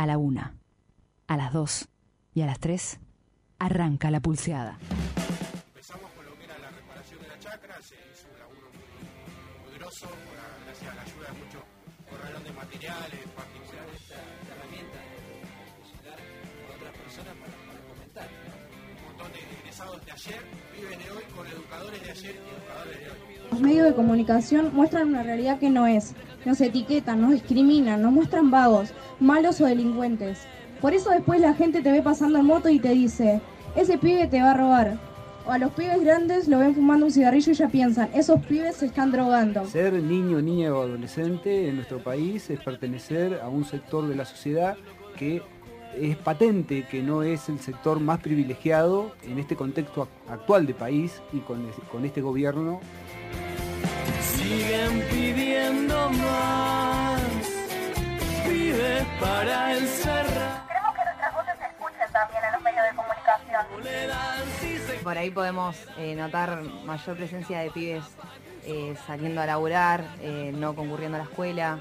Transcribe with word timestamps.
A 0.00 0.06
la 0.06 0.16
una, 0.16 0.54
a 1.26 1.36
las 1.36 1.52
dos 1.52 1.86
y 2.32 2.40
a 2.40 2.46
las 2.46 2.58
tres 2.58 2.98
arranca 3.58 4.10
la 4.10 4.20
pulseada. 4.20 4.78
Empezamos 5.66 6.10
con 6.12 6.24
lo 6.24 6.34
que 6.38 6.44
era 6.44 6.58
la 6.58 6.70
reparación 6.70 7.20
de 7.20 7.28
la 7.28 7.38
chacra, 7.38 7.74
se 7.82 7.96
hizo 7.96 8.26
un 8.32 8.38
laburo 8.38 8.68
muy, 8.72 9.68
muy 9.68 9.78
grosso, 9.78 10.06
la- 10.06 10.64
gracias 10.64 10.90
a 10.90 10.94
la 10.94 11.02
ayuda 11.02 11.26
de 11.30 11.44
muchos 11.44 11.62
corralón 12.08 12.44
de 12.44 12.52
materiales, 12.52 13.20
particulares. 13.36 14.00
Un 17.20 18.59
montón 19.20 19.32
de 19.32 19.60
egresados 19.60 20.04
de 20.04 20.12
ayer 20.12 20.40
viven 20.74 20.98
hoy 21.14 21.22
con 21.34 21.46
educadores 21.46 22.02
de 22.02 22.10
ayer 22.10 22.34
y 22.34 22.48
educadores 22.54 23.00
de 23.00 23.10
hoy. 23.10 23.50
Los 23.50 23.60
medios 23.60 23.86
de 23.86 23.94
comunicación 23.94 24.70
muestran 24.74 25.08
una 25.08 25.22
realidad 25.22 25.58
que 25.58 25.70
no 25.70 25.86
es. 25.86 26.14
Nos 26.44 26.60
etiquetan, 26.60 27.20
nos 27.20 27.32
discriminan, 27.32 28.02
nos 28.02 28.12
muestran 28.12 28.50
vagos, 28.50 28.92
malos 29.18 29.60
o 29.60 29.66
delincuentes. 29.66 30.46
Por 30.80 30.94
eso 30.94 31.10
después 31.10 31.40
la 31.40 31.54
gente 31.54 31.82
te 31.82 31.92
ve 31.92 32.02
pasando 32.02 32.38
en 32.38 32.46
moto 32.46 32.68
y 32.68 32.78
te 32.78 32.90
dice, 32.90 33.40
ese 33.76 33.98
pibe 33.98 34.26
te 34.28 34.40
va 34.40 34.52
a 34.52 34.56
robar. 34.56 34.98
O 35.46 35.52
a 35.52 35.58
los 35.58 35.72
pibes 35.72 36.02
grandes 36.02 36.48
lo 36.48 36.58
ven 36.58 36.74
fumando 36.74 37.06
un 37.06 37.12
cigarrillo 37.12 37.52
y 37.52 37.54
ya 37.54 37.68
piensan, 37.68 38.08
esos 38.14 38.40
pibes 38.46 38.76
se 38.76 38.86
están 38.86 39.10
drogando. 39.10 39.66
Ser 39.66 39.92
niño, 39.94 40.40
niña 40.40 40.72
o 40.72 40.82
adolescente 40.82 41.68
en 41.68 41.76
nuestro 41.76 42.02
país 42.02 42.48
es 42.50 42.60
pertenecer 42.60 43.40
a 43.42 43.48
un 43.48 43.64
sector 43.64 44.06
de 44.06 44.16
la 44.16 44.24
sociedad 44.24 44.76
que 45.16 45.42
es 45.96 46.16
patente 46.16 46.86
que 46.90 47.02
no 47.02 47.22
es 47.22 47.48
el 47.48 47.60
sector 47.60 48.00
más 48.00 48.20
privilegiado 48.20 49.14
en 49.24 49.38
este 49.38 49.56
contexto 49.56 50.04
ac- 50.04 50.08
actual 50.32 50.66
de 50.66 50.74
país 50.74 51.20
y 51.32 51.38
con, 51.40 51.70
con 51.90 52.04
este 52.04 52.20
gobierno. 52.20 52.80
Siguen 54.20 55.04
pidiendo 55.10 56.10
más. 56.10 57.20
Pibes 58.44 59.04
para 59.20 59.76
encerrar. 59.76 60.66
Queremos 60.66 60.94
que 60.94 61.04
nuestras 61.04 61.34
voces 61.34 61.54
se 61.58 61.64
escuchen 61.66 62.12
también 62.12 62.44
en 62.44 62.52
los 62.52 62.62
medios 62.62 62.84
de 62.84 62.96
comunicación. 62.96 65.04
Por 65.04 65.18
ahí 65.18 65.30
podemos 65.30 65.76
eh, 65.98 66.14
notar 66.14 66.62
mayor 66.84 67.16
presencia 67.16 67.60
de 67.60 67.70
pibes 67.70 68.04
eh, 68.64 68.94
saliendo 69.06 69.40
a 69.40 69.46
laburar, 69.46 70.04
eh, 70.20 70.52
no 70.54 70.74
concurriendo 70.74 71.16
a 71.16 71.20
la 71.20 71.24
escuela, 71.24 71.78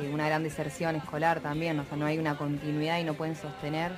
eh, 0.00 0.10
una 0.12 0.26
gran 0.26 0.42
deserción 0.42 0.96
escolar 0.96 1.40
también, 1.40 1.78
o 1.78 1.84
sea, 1.84 1.96
no 1.96 2.06
hay 2.06 2.18
una 2.18 2.36
continuidad 2.36 2.98
y 2.98 3.04
no 3.04 3.14
pueden 3.14 3.36
sostener 3.36 3.92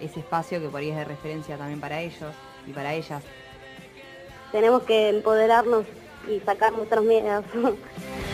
ese 0.00 0.20
espacio 0.20 0.60
que 0.60 0.68
por 0.68 0.80
ahí 0.80 0.90
es 0.90 0.96
de 0.96 1.04
referencia 1.04 1.56
también 1.56 1.80
para 1.80 2.00
ellos 2.00 2.34
y 2.66 2.72
para 2.72 2.92
ellas. 2.94 3.22
Tenemos 4.52 4.82
que 4.82 5.08
empoderarnos 5.08 5.84
y 6.28 6.40
sacar 6.40 6.72
nuestros 6.72 7.04
miedos. 7.04 7.44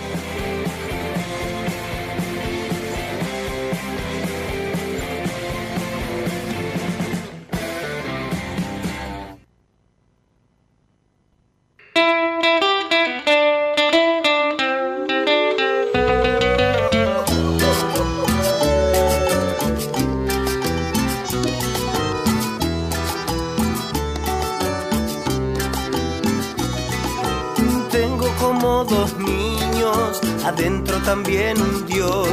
también 31.22 31.60
un 31.60 31.86
dios. 31.86 32.28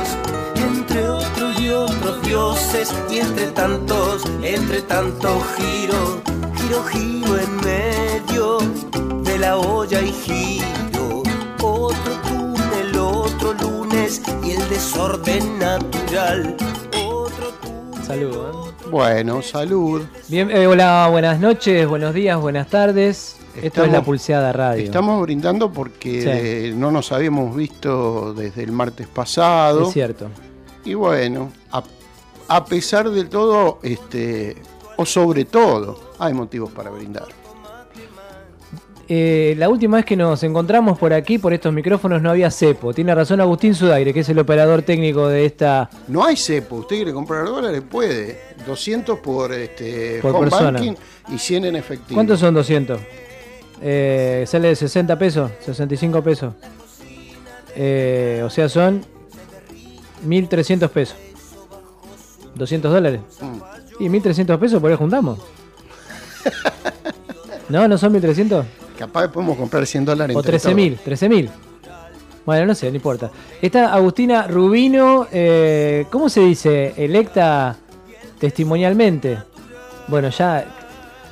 Entre 0.55 1.09
otros 1.09 1.59
y 1.59 1.69
otros 1.69 2.21
dioses, 2.21 2.93
y 3.09 3.19
entre 3.19 3.47
tantos, 3.47 4.23
entre 4.41 4.81
tanto 4.81 5.41
giro, 5.57 6.21
giro, 6.55 6.83
giro 6.83 7.38
en 7.38 7.55
medio 7.58 8.59
de 9.23 9.38
la 9.39 9.58
olla 9.58 10.02
y 10.02 10.11
giro. 10.11 11.23
Otro 11.61 12.14
túnel, 12.30 12.98
otro 12.98 13.53
lunes, 13.53 14.21
y 14.43 14.52
el 14.52 14.70
desorden 14.70 15.59
natural. 15.59 16.55
Otro 17.05 17.54
túnel. 17.61 18.05
Salud. 18.05 18.36
¿eh? 18.36 18.87
Bueno, 18.89 19.42
salud. 19.42 20.04
Bien, 20.30 20.49
eh, 20.49 20.65
hola, 20.65 21.08
buenas 21.11 21.39
noches, 21.42 21.86
buenos 21.87 22.14
días, 22.14 22.39
buenas 22.39 22.69
tardes. 22.69 23.36
Esto 23.61 23.83
es 23.83 23.91
la 23.91 24.01
Pulseada 24.03 24.51
Radio. 24.53 24.83
Estamos 24.83 25.21
brindando 25.21 25.71
porque 25.71 26.69
Sí. 26.71 26.75
no 26.75 26.91
nos 26.91 27.11
habíamos 27.11 27.55
visto 27.55 28.33
desde 28.33 28.63
el 28.63 28.71
martes 28.71 29.07
pasado. 29.07 29.87
Es 29.87 29.93
cierto. 29.93 30.27
Y 30.85 30.93
bueno, 30.93 31.51
a, 31.71 31.83
a 32.47 32.65
pesar 32.65 33.09
de 33.09 33.25
todo, 33.25 33.79
este, 33.83 34.55
o 34.95 35.05
sobre 35.05 35.45
todo, 35.45 36.11
hay 36.19 36.33
motivos 36.33 36.71
para 36.71 36.89
brindar. 36.89 37.25
Eh, 39.09 39.55
la 39.57 39.69
última 39.69 39.95
vez 39.97 40.05
que 40.05 40.17
nos 40.17 40.43
encontramos 40.43 40.97
por 40.99 41.13
aquí, 41.13 41.37
por 41.37 41.53
estos 41.53 41.71
micrófonos, 41.73 42.21
no 42.21 42.29
había 42.29 42.51
cepo. 42.51 42.93
Tiene 42.93 43.15
razón 43.15 43.39
Agustín 43.39 43.73
Sudaire, 43.73 44.13
que 44.13 44.19
es 44.19 44.27
el 44.27 44.37
operador 44.37 44.81
técnico 44.81 45.29
de 45.29 45.45
esta. 45.45 45.89
No 46.09 46.25
hay 46.25 46.35
cepo, 46.35 46.75
usted 46.77 46.97
quiere 46.97 47.13
comprar 47.13 47.45
dólares, 47.45 47.81
puede. 47.89 48.37
200 48.65 49.19
por, 49.19 49.53
este, 49.53 50.19
Por 50.21 50.31
home 50.35 50.49
persona. 50.49 50.71
banking 50.73 50.93
y 51.29 51.37
100 51.37 51.65
en 51.65 51.75
efectivo. 51.77 52.15
¿Cuántos 52.15 52.39
son 52.41 52.53
200? 52.53 52.99
Eh, 53.82 54.45
sale 54.48 54.70
de 54.70 54.76
60 54.76 55.17
pesos, 55.20 55.52
65 55.65 56.23
pesos. 56.23 56.54
Eh, 57.76 58.42
o 58.43 58.49
sea, 58.49 58.70
son 58.70 59.05
1300 60.23 60.89
pesos. 60.92 61.17
200 62.55 62.92
dólares. 62.92 63.21
Mm. 63.39 64.04
Y 64.04 64.10
1300 64.10 64.60
pesos 64.60 64.82
por 64.82 64.92
ahí 64.92 64.98
juntamos. 64.98 65.39
¿No? 67.70 67.87
¿No 67.87 67.98
son 67.98 68.11
1300? 68.14 68.66
Capaz 68.98 69.23
que 69.23 69.30
podemos 69.30 69.58
comprar 69.58 69.86
100 69.86 70.05
dólares 70.05 70.36
O 70.36 70.39
entre 70.39 70.58
13.000, 70.58 70.98
13.000. 71.05 71.49
Bueno, 72.45 72.66
no 72.66 72.76
sé, 72.76 72.89
no 72.89 72.95
importa. 72.95 73.30
Está 73.61 73.93
Agustina 73.93 74.48
Rubino, 74.48 75.27
eh, 75.32 76.05
¿cómo 76.10 76.30
se 76.30 76.39
dice? 76.42 76.93
Electa 76.95 77.76
testimonialmente. 78.39 79.37
Bueno, 80.08 80.30
ya 80.30 80.66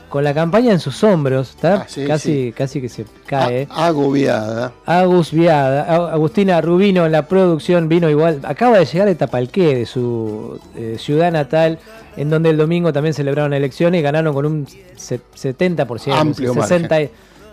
con 0.09 0.23
la 0.23 0.33
campaña 0.33 0.71
en 0.71 0.79
sus 0.79 1.03
hombros, 1.03 1.49
¿está? 1.51 1.73
Ah, 1.81 1.85
sí, 1.87 2.05
casi, 2.05 2.31
sí. 2.47 2.53
casi 2.55 2.81
que 2.81 2.89
se 2.89 3.05
cae. 3.25 3.67
A- 3.69 3.87
agobiada. 3.87 4.71
Agus 4.85 5.31
Viada, 5.31 5.83
A- 5.83 6.13
Agustina 6.13 6.61
Rubino 6.61 7.05
en 7.05 7.11
la 7.11 7.27
producción 7.27 7.89
vino 7.89 8.09
igual, 8.09 8.39
acaba 8.43 8.77
de 8.79 8.85
llegar 8.85 9.07
de 9.07 9.15
Tapalqué, 9.15 9.75
de 9.75 9.85
su 9.85 10.59
eh, 10.75 10.95
ciudad 10.99 11.31
natal, 11.31 11.79
en 12.17 12.29
donde 12.29 12.49
el 12.51 12.57
domingo 12.57 12.93
también 12.93 13.13
celebraron 13.13 13.53
elecciones 13.53 13.99
y 13.99 14.01
ganaron 14.03 14.33
con 14.33 14.45
un 14.45 14.67
se- 14.95 15.19
70%, 15.35 16.13
Amplio 16.13 16.53
60, 16.53 16.97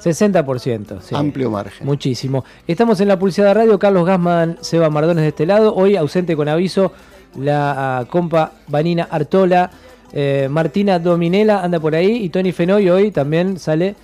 60%. 0.02 1.00
sí. 1.00 1.14
Amplio 1.14 1.50
margen. 1.50 1.86
Muchísimo. 1.86 2.44
Estamos 2.66 3.00
en 3.00 3.08
la 3.08 3.19
Pulseada 3.19 3.54
Radio, 3.54 3.78
Carlos 3.78 4.04
Gasman, 4.06 4.58
Seba 4.60 4.90
Mardones 4.90 5.22
de 5.22 5.28
este 5.28 5.46
lado. 5.46 5.74
Hoy 5.74 5.96
ausente 5.96 6.36
con 6.36 6.48
aviso 6.48 6.92
la 7.38 7.98
ah, 8.00 8.04
compa 8.06 8.52
Vanina 8.69 9.08
Artola, 9.10 9.70
eh, 10.12 10.48
Martina 10.50 10.98
Dominela 10.98 11.62
anda 11.62 11.80
por 11.80 11.94
ahí 11.94 12.24
y 12.24 12.28
Tony 12.28 12.52
Fenoy 12.52 12.88
hoy 12.90 13.10
también 13.10 13.58
sale 13.58 13.94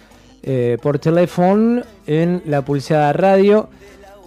eh, 0.42 0.78
por 0.80 0.98
teléfono 0.98 1.82
en 2.06 2.42
la 2.46 2.62
Pulseada 2.62 3.12
Radio. 3.12 3.68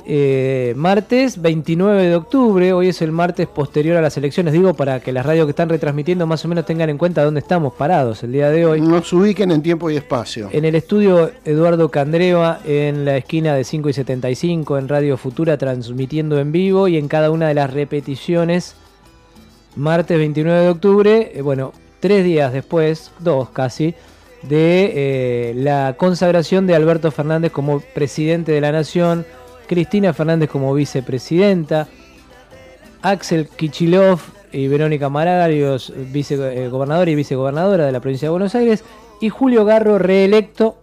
Eh, 0.06 0.74
martes 0.78 1.42
29 1.42 2.08
de 2.08 2.16
octubre, 2.16 2.74
hoy 2.74 2.90
es 2.90 3.02
el 3.04 3.12
martes 3.12 3.48
posterior 3.48 3.98
a 3.98 4.02
las 4.02 4.18
elecciones, 4.18 4.52
digo 4.52 4.74
para 4.74 5.00
que 5.00 5.12
las 5.12 5.26
radios 5.26 5.46
que 5.46 5.52
están 5.52 5.70
retransmitiendo 5.70 6.26
más 6.26 6.44
o 6.44 6.48
menos 6.48 6.66
tengan 6.66 6.90
en 6.90 6.98
cuenta 6.98 7.24
dónde 7.24 7.40
estamos 7.40 7.74
parados 7.74 8.24
el 8.24 8.32
día 8.32 8.50
de 8.50 8.66
hoy. 8.66 8.82
Nos 8.82 9.14
ubiquen 9.14 9.52
en 9.52 9.62
tiempo 9.62 9.90
y 9.92 9.98
espacio. 9.98 10.50
En 10.52 10.66
el 10.66 10.76
estudio 10.76 11.32
Eduardo 11.46 11.90
Candreva, 11.90 12.60
en 12.66 13.06
la 13.06 13.18
esquina 13.18 13.54
de 13.54 13.64
5 13.64 13.90
y 13.90 13.94
75, 13.94 14.78
en 14.80 14.88
Radio 14.88 15.18
Futura, 15.18 15.58
transmitiendo 15.58 16.40
en 16.40 16.52
vivo 16.52 16.88
y 16.88 16.98
en 16.98 17.08
cada 17.08 17.30
una 17.30 17.48
de 17.48 17.54
las 17.54 17.72
repeticiones, 17.72 18.76
martes 19.76 20.18
29 20.18 20.62
de 20.62 20.70
octubre, 20.70 21.32
eh, 21.34 21.42
bueno, 21.42 21.74
tres 22.00 22.24
días 22.24 22.52
después, 22.54 23.12
dos 23.20 23.50
casi, 23.50 23.96
de 24.44 24.92
eh, 24.96 25.54
la 25.56 25.96
consagración 25.98 26.68
de 26.68 26.76
Alberto 26.76 27.12
Fernández 27.12 27.52
como 27.52 27.80
presidente 27.80 28.52
de 28.52 28.62
la 28.62 28.72
Nación, 28.72 29.26
Cristina 29.68 30.14
Fernández 30.14 30.50
como 30.50 30.74
vicepresidenta, 30.74 31.88
Axel 33.02 33.48
Kichilov 33.48 34.20
y 34.52 34.68
Verónica 34.68 35.10
Maragarios, 35.10 35.94
vicegobernadora 36.12 37.10
y 37.10 37.16
vicegobernadora 37.16 37.86
de 37.86 37.92
la 37.92 38.00
provincia 38.00 38.28
de 38.28 38.32
Buenos 38.32 38.56
Aires, 38.56 38.84
y 39.22 39.30
Julio 39.30 39.64
Garro 39.64 39.98
reelecto. 39.98 40.78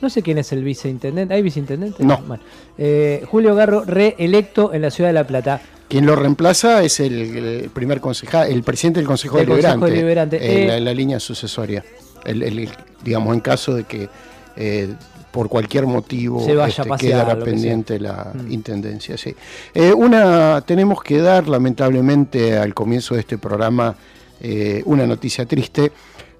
No 0.00 0.08
sé 0.08 0.22
quién 0.22 0.38
es 0.38 0.52
el 0.52 0.64
viceintendente. 0.64 1.34
¿Hay 1.34 1.42
viceintendente? 1.42 2.02
No. 2.02 2.18
Bueno, 2.26 2.42
eh, 2.78 3.24
Julio 3.28 3.54
Garro 3.54 3.84
reelecto 3.84 4.72
en 4.72 4.82
la 4.82 4.90
ciudad 4.90 5.10
de 5.10 5.14
La 5.14 5.26
Plata. 5.26 5.60
Quien 5.92 6.06
lo 6.06 6.16
reemplaza 6.16 6.82
es 6.82 7.00
el, 7.00 7.36
el 7.36 7.68
primer 7.68 8.00
concejal, 8.00 8.50
el 8.50 8.62
presidente 8.62 9.00
del 9.00 9.06
Consejo 9.06 9.36
Del 9.36 9.46
Consejo 9.46 9.84
Deliberante. 9.84 9.90
Deliberante. 9.90 10.36
en 10.36 10.58
Eh, 10.62 10.66
la, 10.68 10.80
la 10.80 10.94
línea 10.94 11.20
sucesoria. 11.20 11.84
El, 12.24 12.42
el- 12.42 12.70
digamos, 13.04 13.34
en 13.34 13.40
caso 13.40 13.74
de 13.74 13.84
que 13.84 14.08
eh, 14.56 14.94
por 15.30 15.50
cualquier 15.50 15.84
motivo 15.86 16.42
Se 16.44 16.54
vaya 16.54 16.64
a 16.64 16.68
este, 16.68 16.88
pasear, 16.88 17.10
quedará 17.12 17.34
lo 17.34 17.44
que 17.44 17.50
pendiente 17.50 18.00
la 18.00 18.32
Mm. 18.34 18.52
intendencia. 18.52 19.18
Sí. 19.18 19.36
Eh, 19.74 19.92
una 19.92 20.62
tenemos 20.62 21.02
que 21.02 21.18
dar 21.18 21.46
lamentablemente 21.46 22.56
al 22.56 22.72
comienzo 22.72 23.12
de 23.14 23.20
este 23.20 23.36
programa 23.36 23.94
eh, 24.40 24.82
una 24.86 25.06
noticia 25.06 25.44
triste. 25.44 25.92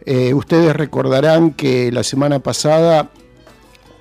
Eh, 0.07 0.33
ustedes 0.33 0.75
recordarán 0.75 1.53
que 1.53 1.93
la 1.93 2.03
semana 2.03 2.39
pasada, 2.39 3.11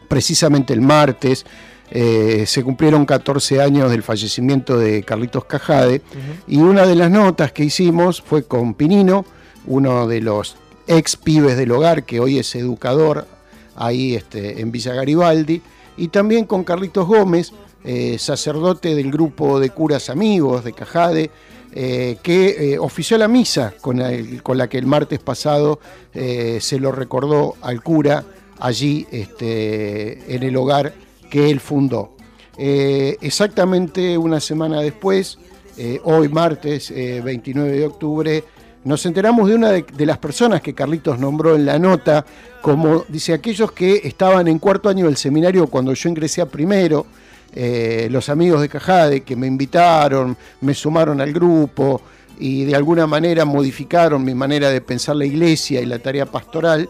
precisamente 0.08 0.74
el 0.74 0.80
martes, 0.82 1.46
eh, 1.92 2.46
se 2.48 2.64
cumplieron 2.64 3.06
14 3.06 3.62
años 3.62 3.92
del 3.92 4.02
fallecimiento 4.02 4.78
de 4.80 5.04
Carlitos 5.04 5.46
Cajade 5.46 6.02
y 6.48 6.58
una 6.58 6.86
de 6.86 6.96
las 6.96 7.12
notas 7.12 7.52
que 7.52 7.64
hicimos 7.66 8.22
fue 8.22 8.44
con 8.44 8.74
Pinino, 8.74 9.26
uno 9.68 10.08
de 10.08 10.22
los 10.22 10.56
ex 10.88 11.16
pibes 11.18 11.58
del 11.58 11.72
hogar 11.72 12.04
que 12.04 12.20
hoy 12.20 12.40
es 12.40 12.56
educador 12.56 13.28
ahí 13.76 14.16
este, 14.16 14.62
en 14.62 14.72
Villa 14.72 14.94
Garibaldi, 14.94 15.62
y 15.98 16.08
también 16.08 16.46
con 16.46 16.64
Carlitos 16.64 17.08
Gómez, 17.08 17.52
eh, 17.84 18.18
sacerdote 18.20 18.96
del 18.96 19.12
grupo 19.12 19.60
de 19.60 19.70
curas 19.72 20.10
amigos 20.10 20.64
de 20.64 20.74
Cajade, 20.74 21.30
eh, 21.74 22.18
que 22.24 22.74
eh, 22.74 22.80
ofició 22.80 23.18
la 23.18 23.28
misa 23.28 23.74
con, 23.82 24.02
el- 24.02 24.44
con 24.44 24.58
la 24.58 24.68
que 24.68 24.78
el 24.78 24.86
martes 24.86 25.20
pasado 25.20 25.80
eh, 26.14 26.60
se 26.62 26.80
lo 26.80 26.92
recordó 26.92 27.56
al 27.62 27.82
cura 27.82 28.24
allí 28.60 29.08
este, 29.12 30.36
en 30.36 30.44
el 30.44 30.56
hogar 30.58 30.94
que 31.32 31.50
él 31.50 31.60
fundó. 31.60 32.16
Eh, 32.58 33.18
exactamente 33.22 34.16
una 34.16 34.40
semana 34.40 34.82
después, 34.82 35.40
eh, 35.78 36.00
hoy 36.04 36.30
martes 36.30 36.92
eh, 36.92 37.22
29 37.24 37.72
de 37.72 37.86
octubre, 37.88 38.44
nos 38.84 39.04
enteramos 39.08 39.50
de 39.50 39.56
una 39.56 39.72
de, 39.72 39.84
de 39.84 40.06
las 40.06 40.20
personas 40.20 40.62
que 40.62 40.76
Carlitos 40.76 41.18
nombró 41.18 41.56
en 41.56 41.66
la 41.66 41.80
nota, 41.80 42.24
como 42.62 43.06
dice, 43.08 43.34
aquellos 43.34 43.72
que 43.72 44.02
estaban 44.04 44.48
en 44.48 44.60
cuarto 44.60 44.90
año 44.90 45.06
del 45.06 45.18
seminario 45.18 45.66
cuando 45.68 45.94
yo 45.94 46.10
ingresé 46.10 46.42
a 46.42 46.46
primero, 46.46 47.08
eh, 47.54 48.08
los 48.10 48.30
amigos 48.30 48.62
de 48.62 48.70
Cajade 48.70 49.22
que 49.22 49.36
me 49.36 49.46
invitaron, 49.46 50.38
me 50.62 50.74
sumaron 50.74 51.20
al 51.20 51.34
grupo 51.34 52.02
y 52.40 52.64
de 52.64 52.76
alguna 52.76 53.06
manera 53.08 53.44
modificaron 53.44 54.24
mi 54.24 54.34
manera 54.34 54.70
de 54.70 54.80
pensar 54.80 55.18
la 55.18 55.26
iglesia 55.26 55.82
y 55.82 55.86
la 55.86 56.00
tarea 56.00 56.26
pastoral, 56.26 56.90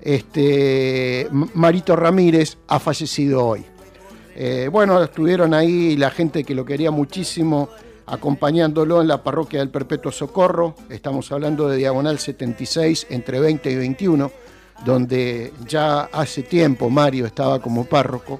este, 0.00 1.28
Marito 1.54 1.94
Ramírez 1.94 2.56
ha 2.68 2.78
fallecido 2.78 3.44
hoy. 3.44 3.64
Eh, 4.40 4.68
bueno, 4.70 5.02
estuvieron 5.02 5.52
ahí 5.52 5.96
la 5.96 6.10
gente 6.10 6.44
que 6.44 6.54
lo 6.54 6.64
quería 6.64 6.92
muchísimo 6.92 7.68
acompañándolo 8.06 9.00
en 9.00 9.08
la 9.08 9.20
parroquia 9.20 9.58
del 9.58 9.68
Perpetuo 9.68 10.12
Socorro. 10.12 10.76
Estamos 10.88 11.32
hablando 11.32 11.68
de 11.68 11.76
Diagonal 11.76 12.20
76 12.20 13.08
entre 13.10 13.40
20 13.40 13.68
y 13.68 13.74
21, 13.74 14.30
donde 14.84 15.52
ya 15.66 16.02
hace 16.02 16.44
tiempo 16.44 16.88
Mario 16.88 17.26
estaba 17.26 17.60
como 17.60 17.84
párroco. 17.84 18.38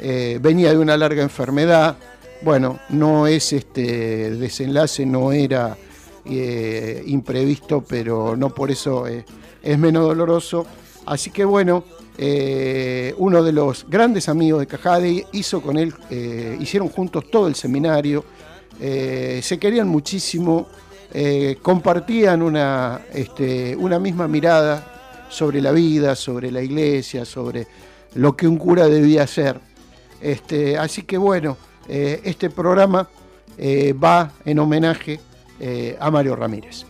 Eh, 0.00 0.38
venía 0.40 0.70
de 0.70 0.78
una 0.78 0.96
larga 0.96 1.24
enfermedad. 1.24 1.96
Bueno, 2.42 2.78
no 2.90 3.26
es 3.26 3.52
este 3.52 4.30
desenlace, 4.36 5.04
no 5.04 5.32
era 5.32 5.76
eh, 6.24 7.02
imprevisto, 7.04 7.80
pero 7.80 8.36
no 8.36 8.50
por 8.50 8.70
eso 8.70 9.08
es 9.08 9.78
menos 9.78 10.04
doloroso. 10.04 10.64
Así 11.04 11.32
que 11.32 11.44
bueno, 11.44 11.82
eh, 12.18 13.14
uno 13.16 13.42
de 13.42 13.52
los 13.52 13.86
grandes 13.88 14.28
amigos 14.28 14.60
de 14.60 14.66
Cajade 14.66 15.26
hizo 15.32 15.62
con 15.62 15.78
él, 15.78 15.94
eh, 16.10 16.56
hicieron 16.60 16.88
juntos 16.88 17.30
todo 17.30 17.46
el 17.48 17.54
seminario, 17.54 18.24
eh, 18.80 19.40
se 19.42 19.58
querían 19.58 19.88
muchísimo, 19.88 20.68
compartían 21.60 22.40
una, 22.40 23.02
este, 23.12 23.76
una 23.76 23.98
misma 23.98 24.26
mirada 24.28 25.26
sobre 25.28 25.60
la 25.60 25.70
vida, 25.70 26.16
sobre 26.16 26.50
la 26.50 26.62
iglesia, 26.62 27.26
sobre 27.26 27.66
lo 28.14 28.34
que 28.34 28.48
un 28.48 28.56
cura 28.56 28.88
debía 28.88 29.24
hacer. 29.24 29.60
Este, 30.22 30.78
así 30.78 31.02
que 31.02 31.18
bueno, 31.18 31.58
este 31.86 32.48
programa 32.48 33.10
va 34.02 34.32
en 34.46 34.58
homenaje 34.58 35.20
a 36.00 36.10
Mario 36.10 36.34
Ramírez. 36.34 36.86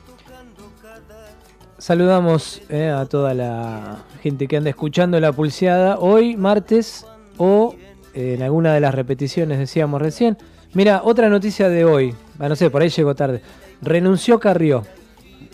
Saludamos 1.83 2.63
eh, 2.69 2.91
a 2.91 3.07
toda 3.07 3.35
la 3.35 4.05
gente 4.23 4.47
que 4.47 4.57
anda 4.57 4.71
escuchando 4.71 5.19
la 5.19 5.33
pulseada 5.33 5.99
hoy, 5.99 6.37
martes, 6.37 7.05
o 7.39 7.75
eh, 8.15 8.35
en 8.37 8.43
alguna 8.45 8.73
de 8.73 8.79
las 8.79 8.95
repeticiones, 8.95 9.59
decíamos 9.59 10.01
recién. 10.01 10.39
Mira, 10.75 11.01
otra 11.03 11.29
noticia 11.29 11.69
de 11.69 11.85
hoy. 11.85 12.15
Ah, 12.39 12.49
no 12.49 12.55
sé, 12.55 12.71
por 12.71 12.83
ahí 12.83 12.89
llegó 12.89 13.17
tarde. 13.17 13.43
Renunció 13.81 14.39
Carrió. 14.39 14.85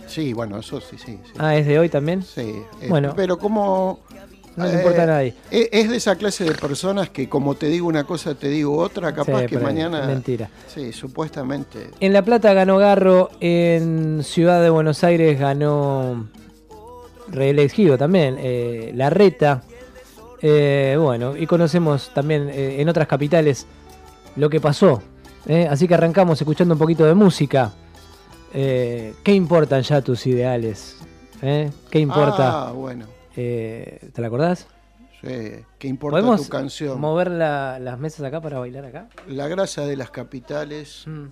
Sí, 0.06 0.34
bueno, 0.34 0.58
eso 0.58 0.82
sí, 0.82 0.98
sí. 0.98 1.18
sí. 1.24 1.32
Ah, 1.38 1.56
¿es 1.56 1.66
de 1.66 1.78
hoy 1.78 1.88
también? 1.88 2.22
Sí, 2.22 2.60
eh, 2.82 2.88
Bueno. 2.90 3.14
pero 3.16 3.38
como... 3.38 4.00
No 4.58 4.66
le 4.66 4.74
importa 4.74 5.02
a 5.04 5.06
nadie. 5.06 5.34
Es, 5.50 5.68
es 5.72 5.90
de 5.90 5.96
esa 5.96 6.16
clase 6.16 6.44
de 6.44 6.52
personas 6.52 7.10
que 7.10 7.28
como 7.28 7.54
te 7.54 7.66
digo 7.68 7.86
una 7.88 8.04
cosa, 8.04 8.34
te 8.34 8.48
digo 8.48 8.76
otra, 8.76 9.14
capaz 9.14 9.40
Sí, 9.42 9.46
que 9.46 9.58
mañana... 9.58 10.06
mentira. 10.06 10.50
Sí, 10.66 10.92
supuestamente. 10.92 11.90
En 12.00 12.12
La 12.12 12.22
Plata 12.22 12.52
ganó 12.52 12.76
Garro, 12.78 13.30
en 13.40 14.22
Ciudad 14.22 14.62
de 14.62 14.70
Buenos 14.70 15.02
Aires 15.04 15.38
ganó 15.38 16.28
reelegido 17.28 17.96
también, 17.98 18.36
eh, 18.38 18.92
Larreta. 18.94 19.62
Eh, 20.40 20.96
bueno, 21.00 21.36
y 21.36 21.46
conocemos 21.46 22.10
también 22.14 22.48
eh, 22.48 22.80
en 22.80 22.88
otras 22.88 23.08
capitales 23.08 23.66
lo 24.36 24.48
que 24.48 24.60
pasó. 24.60 25.02
¿eh? 25.46 25.66
Así 25.68 25.88
que 25.88 25.94
arrancamos 25.94 26.40
escuchando 26.40 26.74
un 26.74 26.78
poquito 26.78 27.04
de 27.04 27.14
música. 27.14 27.72
Eh, 28.54 29.14
¿Qué 29.22 29.34
importan 29.34 29.82
ya 29.82 30.00
tus 30.00 30.26
ideales? 30.26 30.96
¿Eh? 31.42 31.70
¿Qué 31.90 31.98
importa? 31.98 32.68
Ah, 32.68 32.72
bueno. 32.72 33.04
Eh, 33.40 34.10
¿Te 34.12 34.20
la 34.20 34.26
acordás? 34.26 34.66
Sí, 35.20 35.64
¿Qué 35.78 35.86
importa 35.86 36.16
¿Podemos 36.16 36.42
tu 36.42 36.48
canción? 36.48 37.00
mover 37.00 37.30
la- 37.30 37.78
las 37.78 37.96
mesas 37.96 38.26
acá 38.26 38.40
para 38.40 38.58
bailar 38.58 38.84
acá? 38.84 39.08
La 39.28 39.46
grasa 39.46 39.86
de 39.86 39.96
las 39.96 40.10
capitales. 40.10 41.04
Mm. 41.06 41.26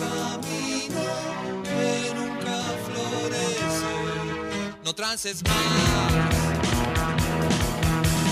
Camino 0.00 1.04
que 1.64 2.14
nunca 2.14 2.56
florece. 2.86 3.92
No 4.84 4.94
trances 4.94 5.42
más. 5.44 5.54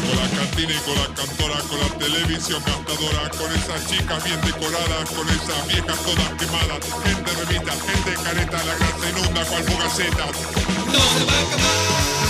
Con 0.07 0.17
la 0.17 0.29
cantina 0.37 0.73
y 0.73 0.79
con 0.79 0.95
la 0.95 1.09
cantora, 1.15 1.59
con 1.69 1.79
la 1.81 1.89
televisión 1.99 2.63
gastadora, 2.65 3.29
con 3.31 3.53
esas 3.53 3.87
chicas 3.87 4.25
bien 4.25 4.41
decoradas, 4.41 5.11
con 5.11 5.29
esas 5.29 5.67
viejas 5.69 5.99
todas 6.03 6.31
quemadas, 6.39 6.81
gente 7.05 7.31
revista, 7.33 7.73
gente 7.73 8.15
careta, 8.23 8.65
la 8.65 8.75
grasa 8.75 9.11
inunda 9.11 9.45
cual 9.45 9.65
fugaceta. 9.65 10.27
No 10.87 11.03
se 11.13 11.25
va 11.25 11.33
a 11.33 11.41
acabar. 11.43 12.28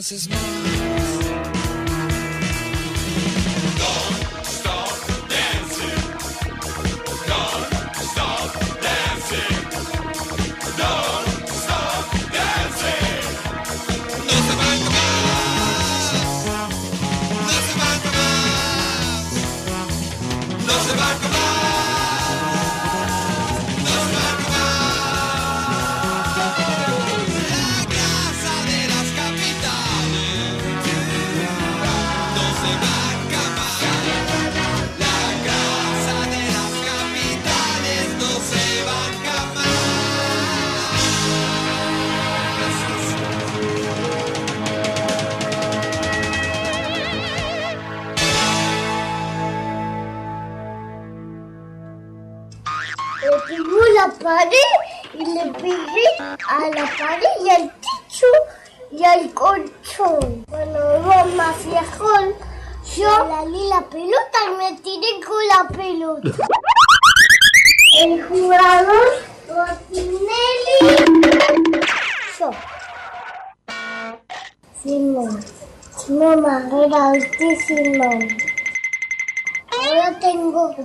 No 0.00 0.02
trances 0.02 0.30
más. 0.30 0.49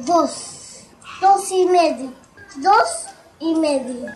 Dos. 0.06 0.84
Dos 1.22 1.52
y 1.52 1.66
medio. 1.66 2.12
Dos 2.58 3.06
y 3.40 3.56
medio. 3.56 4.12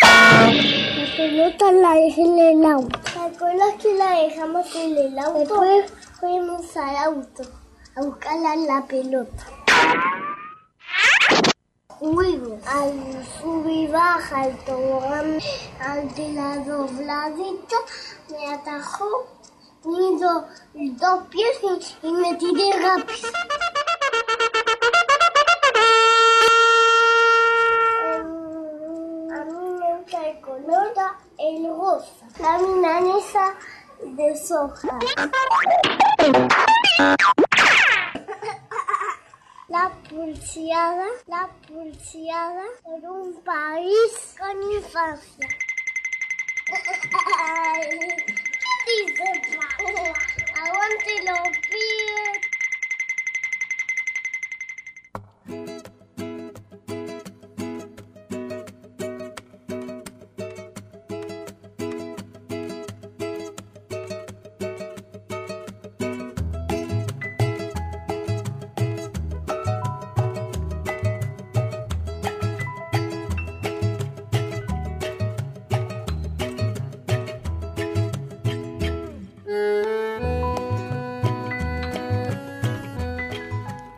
La 0.00 1.16
pelota 1.16 1.72
la 1.72 1.94
dejé 1.94 2.22
en 2.22 2.38
el 2.38 2.64
auto. 2.66 2.98
¿Te 3.00 3.18
acuerdas 3.18 3.74
que 3.82 3.94
la 3.94 4.10
dejamos 4.22 4.74
en 4.74 4.96
el 4.96 5.18
auto? 5.18 5.38
Después 5.60 5.92
fuimos 6.20 6.76
al 6.76 6.96
auto 6.96 7.42
a 7.96 8.02
buscarla 8.02 8.56
la 8.56 8.86
pelota. 8.86 9.44
Fuimos 11.98 12.64
al 12.66 13.26
sub 13.40 13.68
y 13.68 13.86
baja, 13.88 14.42
al 14.42 14.56
tobogán, 14.64 15.38
al 15.80 16.14
de 16.14 16.32
la 16.32 16.56
dobladita, 16.58 17.76
me 18.30 18.54
atajó, 18.54 19.26
mis 19.84 20.20
do- 20.20 20.46
dos 20.74 21.24
pies 21.28 21.58
y, 22.02 22.06
y 22.06 22.12
me 22.12 22.34
tiré 22.36 22.70
rápido. 22.78 23.28
Gusta 30.68 31.16
el 31.38 31.66
rosa. 31.66 32.26
La 32.40 32.58
milanesa 32.58 33.54
de 34.02 34.36
soja. 34.36 34.98
La 39.68 39.90
pulseada, 40.08 41.06
la 41.26 41.48
pulseada 41.66 42.64
por 42.82 43.10
un 43.10 43.42
país 43.42 44.34
con 44.38 44.62
infancia. 44.72 45.48
¿Qué 46.66 46.76
dice 49.06 49.28
pa? 49.56 49.68
Aguante 50.64 51.14
los 51.24 51.48
pies. 51.70 52.48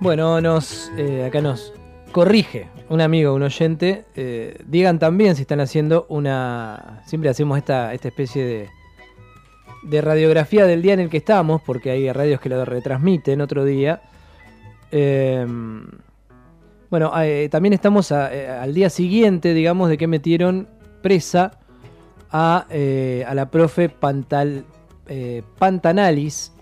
Bueno, 0.01 0.41
nos 0.41 0.91
eh, 0.97 1.27
acá 1.27 1.43
nos 1.43 1.75
corrige 2.11 2.69
un 2.89 3.03
amigo, 3.03 3.35
un 3.35 3.43
oyente. 3.43 4.07
eh, 4.17 4.57
digan 4.67 4.99
también 4.99 5.37
si 5.37 5.43
están 5.43 5.61
haciendo 5.61 6.07
una. 6.09 7.03
Siempre 7.05 7.29
hacemos 7.29 7.59
esta, 7.59 7.93
esta 7.93 8.09
especie 8.09 8.45
de, 8.45 8.69
de 9.83 10.01
radiografía 10.01 10.65
del 10.65 10.81
día 10.81 10.95
en 10.95 11.01
el 11.01 11.11
que 11.11 11.19
estamos, 11.19 11.61
porque 11.61 11.91
hay 11.91 12.11
radios 12.13 12.41
que 12.41 12.49
lo 12.49 12.65
retransmiten 12.65 13.43
otro 13.43 13.67
día. 13.67 14.01
Eh, 14.91 15.47
bueno, 16.89 17.13
eh, 17.23 17.49
también 17.51 17.75
estamos 17.75 18.11
al 18.11 18.73
día 18.73 18.89
siguiente, 18.89 19.53
digamos, 19.53 19.91
de 19.91 19.99
que 19.99 20.07
metieron 20.07 20.67
presa 21.03 21.61
a, 22.33 22.67
a 23.27 23.35
la 23.35 23.51
profe 23.51 23.91
Pantal, 23.91 24.65
Pantanalis. 25.59 26.53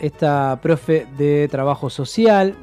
Esta 0.00 0.58
profe 0.62 1.06
de 1.16 1.48
trabajo 1.48 1.90
social 1.90 2.54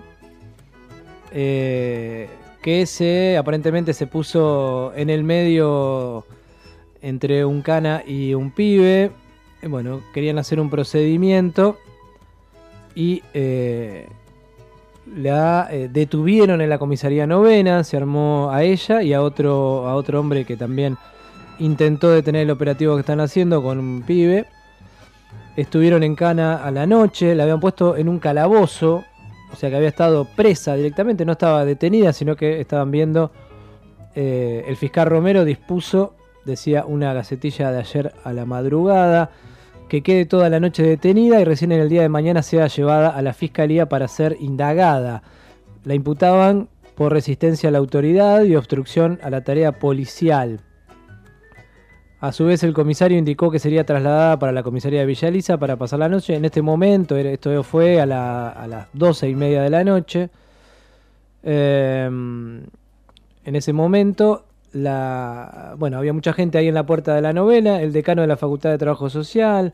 eh, 1.31 2.29
que 2.61 2.85
se 2.85 3.37
aparentemente 3.37 3.93
se 3.93 4.07
puso 4.07 4.93
en 4.95 5.09
el 5.09 5.23
medio 5.23 6.25
entre 7.01 7.43
un 7.43 7.61
cana 7.61 8.03
y 8.05 8.33
un 8.33 8.51
pibe. 8.51 9.11
Eh, 9.61 9.67
Bueno, 9.67 10.01
querían 10.13 10.37
hacer 10.37 10.59
un 10.59 10.69
procedimiento 10.69 11.77
y 12.95 13.23
eh, 13.33 14.07
la 15.17 15.69
detuvieron 15.89 16.61
en 16.61 16.69
la 16.69 16.77
comisaría 16.77 17.27
novena, 17.27 17.83
se 17.83 17.97
armó 17.97 18.51
a 18.51 18.63
ella 18.63 19.01
y 19.01 19.13
a 19.13 19.21
otro, 19.21 19.87
a 19.87 19.95
otro 19.95 20.19
hombre 20.19 20.45
que 20.45 20.55
también 20.55 20.97
intentó 21.59 22.09
detener 22.09 22.43
el 22.43 22.51
operativo 22.51 22.95
que 22.95 23.01
están 23.01 23.19
haciendo 23.19 23.61
con 23.61 23.79
un 23.79 24.03
pibe. 24.03 24.45
Estuvieron 25.55 26.01
en 26.01 26.15
Cana 26.15 26.55
a 26.63 26.71
la 26.71 26.87
noche, 26.87 27.35
la 27.35 27.43
habían 27.43 27.59
puesto 27.59 27.95
en 27.95 28.09
un 28.09 28.17
calabozo, 28.17 29.03
o 29.51 29.55
sea 29.55 29.69
que 29.69 29.75
había 29.75 29.89
estado 29.89 30.25
presa 30.25 30.75
directamente, 30.75 31.25
no 31.25 31.33
estaba 31.33 31.63
detenida, 31.63 32.11
sino 32.11 32.35
que 32.35 32.59
estaban 32.59 32.89
viendo. 32.91 33.31
eh, 34.15 34.63
el 34.67 34.75
fiscal 34.77 35.07
Romero 35.07 35.45
dispuso, 35.45 36.15
decía 36.45 36.85
una 36.85 37.13
gacetilla 37.13 37.71
de 37.71 37.79
ayer 37.79 38.13
a 38.23 38.33
la 38.33 38.45
madrugada, 38.45 39.31
que 39.89 40.01
quede 40.01 40.25
toda 40.25 40.49
la 40.49 40.59
noche 40.59 40.83
detenida 40.83 41.39
y 41.39 41.43
recién 41.45 41.71
en 41.71 41.81
el 41.81 41.89
día 41.89 42.01
de 42.01 42.09
mañana 42.09 42.41
sea 42.41 42.67
llevada 42.67 43.09
a 43.09 43.21
la 43.21 43.33
fiscalía 43.33 43.87
para 43.87 44.07
ser 44.07 44.37
indagada. 44.39 45.21
La 45.83 45.93
imputaban 45.93 46.69
por 46.95 47.11
resistencia 47.11 47.69
a 47.69 47.71
la 47.71 47.77
autoridad 47.77 48.43
y 48.43 48.55
obstrucción 48.55 49.19
a 49.21 49.29
la 49.29 49.43
tarea 49.43 49.73
policial. 49.73 50.61
A 52.23 52.31
su 52.31 52.45
vez, 52.45 52.63
el 52.63 52.71
comisario 52.73 53.17
indicó 53.17 53.51
que 53.51 53.59
sería 53.59 53.83
trasladada 53.85 54.39
para 54.39 54.53
la 54.53 54.63
comisaría 54.63 55.01
de 55.01 55.05
Villa 55.05 55.27
Elisa 55.27 55.57
para 55.57 55.75
pasar 55.75 55.99
la 55.99 56.07
noche. 56.07 56.33
En 56.33 56.45
este 56.45 56.61
momento, 56.61 57.17
esto 57.17 57.61
fue 57.63 57.99
a, 57.99 58.05
la- 58.05 58.47
a 58.47 58.65
las 58.65 58.87
doce 58.93 59.27
y 59.27 59.35
media 59.35 59.61
de 59.61 59.69
la 59.69 59.83
noche. 59.83 60.29
Eh, 61.43 62.05
en 62.05 63.55
ese 63.57 63.73
momento, 63.73 64.45
la, 64.71 65.75
bueno, 65.77 65.97
había 65.97 66.13
mucha 66.13 66.31
gente 66.31 66.57
ahí 66.57 66.69
en 66.69 66.75
la 66.75 66.85
puerta 66.85 67.13
de 67.13 67.21
la 67.21 67.33
novela. 67.33 67.81
El 67.81 67.91
decano 67.91 68.21
de 68.21 68.29
la 68.29 68.37
Facultad 68.37 68.69
de 68.69 68.77
Trabajo 68.77 69.09
Social, 69.09 69.73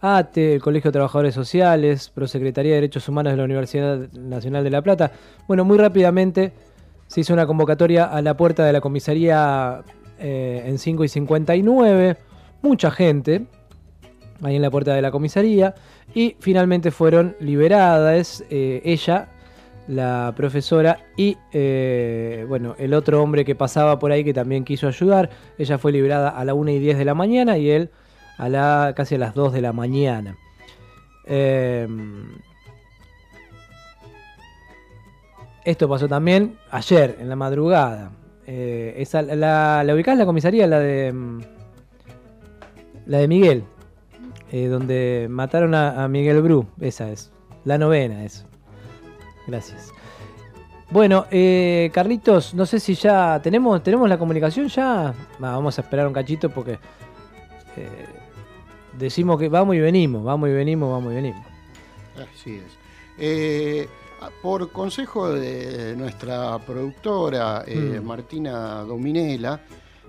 ATE, 0.00 0.54
el 0.54 0.62
Colegio 0.62 0.88
de 0.90 0.92
Trabajadores 0.94 1.34
Sociales, 1.34 2.08
Prosecretaría 2.08 2.70
de 2.70 2.76
Derechos 2.76 3.06
Humanos 3.06 3.34
de 3.34 3.36
la 3.36 3.44
Universidad 3.44 3.98
Nacional 4.14 4.64
de 4.64 4.70
La 4.70 4.80
Plata. 4.80 5.12
Bueno, 5.46 5.66
muy 5.66 5.76
rápidamente 5.76 6.54
se 7.06 7.20
hizo 7.20 7.34
una 7.34 7.46
convocatoria 7.46 8.06
a 8.06 8.22
la 8.22 8.34
puerta 8.34 8.64
de 8.64 8.72
la 8.72 8.80
comisaría 8.80 9.82
eh, 10.22 10.62
en 10.66 10.78
5 10.78 11.04
y 11.04 11.08
59. 11.08 12.16
Mucha 12.62 12.90
gente 12.90 13.46
ahí 14.42 14.56
en 14.56 14.62
la 14.62 14.70
puerta 14.70 14.94
de 14.94 15.02
la 15.02 15.10
comisaría. 15.10 15.74
Y 16.14 16.36
finalmente 16.40 16.90
fueron 16.90 17.36
liberadas 17.40 18.44
eh, 18.50 18.82
ella, 18.84 19.28
la 19.88 20.32
profesora 20.36 20.98
y 21.16 21.36
eh, 21.52 22.44
bueno, 22.48 22.74
el 22.78 22.94
otro 22.94 23.22
hombre 23.22 23.44
que 23.44 23.54
pasaba 23.54 23.98
por 23.98 24.12
ahí 24.12 24.24
que 24.24 24.34
también 24.34 24.64
quiso 24.64 24.88
ayudar. 24.88 25.30
Ella 25.58 25.78
fue 25.78 25.92
liberada 25.92 26.30
a 26.30 26.44
la 26.44 26.54
1 26.54 26.70
y 26.70 26.78
10 26.78 26.98
de 26.98 27.04
la 27.04 27.14
mañana 27.14 27.58
y 27.58 27.70
él 27.70 27.90
a 28.38 28.48
la, 28.48 28.92
casi 28.96 29.14
a 29.16 29.18
las 29.18 29.34
2 29.34 29.52
de 29.52 29.60
la 29.60 29.72
mañana. 29.72 30.36
Eh, 31.26 31.88
esto 35.64 35.88
pasó 35.88 36.08
también 36.08 36.58
ayer, 36.70 37.16
en 37.20 37.28
la 37.28 37.36
madrugada. 37.36 38.10
Eh, 38.46 38.94
esa, 38.96 39.22
la, 39.22 39.82
¿La 39.84 39.94
ubicás 39.94 40.16
la 40.18 40.26
comisaría? 40.26 40.66
La 40.66 40.78
de. 40.80 41.12
mm, 41.12 41.40
La 43.06 43.18
de 43.18 43.28
Miguel. 43.28 43.64
eh, 44.50 44.66
donde 44.66 45.26
mataron 45.30 45.74
a, 45.74 46.06
Miguel 46.08 46.42
Bru. 46.42 46.66
Esa 46.80 47.10
es. 47.10 47.32
La 47.64 47.78
novena 47.78 48.24
es. 48.24 48.44
Gracias. 49.46 49.92
Bueno, 50.90 51.24
eh, 51.30 51.90
Carlitos, 51.94 52.52
no 52.52 52.66
sé 52.66 52.78
si 52.78 52.94
ya 52.94 53.40
tenemos, 53.42 53.82
tenemos 53.82 54.08
la 54.08 54.18
comunicación 54.18 54.68
ya. 54.68 55.14
Va, 55.42 55.52
vamos 55.52 55.78
a 55.78 55.82
esperar 55.82 56.06
un 56.06 56.12
cachito 56.12 56.50
porque 56.50 56.78
decimos 58.98 59.38
que 59.38 59.48
vamos 59.48 59.74
y 59.74 59.80
venimos, 59.80 60.22
vamos 60.22 60.50
y 60.50 60.52
venimos, 60.52 60.90
vamos 60.90 61.12
y 61.12 61.16
venimos. 61.16 61.46
Así 62.16 62.60
es. 63.18 63.88
Por 64.42 64.70
consejo 64.70 65.32
de 65.32 65.96
nuestra 65.96 66.58
productora 66.58 67.64
eh, 67.66 68.00
Mm. 68.00 68.04
Martina 68.04 68.82
Dominela, 68.82 69.60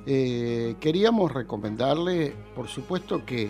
eh, 0.05 0.75
queríamos 0.79 1.31
recomendarle, 1.31 2.33
por 2.55 2.67
supuesto, 2.67 3.25
que 3.25 3.49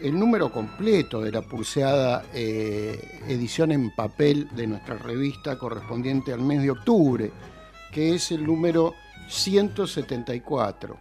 el 0.00 0.18
número 0.18 0.50
completo 0.50 1.20
de 1.20 1.30
la 1.30 1.42
pulseada 1.42 2.24
eh, 2.34 3.20
edición 3.28 3.72
en 3.72 3.94
papel 3.94 4.48
de 4.54 4.66
nuestra 4.66 4.96
revista 4.96 5.58
correspondiente 5.58 6.32
al 6.32 6.40
mes 6.40 6.62
de 6.62 6.70
octubre, 6.70 7.30
que 7.92 8.14
es 8.14 8.30
el 8.32 8.44
número 8.44 8.94
174. 9.28 10.96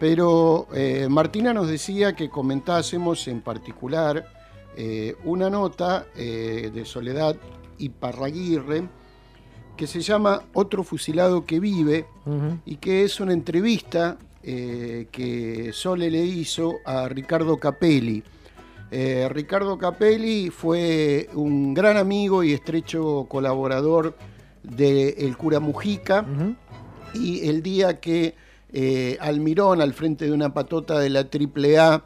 Pero 0.00 0.66
Martina 1.08 1.54
nos 1.54 1.68
decía 1.68 2.16
que 2.16 2.28
comentásemos 2.28 3.28
en 3.28 3.40
particular 3.40 4.26
una 5.22 5.48
nota 5.48 6.06
de 6.16 6.82
Soledad 6.84 7.36
Iparraguirre 7.82 8.88
que 9.76 9.86
se 9.86 10.00
llama 10.00 10.42
Otro 10.52 10.84
fusilado 10.84 11.44
que 11.44 11.58
vive 11.58 12.06
y 12.64 12.76
que 12.76 13.04
es 13.04 13.20
una 13.20 13.32
entrevista 13.32 14.18
eh, 14.42 15.08
que 15.10 15.70
Sole 15.72 16.10
le 16.10 16.24
hizo 16.24 16.76
a 16.84 17.08
Ricardo 17.08 17.56
Capelli. 17.58 18.22
Eh, 18.90 19.28
Ricardo 19.30 19.78
Capelli 19.78 20.50
fue 20.50 21.28
un 21.34 21.72
gran 21.72 21.96
amigo 21.96 22.44
y 22.44 22.52
estrecho 22.52 23.26
colaborador 23.28 24.16
del 24.62 25.36
cura 25.36 25.60
Mujica 25.60 26.26
y 27.14 27.48
el 27.48 27.62
día 27.62 28.00
que 28.00 28.34
eh, 28.72 29.18
Almirón, 29.20 29.80
al 29.80 29.92
frente 29.92 30.24
de 30.24 30.32
una 30.32 30.54
patota 30.54 30.98
de 30.98 31.10
la 31.10 31.20
AAA, 31.20 32.02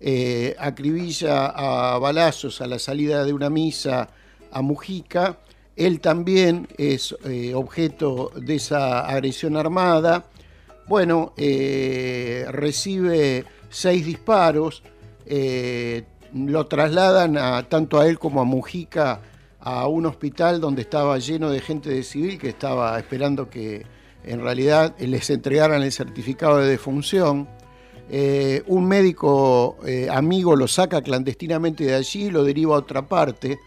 eh, 0.00 0.56
acribilla 0.58 1.46
a 1.46 1.98
balazos 1.98 2.60
a 2.60 2.66
la 2.66 2.78
salida 2.78 3.24
de 3.24 3.32
una 3.32 3.50
misa 3.50 4.08
a 4.50 4.62
Mujica, 4.62 5.38
él 5.78 6.00
también 6.00 6.66
es 6.76 7.14
eh, 7.24 7.54
objeto 7.54 8.32
de 8.34 8.56
esa 8.56 9.06
agresión 9.06 9.56
armada. 9.56 10.24
Bueno, 10.88 11.34
eh, 11.36 12.44
recibe 12.50 13.44
seis 13.70 14.04
disparos, 14.04 14.82
eh, 15.24 16.02
lo 16.34 16.66
trasladan 16.66 17.38
a, 17.38 17.68
tanto 17.68 18.00
a 18.00 18.08
él 18.08 18.18
como 18.18 18.40
a 18.40 18.44
Mujica 18.44 19.20
a 19.60 19.86
un 19.86 20.06
hospital 20.06 20.60
donde 20.60 20.82
estaba 20.82 21.16
lleno 21.18 21.48
de 21.48 21.60
gente 21.60 21.90
de 21.90 22.02
civil 22.02 22.38
que 22.38 22.48
estaba 22.48 22.98
esperando 22.98 23.48
que 23.48 23.86
en 24.24 24.40
realidad 24.40 24.96
les 24.98 25.30
entregaran 25.30 25.82
el 25.84 25.92
certificado 25.92 26.58
de 26.58 26.68
defunción. 26.68 27.48
Un 28.66 28.88
médico 28.88 29.76
amigo 30.10 30.56
lo 30.56 30.66
saca 30.66 31.02
clandestinamente 31.02 31.84
de 31.84 31.94
allí 31.94 32.26
y 32.26 32.30
lo 32.30 32.42
deriva 32.44 32.74
a 32.74 32.78
otra 32.78 33.06
parte. 33.06 33.58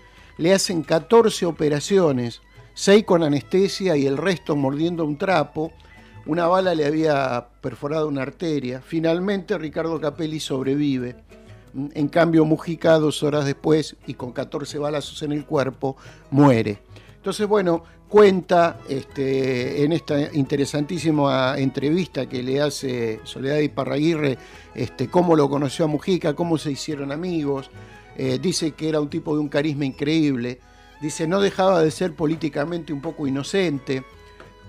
Le 0.42 0.56
hacen 0.56 0.82
14 0.82 1.46
operaciones, 1.46 2.42
6 2.74 3.04
con 3.04 3.22
anestesia 3.22 3.96
y 3.96 4.08
el 4.08 4.18
resto 4.18 4.56
mordiendo 4.56 5.06
un 5.06 5.16
trapo. 5.16 5.72
Una 6.26 6.48
bala 6.48 6.74
le 6.74 6.88
había 6.88 7.46
perforado 7.62 8.08
una 8.08 8.24
arteria. 8.24 8.82
Finalmente 8.82 9.56
Ricardo 9.60 10.02
Capelli 10.02 10.40
sobrevive. 10.40 11.16
En 11.94 12.08
cambio 12.08 12.44
Mujica, 12.44 12.98
dos 12.98 13.22
horas 13.22 13.46
después 13.46 13.96
y 14.08 14.16
con 14.16 14.32
14 14.32 14.80
balazos 14.80 15.22
en 15.22 15.34
el 15.34 15.46
cuerpo, 15.46 15.96
muere. 16.32 16.80
Entonces, 17.18 17.48
bueno, 17.48 17.84
cuenta 18.10 18.80
este, 18.90 19.84
en 19.84 19.94
esta 19.94 20.34
interesantísima 20.34 21.54
entrevista 21.60 22.26
que 22.26 22.42
le 22.42 22.60
hace 22.60 23.20
Soledad 23.26 23.60
Iparraguirre 23.60 24.40
este, 24.74 25.08
cómo 25.08 25.36
lo 25.36 25.48
conoció 25.52 25.86
a 25.86 25.88
Mujica, 25.88 26.34
cómo 26.34 26.58
se 26.58 26.72
hicieron 26.72 27.12
amigos. 27.12 27.70
Eh, 28.16 28.40
dice 28.42 28.72
que 28.72 28.90
era 28.90 29.00
un 29.00 29.10
tipo 29.10 29.34
de 29.34 29.42
un 29.42 29.50
carisma 29.50 29.86
increíble. 29.86 30.60
Dice, 31.02 31.28
no 31.28 31.42
dejaba 31.42 31.82
de 31.82 31.92
ser 31.92 32.14
políticamente 32.14 32.94
un 32.94 33.02
poco 33.02 33.28
inocente. 33.28 34.04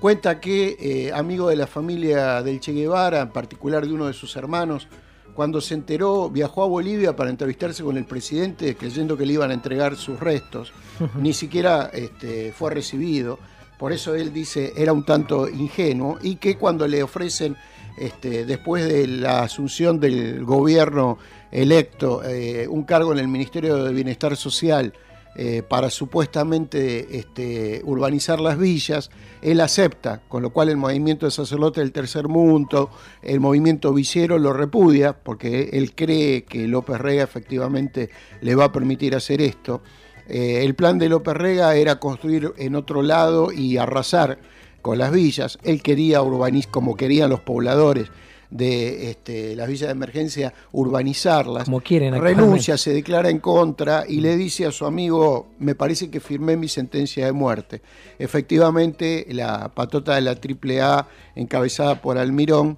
Cuenta 0.00 0.40
que, 0.40 0.76
eh, 0.81 1.12
amigo 1.12 1.48
de 1.48 1.57
la 1.57 1.66
familia 1.66 2.42
del 2.42 2.61
Che 2.61 2.72
Guevara, 2.72 3.20
en 3.20 3.31
particular 3.31 3.87
de 3.87 3.92
uno 3.92 4.07
de 4.07 4.12
sus 4.12 4.35
hermanos, 4.37 4.88
cuando 5.35 5.61
se 5.61 5.74
enteró, 5.74 6.28
viajó 6.28 6.62
a 6.62 6.66
Bolivia 6.66 7.16
para 7.16 7.31
entrevistarse 7.31 7.83
con 7.83 7.96
el 7.96 8.05
presidente, 8.05 8.76
creyendo 8.76 9.16
que 9.16 9.24
le 9.24 9.35
iban 9.35 9.50
a 9.50 9.55
entregar 9.55 9.96
sus 9.96 10.20
restos. 10.20 10.72
Ni 11.20 11.33
siquiera 11.33 11.90
este, 11.92 12.52
fue 12.52 12.70
recibido. 12.70 13.38
Por 13.78 13.92
eso 13.92 14.14
él 14.14 14.33
dice, 14.33 14.72
era 14.76 14.92
un 14.92 15.05
tanto 15.05 15.48
ingenuo. 15.48 16.18
Y 16.22 16.37
que 16.37 16.57
cuando 16.57 16.87
le 16.87 17.02
ofrecen, 17.02 17.57
este, 17.98 18.44
después 18.44 18.87
de 18.87 19.07
la 19.07 19.42
asunción 19.42 20.00
del 20.00 20.44
gobierno 20.44 21.18
electo, 21.53 22.25
eh, 22.25 22.67
un 22.69 22.83
cargo 22.85 23.12
en 23.12 23.19
el 23.19 23.29
Ministerio 23.29 23.85
de 23.85 23.93
Bienestar 23.93 24.37
Social, 24.37 24.93
eh, 25.35 25.62
para 25.67 25.88
supuestamente 25.88 27.17
este, 27.17 27.81
urbanizar 27.85 28.38
las 28.38 28.59
villas, 28.59 29.11
él 29.41 29.62
acepta, 29.62 30.21
con 30.29 30.43
lo 30.43 30.51
cual 30.51 30.69
el 30.69 30.77
movimiento 30.77 31.25
de 31.25 31.33
sacerdote 31.33 31.81
del 31.81 31.91
tercer 31.91 32.29
mundo, 32.29 32.91
el 33.23 33.41
movimiento 33.41 33.95
villero 33.95 34.38
lo 34.38 34.53
repudia, 34.53 35.15
porque 35.15 35.71
él 35.73 35.95
cree 35.95 36.45
que 36.45 36.69
López 36.69 37.01
Rega 37.01 37.23
efectivamente 37.23 38.11
le 38.43 38.55
va 38.55 38.67
a 38.67 38.73
permitir 38.73 39.15
hacer 39.15 39.41
esto. 39.41 39.83
Eh, 40.29 40.65
el 40.65 40.75
plan 40.75 40.99
de 40.99 41.09
López 41.09 41.35
Rega 41.35 41.75
era 41.77 41.99
construir 41.99 42.53
en 42.59 42.77
otro 42.77 43.01
lado 43.01 43.53
y 43.53 43.79
arrasar 43.79 44.38
con 44.83 44.99
las 44.99 45.12
villas. 45.12 45.59
Él 45.62 45.83
quería 45.83 46.21
urbanizar, 46.21 46.71
como 46.71 46.95
querían 46.95 47.31
los 47.31 47.41
pobladores 47.41 48.11
de 48.53 49.11
este, 49.11 49.57
las 49.57 49.67
villas 49.67 49.88
de 49.88 49.93
emergencia, 49.93 50.53
urbanizarlas. 50.73 51.65
Como 51.65 51.81
quieren 51.81 52.21
Renuncia, 52.21 52.77
se 52.77 52.93
declara 52.93 53.31
en 53.31 53.38
contra 53.38 54.05
y 54.07 54.21
le 54.21 54.37
dice 54.37 54.67
a 54.67 54.71
su 54.71 54.85
amigo, 54.85 55.49
me 55.59 55.75
parece 55.75 56.11
que 56.11 56.21
firmé 56.21 56.57
mi 56.57 56.69
sentencia 56.69 57.25
de 57.25 57.33
muerte. 57.33 57.81
Efectivamente, 58.19 59.27
la 59.31 59.71
patota 59.71 60.15
de 60.15 60.21
la 60.21 60.33
AAA, 60.33 61.09
encabezada 61.35 62.01
por 62.01 62.19
Almirón, 62.19 62.77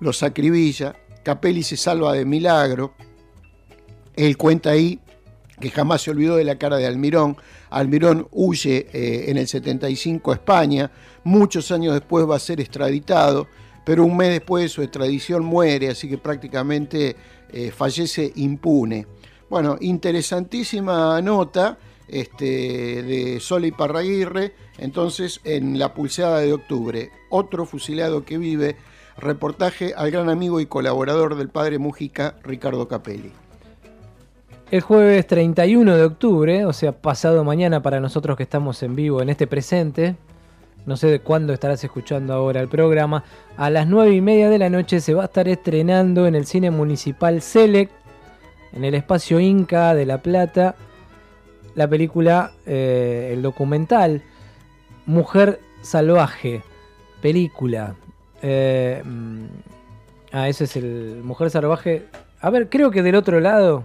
los 0.00 0.22
acribilla. 0.24 0.96
Capelli 1.22 1.62
se 1.62 1.76
salva 1.76 2.12
de 2.12 2.24
milagro. 2.24 2.92
Él 4.16 4.36
cuenta 4.36 4.70
ahí 4.70 4.98
que 5.60 5.70
jamás 5.70 6.02
se 6.02 6.10
olvidó 6.10 6.36
de 6.36 6.44
la 6.44 6.58
cara 6.58 6.76
de 6.76 6.86
Almirón. 6.86 7.36
Almirón 7.70 8.26
huye 8.32 8.88
eh, 8.92 9.30
en 9.30 9.36
el 9.36 9.46
75 9.46 10.32
a 10.32 10.34
España, 10.34 10.90
muchos 11.22 11.70
años 11.70 11.94
después 11.94 12.28
va 12.28 12.36
a 12.36 12.40
ser 12.40 12.60
extraditado, 12.60 13.46
pero 13.84 14.04
un 14.04 14.16
mes 14.16 14.30
después 14.30 14.64
de 14.64 14.68
su 14.68 14.82
extradición 14.82 15.44
muere, 15.44 15.90
así 15.90 16.08
que 16.08 16.18
prácticamente 16.18 17.16
eh, 17.50 17.70
fallece 17.70 18.32
impune. 18.36 19.06
Bueno, 19.48 19.76
interesantísima 19.80 21.20
nota 21.20 21.78
este, 22.08 23.02
de 23.02 23.40
Sol 23.40 23.64
y 23.64 23.72
Parraguirre, 23.72 24.54
entonces 24.78 25.40
en 25.44 25.78
la 25.78 25.94
pulseada 25.94 26.40
de 26.40 26.52
octubre, 26.52 27.10
otro 27.30 27.66
fusilado 27.66 28.24
que 28.24 28.38
vive, 28.38 28.76
reportaje 29.16 29.94
al 29.96 30.10
gran 30.10 30.28
amigo 30.28 30.60
y 30.60 30.66
colaborador 30.66 31.36
del 31.36 31.48
padre 31.48 31.78
Mujica, 31.78 32.36
Ricardo 32.42 32.88
Capelli. 32.88 33.32
El 34.70 34.80
jueves 34.80 35.26
31 35.26 35.96
de 35.96 36.04
octubre, 36.04 36.64
o 36.64 36.72
sea, 36.72 36.92
pasado 36.92 37.44
mañana 37.44 37.82
para 37.82 38.00
nosotros 38.00 38.36
que 38.36 38.42
estamos 38.42 38.82
en 38.82 38.96
vivo 38.96 39.22
en 39.22 39.28
este 39.28 39.46
presente, 39.46 40.16
no 40.86 40.96
sé 40.96 41.08
de 41.08 41.20
cuándo 41.20 41.52
estarás 41.52 41.82
escuchando 41.84 42.32
ahora 42.34 42.60
el 42.60 42.68
programa, 42.68 43.24
a 43.56 43.70
las 43.70 43.86
9 43.86 44.12
y 44.12 44.20
media 44.20 44.50
de 44.50 44.58
la 44.58 44.70
noche 44.70 45.00
se 45.00 45.14
va 45.14 45.22
a 45.22 45.26
estar 45.26 45.48
estrenando 45.48 46.26
en 46.26 46.34
el 46.34 46.46
cine 46.46 46.70
municipal 46.70 47.40
Select, 47.40 47.92
en 48.72 48.84
el 48.84 48.94
espacio 48.94 49.40
Inca 49.40 49.94
de 49.94 50.06
La 50.06 50.18
Plata 50.18 50.74
la 51.74 51.88
película, 51.88 52.52
eh, 52.66 53.30
el 53.32 53.42
documental 53.42 54.22
Mujer 55.06 55.60
Salvaje, 55.82 56.62
película. 57.20 57.94
Eh, 58.42 59.02
mm, 59.04 59.46
ah, 60.32 60.48
ese 60.48 60.64
es 60.64 60.76
el 60.76 61.20
Mujer 61.22 61.50
Salvaje. 61.50 62.04
A 62.40 62.50
ver, 62.50 62.68
creo 62.68 62.90
que 62.90 63.02
del 63.02 63.16
otro 63.16 63.40
lado 63.40 63.84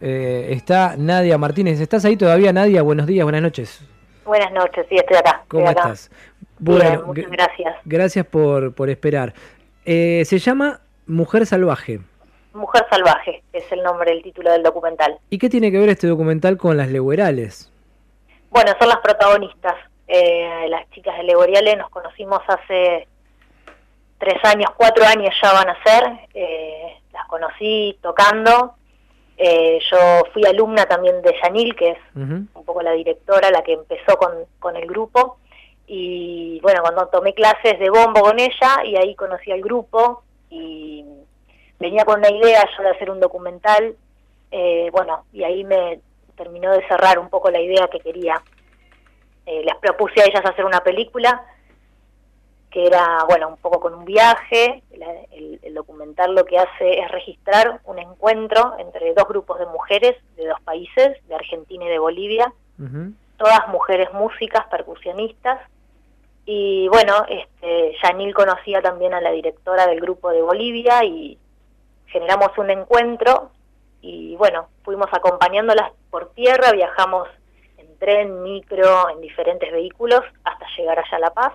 eh, 0.00 0.48
está 0.50 0.96
Nadia 0.96 1.38
Martínez. 1.38 1.80
¿Estás 1.80 2.04
ahí 2.04 2.16
todavía, 2.16 2.52
Nadia? 2.52 2.82
Buenos 2.82 3.06
días, 3.06 3.24
buenas 3.24 3.42
noches. 3.42 3.80
Buenas 4.24 4.52
noches, 4.52 4.86
sí, 4.88 4.96
estoy 4.96 5.16
acá. 5.16 5.31
¿Cómo 5.52 5.68
estás? 5.70 6.10
Bien, 6.58 7.00
gu- 7.00 7.06
muchas 7.06 7.30
gracias. 7.30 7.76
Gracias 7.84 8.26
por, 8.26 8.74
por 8.74 8.88
esperar. 8.90 9.34
Eh, 9.84 10.24
se 10.24 10.38
llama 10.38 10.80
Mujer 11.06 11.46
Salvaje. 11.46 12.00
Mujer 12.54 12.84
Salvaje 12.90 13.42
es 13.52 13.70
el 13.72 13.82
nombre, 13.82 14.12
el 14.12 14.22
título 14.22 14.50
del 14.52 14.62
documental. 14.62 15.18
¿Y 15.30 15.38
qué 15.38 15.48
tiene 15.48 15.70
que 15.70 15.78
ver 15.78 15.88
este 15.88 16.06
documental 16.06 16.56
con 16.56 16.76
las 16.76 16.88
leguerales? 16.88 17.70
Bueno, 18.50 18.72
son 18.78 18.88
las 18.88 18.98
protagonistas. 18.98 19.74
Eh, 20.06 20.66
las 20.68 20.88
chicas 20.90 21.16
de 21.16 21.22
Legoriale 21.24 21.74
nos 21.76 21.88
conocimos 21.90 22.40
hace 22.46 23.06
tres 24.18 24.36
años, 24.44 24.70
cuatro 24.76 25.04
años 25.04 25.34
ya 25.42 25.52
van 25.52 25.70
a 25.70 25.82
ser. 25.82 26.04
Eh, 26.34 26.98
las 27.12 27.26
conocí 27.26 27.98
tocando. 28.02 28.74
Eh, 29.38 29.78
yo 29.90 29.98
fui 30.32 30.44
alumna 30.44 30.84
también 30.86 31.20
de 31.22 31.34
Yanil, 31.42 31.74
que 31.74 31.90
es 31.92 31.98
un 32.14 32.48
poco 32.52 32.82
la 32.82 32.92
directora, 32.92 33.50
la 33.50 33.62
que 33.62 33.72
empezó 33.72 34.16
con, 34.18 34.30
con 34.60 34.76
el 34.76 34.86
grupo. 34.86 35.38
Y 35.94 36.58
bueno, 36.62 36.80
cuando 36.80 37.06
tomé 37.08 37.34
clases 37.34 37.78
de 37.78 37.90
bombo 37.90 38.22
con 38.22 38.40
ella, 38.40 38.82
y 38.82 38.96
ahí 38.96 39.14
conocí 39.14 39.52
al 39.52 39.60
grupo, 39.60 40.22
y 40.48 41.04
venía 41.78 42.06
con 42.06 42.20
una 42.20 42.30
idea 42.30 42.66
yo 42.74 42.82
de 42.82 42.88
hacer 42.92 43.10
un 43.10 43.20
documental, 43.20 43.94
eh, 44.50 44.88
bueno, 44.90 45.26
y 45.34 45.44
ahí 45.44 45.64
me 45.64 46.00
terminó 46.34 46.72
de 46.72 46.88
cerrar 46.88 47.18
un 47.18 47.28
poco 47.28 47.50
la 47.50 47.60
idea 47.60 47.88
que 47.88 48.00
quería. 48.00 48.42
Eh, 49.44 49.62
les 49.64 49.76
propuse 49.82 50.22
a 50.22 50.24
ellas 50.24 50.40
hacer 50.46 50.64
una 50.64 50.80
película 50.80 51.44
que 52.70 52.86
era, 52.86 53.26
bueno, 53.28 53.48
un 53.48 53.58
poco 53.58 53.78
con 53.78 53.92
un 53.92 54.06
viaje. 54.06 54.82
El, 54.92 55.60
el 55.62 55.74
documental 55.74 56.34
lo 56.34 56.46
que 56.46 56.56
hace 56.56 57.00
es 57.00 57.10
registrar 57.10 57.82
un 57.84 57.98
encuentro 57.98 58.76
entre 58.78 59.12
dos 59.12 59.28
grupos 59.28 59.58
de 59.58 59.66
mujeres 59.66 60.16
de 60.36 60.46
dos 60.46 60.60
países, 60.62 61.18
de 61.28 61.34
Argentina 61.34 61.84
y 61.84 61.88
de 61.90 61.98
Bolivia, 61.98 62.50
todas 63.36 63.68
mujeres 63.68 64.10
músicas, 64.14 64.64
percusionistas. 64.70 65.60
Y 66.44 66.88
bueno, 66.88 67.24
este, 67.28 67.94
Yanil 68.02 68.34
conocía 68.34 68.82
también 68.82 69.14
a 69.14 69.20
la 69.20 69.30
directora 69.30 69.86
del 69.86 70.00
grupo 70.00 70.30
de 70.30 70.42
Bolivia 70.42 71.04
y 71.04 71.38
generamos 72.06 72.50
un 72.58 72.70
encuentro 72.70 73.50
y 74.00 74.34
bueno, 74.36 74.68
fuimos 74.82 75.06
acompañándolas 75.12 75.92
por 76.10 76.30
tierra, 76.30 76.72
viajamos 76.72 77.28
en 77.78 77.96
tren, 77.98 78.42
micro, 78.42 79.08
en 79.10 79.20
diferentes 79.20 79.70
vehículos 79.70 80.20
hasta 80.44 80.66
llegar 80.76 80.98
allá 80.98 81.16
a 81.16 81.20
La 81.20 81.30
Paz 81.32 81.52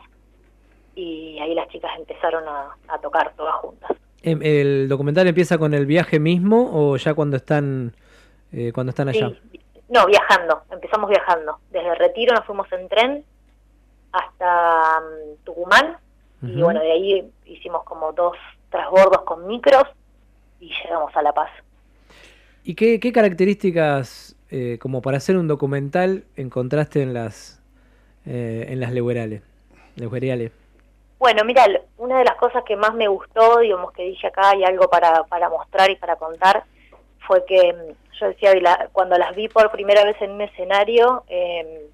y 0.96 1.38
ahí 1.40 1.54
las 1.54 1.68
chicas 1.68 1.92
empezaron 1.98 2.48
a, 2.48 2.76
a 2.88 2.98
tocar 3.00 3.34
todas 3.36 3.56
juntas. 3.56 3.92
Em, 4.24 4.40
¿El 4.42 4.88
documental 4.90 5.28
empieza 5.28 5.58
con 5.58 5.74
el 5.74 5.86
viaje 5.86 6.20
mismo 6.20 6.70
o 6.74 6.98
ya 6.98 7.14
cuando 7.14 7.38
están 7.38 7.94
eh, 8.52 8.72
cuando 8.74 8.92
están 8.92 9.10
allá? 9.10 9.30
Sí, 9.52 9.60
no, 9.90 10.06
viajando, 10.06 10.64
empezamos 10.72 11.10
viajando. 11.10 11.60
Desde 11.72 11.96
Retiro 11.96 12.34
nos 12.34 12.46
fuimos 12.46 12.72
en 12.72 12.90
tren 12.90 13.26
hasta 14.12 15.00
mm, 15.00 15.44
Tucumán 15.44 15.98
y 16.42 16.62
bueno, 16.62 16.80
de 16.82 16.92
ahí 16.92 17.32
hicimos 17.46 17.84
como 17.84 18.12
dos 18.14 18.38
transbordos 18.70 19.24
con 19.24 19.48
micros 19.48 19.84
y 20.60 20.72
llegamos 20.84 21.16
a 21.16 21.22
La 21.24 21.34
Paz. 21.34 21.50
¿Y 22.64 22.76
qué, 22.76 23.00
qué 23.00 23.12
características, 23.12 24.36
eh, 24.52 24.78
como 24.80 25.02
para 25.02 25.18
hacer 25.18 25.36
un 25.38 25.48
documental, 25.48 26.26
encontraste 26.36 27.02
en 27.02 27.14
las 27.14 27.62
eh, 28.26 28.68
en 28.70 28.80
las 28.80 28.92
leguerales? 28.92 29.42
legueriales? 29.96 30.52
Bueno, 31.18 31.44
mira, 31.44 31.66
una 31.98 32.20
de 32.20 32.26
las 32.26 32.36
cosas 32.36 32.64
que 32.64 32.76
más 32.76 32.94
me 32.94 33.08
gustó, 33.08 33.60
digamos 33.60 33.92
que 33.94 34.04
dije 34.04 34.28
acá 34.28 34.52
hay 34.52 34.64
algo 34.64 34.88
para, 34.90 35.24
para 35.24 35.50
mostrar 35.50 35.90
y 35.90 35.96
para 35.96 36.18
contar, 36.18 36.66
fue 37.26 37.44
que 37.46 37.74
mm, 37.74 38.18
yo 38.20 38.28
decía, 38.28 38.90
cuando 38.92 39.18
las 39.18 39.36
vi 39.36 39.48
por 39.48 39.72
primera 39.72 40.04
vez 40.04 40.22
en 40.22 40.32
un 40.32 40.42
escenario, 40.42 41.24
eh, 41.28 41.90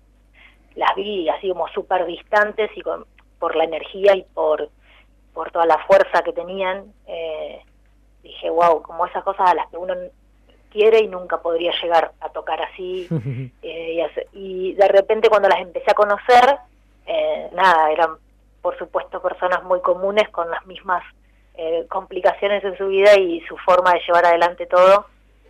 las 0.76 0.96
vi 0.96 1.28
así 1.30 1.50
como 1.50 1.68
súper 1.70 2.06
distantes 2.06 2.70
y 2.76 2.82
con, 2.82 3.06
por 3.40 3.56
la 3.56 3.64
energía 3.66 4.16
y 4.16 4.24
por, 4.24 4.70
por 5.34 5.52
toda 5.52 5.66
la 5.66 5.78
fuerza 5.86 6.22
que 6.24 6.34
tenían. 6.34 6.94
eh, 7.08 7.62
dije, 8.24 8.50
wow, 8.50 8.82
como 8.82 9.06
esas 9.06 9.24
cosas 9.24 9.50
a 9.50 9.54
las 9.56 9.68
que 9.70 9.78
uno 9.78 9.94
quiere 10.72 11.00
y 11.02 11.08
nunca 11.08 11.42
podría 11.42 11.72
llegar 11.82 12.12
a 12.22 12.30
tocar 12.30 12.62
así. 12.62 13.08
Eh, 13.66 13.94
y, 13.94 14.02
hace- 14.02 14.28
y 14.34 14.74
de 14.74 14.88
repente 14.90 15.30
cuando 15.30 15.48
las 15.48 15.62
empecé 15.62 15.90
a 15.92 15.94
conocer, 15.94 16.58
eh, 17.06 17.50
nada, 17.54 17.90
eran 17.94 18.18
por 18.62 18.78
supuesto 18.78 19.22
personas 19.22 19.64
muy 19.64 19.80
comunes 19.80 20.28
con 20.30 20.50
las 20.52 20.66
mismas 20.66 21.02
eh, 21.56 21.86
complicaciones 21.90 22.62
en 22.66 22.78
su 22.78 22.88
vida 22.88 23.16
y 23.18 23.40
su 23.42 23.56
forma 23.58 23.94
de 23.94 24.02
llevar 24.06 24.26
adelante 24.26 24.66
todo 24.66 25.06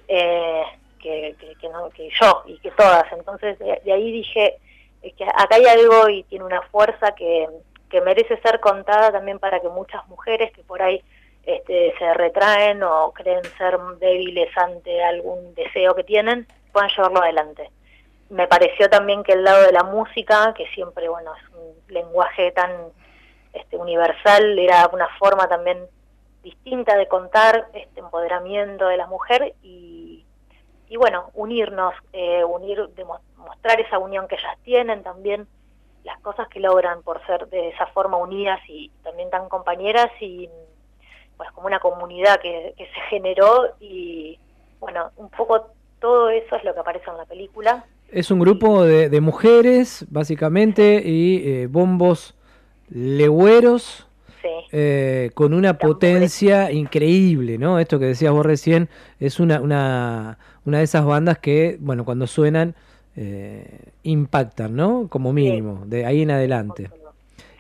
eh, 0.07 0.63
que, 0.99 1.35
que, 1.39 1.55
que 1.55 1.69
no- 1.69 1.89
que 1.89 2.07
yo 2.21 2.43
y 2.45 2.59
que 2.59 2.69
todas. 2.71 3.05
Entonces 3.13 3.57
de, 3.57 3.81
de 3.83 3.91
ahí 3.93 4.11
dije 4.11 4.57
es 5.03 5.13
que 5.13 5.25
acá 5.25 5.55
hay 5.55 5.65
algo 5.65 6.09
y 6.09 6.23
tiene 6.23 6.45
una 6.45 6.61
fuerza 6.63 7.13
que, 7.13 7.47
que 7.89 8.01
merece 8.01 8.37
ser 8.37 8.59
contada 8.59 9.11
también 9.11 9.37
para 9.37 9.59
que 9.59 9.69
muchas 9.69 10.07
mujeres 10.07 10.51
que 10.53 10.63
por 10.63 10.81
ahí 10.81 11.03
este, 11.45 11.93
se 11.99 12.13
retraen 12.13 12.81
o 12.83 13.11
creen 13.11 13.43
ser 13.57 13.77
débiles 13.99 14.49
ante 14.57 15.03
algún 15.03 15.53
deseo 15.55 15.93
que 15.93 16.03
tienen, 16.03 16.47
puedan 16.71 16.89
llevarlo 16.89 17.21
adelante. 17.21 17.69
Me 18.29 18.47
pareció 18.47 18.89
también 18.89 19.23
que 19.23 19.33
el 19.33 19.43
lado 19.43 19.63
de 19.63 19.73
la 19.73 19.83
música, 19.83 20.53
que 20.55 20.65
siempre, 20.67 21.09
bueno, 21.09 21.33
es 21.35 21.49
un 21.49 21.93
lenguaje 21.93 22.51
tan 22.51 22.71
este, 23.51 23.77
universal, 23.77 24.57
era 24.57 24.89
una 24.91 25.07
forma 25.19 25.47
también 25.47 25.79
distinta 26.43 26.97
de 26.97 27.07
contar 27.07 27.67
este 27.73 27.99
empoderamiento 27.99 28.87
de 28.87 28.97
la 28.97 29.07
mujer 29.07 29.53
y, 29.61 30.02
y 30.93 30.97
bueno, 30.97 31.31
unirnos, 31.33 31.95
eh, 32.13 32.43
unir, 32.43 32.87
mostrar 33.35 33.81
esa 33.81 33.97
unión 33.97 34.27
que 34.27 34.35
ellas 34.35 34.55
tienen 34.63 35.01
también, 35.01 35.47
las 36.03 36.19
cosas 36.19 36.47
que 36.49 36.59
logran 36.59 37.01
por 37.01 37.25
ser 37.25 37.47
de 37.47 37.69
esa 37.69 37.87
forma 37.87 38.17
unidas 38.17 38.59
y 38.67 38.91
también 39.03 39.31
tan 39.31 39.49
compañeras 39.49 40.11
y 40.19 40.47
pues 41.35 41.49
como 41.53 41.65
una 41.65 41.79
comunidad 41.79 42.39
que, 42.39 42.75
que 42.77 42.85
se 42.85 43.01
generó 43.09 43.69
y 43.79 44.37
bueno, 44.79 45.09
un 45.17 45.29
poco 45.29 45.71
todo 45.99 46.29
eso 46.29 46.57
es 46.57 46.63
lo 46.63 46.75
que 46.75 46.81
aparece 46.81 47.09
en 47.09 47.17
la 47.17 47.25
película. 47.25 47.85
Es 48.11 48.29
un 48.29 48.37
grupo 48.39 48.83
de, 48.83 49.09
de 49.09 49.19
mujeres, 49.19 50.05
básicamente, 50.11 51.01
y 51.03 51.41
eh, 51.43 51.67
bombos 51.67 52.35
legüeros 52.89 54.07
Sí. 54.43 54.49
eh, 54.73 55.31
con 55.35 55.53
una 55.53 55.77
potencia 55.77 56.69
increíble, 56.69 57.57
¿no? 57.57 57.79
Esto 57.79 57.97
que 57.97 58.07
decías 58.07 58.33
vos 58.33 58.45
recién 58.45 58.89
es 59.17 59.39
una, 59.39 59.61
una, 59.61 60.37
una 60.65 60.77
de 60.79 60.83
esas 60.85 61.05
bandas 61.05 61.37
que, 61.39 61.77
bueno, 61.81 62.05
cuando 62.05 62.27
suenan 62.27 62.75
eh, 63.15 63.65
impactan, 64.03 64.75
¿no? 64.75 65.07
Como 65.09 65.33
mínimo, 65.33 65.83
de 65.85 66.05
ahí 66.05 66.21
en 66.23 66.31
adelante. 66.31 66.89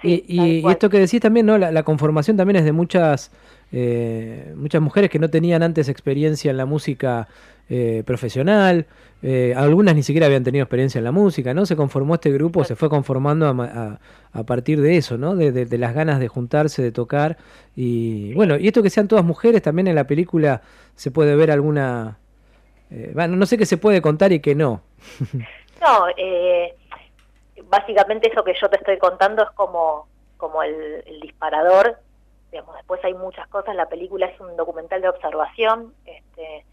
Y, 0.03 0.23
y- 0.27 0.41
y 0.57 0.61
esto 0.71 0.89
que 0.89 0.99
decís 0.99 1.21
también, 1.21 1.45
¿no? 1.45 1.57
La, 1.57 1.71
la 1.71 1.83
conformación 1.83 2.35
también 2.37 2.57
es 2.57 2.65
de 2.65 2.71
muchas, 2.71 3.31
eh, 3.71 4.53
muchas 4.57 4.81
mujeres 4.81 5.09
que 5.09 5.19
no 5.19 5.29
tenían 5.29 5.63
antes 5.63 5.89
experiencia 5.89 6.51
en 6.51 6.57
la 6.57 6.65
música 6.65 7.27
eh, 7.69 8.03
profesional, 8.05 8.85
eh, 9.21 9.53
algunas 9.55 9.95
ni 9.95 10.03
siquiera 10.03 10.25
habían 10.27 10.43
tenido 10.43 10.63
experiencia 10.63 10.97
en 10.99 11.05
la 11.05 11.13
música, 11.13 11.53
¿no? 11.53 11.65
Se 11.65 11.77
conformó 11.77 12.15
este 12.15 12.29
grupo, 12.31 12.65
se 12.65 12.75
fue 12.75 12.89
conformando 12.89 13.47
a, 13.47 13.53
ma- 13.53 13.71
a- 14.33 14.39
a 14.39 14.43
partir 14.43 14.81
de 14.81 14.97
eso, 14.97 15.17
¿no? 15.17 15.35
De, 15.35 15.51
de- 15.53 15.65
de 15.65 15.77
las 15.77 15.93
ganas 15.95 16.19
de 16.19 16.27
juntarse, 16.27 16.81
de 16.81 16.91
tocar. 16.91 17.37
Y 17.75 18.33
bueno, 18.33 18.57
y 18.57 18.67
esto 18.67 18.83
que 18.83 18.89
sean 18.89 19.07
todas 19.07 19.23
mujeres, 19.23 19.61
también 19.61 19.87
en 19.87 19.95
la 19.95 20.05
película 20.07 20.61
se 20.95 21.11
puede 21.11 21.35
ver 21.35 21.51
alguna... 21.51 22.17
eh, 22.91 23.11
bueno, 23.13 23.35
no 23.35 23.45
sé 23.45 23.57
qué 23.57 23.65
se 23.65 23.77
puede 23.77 24.01
contar 24.01 24.31
y 24.31 24.39
qué 24.39 24.55
no. 24.55 24.81
No, 25.81 26.07
eh, 26.15 26.75
básicamente 27.65 28.31
eso 28.31 28.43
que 28.43 28.53
yo 28.59 28.69
te 28.69 28.77
estoy 28.77 28.97
contando 28.97 29.43
es 29.43 29.49
como, 29.51 30.07
como 30.37 30.63
el, 30.63 31.03
el 31.05 31.19
disparador. 31.19 31.97
Digamos, 32.51 32.75
después 32.75 33.03
hay 33.03 33.13
muchas 33.13 33.47
cosas. 33.47 33.75
La 33.75 33.89
película 33.89 34.27
es 34.27 34.39
un 34.39 34.55
documental 34.55 35.01
de 35.01 35.09
observación. 35.09 35.93
Este, 36.05 36.65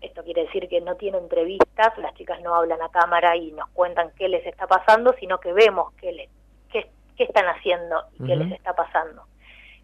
esto 0.00 0.22
quiere 0.22 0.44
decir 0.44 0.68
que 0.68 0.80
no 0.80 0.94
tiene 0.96 1.18
entrevistas, 1.18 1.96
las 1.98 2.14
chicas 2.14 2.40
no 2.42 2.54
hablan 2.54 2.82
a 2.82 2.88
cámara 2.90 3.36
y 3.36 3.52
nos 3.52 3.68
cuentan 3.70 4.12
qué 4.16 4.28
les 4.28 4.46
está 4.46 4.66
pasando, 4.66 5.14
sino 5.18 5.38
que 5.40 5.52
vemos 5.52 5.92
qué, 5.94 6.12
les, 6.12 6.30
qué, 6.70 6.90
qué 7.16 7.24
están 7.24 7.46
haciendo 7.46 8.04
y 8.18 8.26
qué 8.26 8.36
les 8.36 8.52
está 8.52 8.74
pasando. 8.74 9.22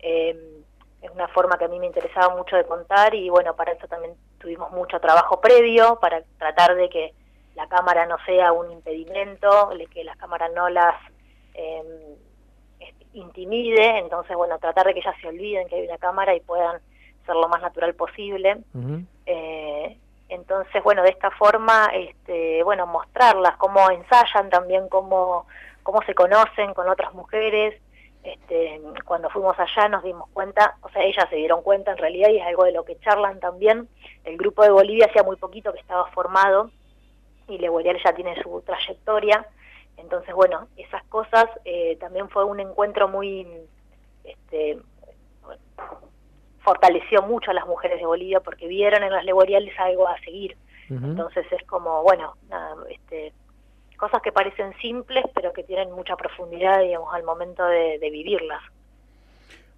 Eh, 0.00 0.62
es 1.00 1.10
una 1.10 1.28
forma 1.28 1.58
que 1.58 1.64
a 1.64 1.68
mí 1.68 1.78
me 1.80 1.86
interesaba 1.86 2.36
mucho 2.36 2.56
de 2.56 2.64
contar 2.64 3.14
y 3.14 3.28
bueno, 3.28 3.56
para 3.56 3.72
eso 3.72 3.88
también 3.88 4.14
tuvimos 4.42 4.70
mucho 4.72 5.00
trabajo 5.00 5.40
previo, 5.40 5.98
para 6.00 6.22
tratar 6.38 6.74
de 6.74 6.90
que 6.90 7.14
la 7.54 7.66
cámara 7.68 8.04
no 8.06 8.16
sea 8.26 8.52
un 8.52 8.70
impedimento, 8.70 9.70
de 9.78 9.86
que 9.86 10.04
la 10.04 10.16
cámara 10.16 10.48
no 10.48 10.68
las 10.68 10.96
eh, 11.54 12.16
intimide, 13.14 13.98
entonces 13.98 14.36
bueno, 14.36 14.58
tratar 14.58 14.86
de 14.86 14.94
que 14.94 15.00
ellas 15.00 15.14
se 15.20 15.28
olviden 15.28 15.68
que 15.68 15.76
hay 15.76 15.86
una 15.86 15.98
cámara 15.98 16.34
y 16.34 16.40
puedan 16.40 16.80
ser 17.24 17.36
lo 17.36 17.48
más 17.48 17.62
natural 17.62 17.94
posible. 17.94 18.58
Eh, 19.26 19.96
Entonces, 20.28 20.82
bueno, 20.82 21.02
de 21.02 21.10
esta 21.10 21.30
forma, 21.30 21.90
este, 21.92 22.62
bueno, 22.64 22.86
mostrarlas, 22.86 23.54
cómo 23.58 23.90
ensayan 23.90 24.48
también, 24.48 24.88
cómo, 24.88 25.46
cómo 25.82 26.00
se 26.06 26.14
conocen 26.14 26.72
con 26.72 26.88
otras 26.88 27.12
mujeres. 27.12 27.78
Este, 28.22 28.80
cuando 29.04 29.28
fuimos 29.30 29.58
allá 29.58 29.88
nos 29.88 30.04
dimos 30.04 30.28
cuenta, 30.30 30.76
o 30.82 30.88
sea, 30.90 31.02
ellas 31.02 31.26
se 31.28 31.36
dieron 31.36 31.62
cuenta 31.62 31.90
en 31.90 31.98
realidad 31.98 32.28
y 32.30 32.38
es 32.38 32.46
algo 32.46 32.64
de 32.64 32.72
lo 32.72 32.84
que 32.84 32.98
charlan 33.00 33.40
también. 33.40 33.88
El 34.24 34.36
grupo 34.36 34.62
de 34.62 34.70
Bolivia 34.70 35.06
hacía 35.06 35.24
muy 35.24 35.36
poquito 35.36 35.72
que 35.72 35.80
estaba 35.80 36.06
formado 36.10 36.70
y 37.48 37.58
Leborial 37.58 37.98
ya 38.02 38.14
tiene 38.14 38.40
su 38.42 38.62
trayectoria. 38.62 39.46
Entonces, 39.96 40.34
bueno, 40.34 40.68
esas 40.76 41.02
cosas 41.04 41.46
eh, 41.64 41.96
también 41.96 42.28
fue 42.28 42.44
un 42.44 42.60
encuentro 42.60 43.08
muy, 43.08 43.46
este, 44.24 44.78
bueno, 45.42 45.60
fortaleció 46.60 47.22
mucho 47.22 47.50
a 47.50 47.54
las 47.54 47.66
mujeres 47.66 47.98
de 47.98 48.06
Bolivia 48.06 48.40
porque 48.40 48.68
vieron 48.68 49.02
en 49.02 49.12
las 49.12 49.24
Leboriales 49.24 49.78
algo 49.78 50.08
a 50.08 50.18
seguir. 50.20 50.56
Entonces 50.90 51.46
es 51.50 51.66
como, 51.66 52.02
bueno, 52.02 52.34
nada, 52.50 52.76
este, 52.90 53.32
cosas 54.02 54.20
que 54.20 54.32
parecen 54.32 54.74
simples 54.80 55.24
pero 55.32 55.52
que 55.52 55.62
tienen 55.62 55.92
mucha 55.92 56.16
profundidad, 56.16 56.80
digamos, 56.80 57.14
al 57.14 57.22
momento 57.22 57.64
de, 57.64 58.00
de 58.00 58.10
vivirlas. 58.10 58.60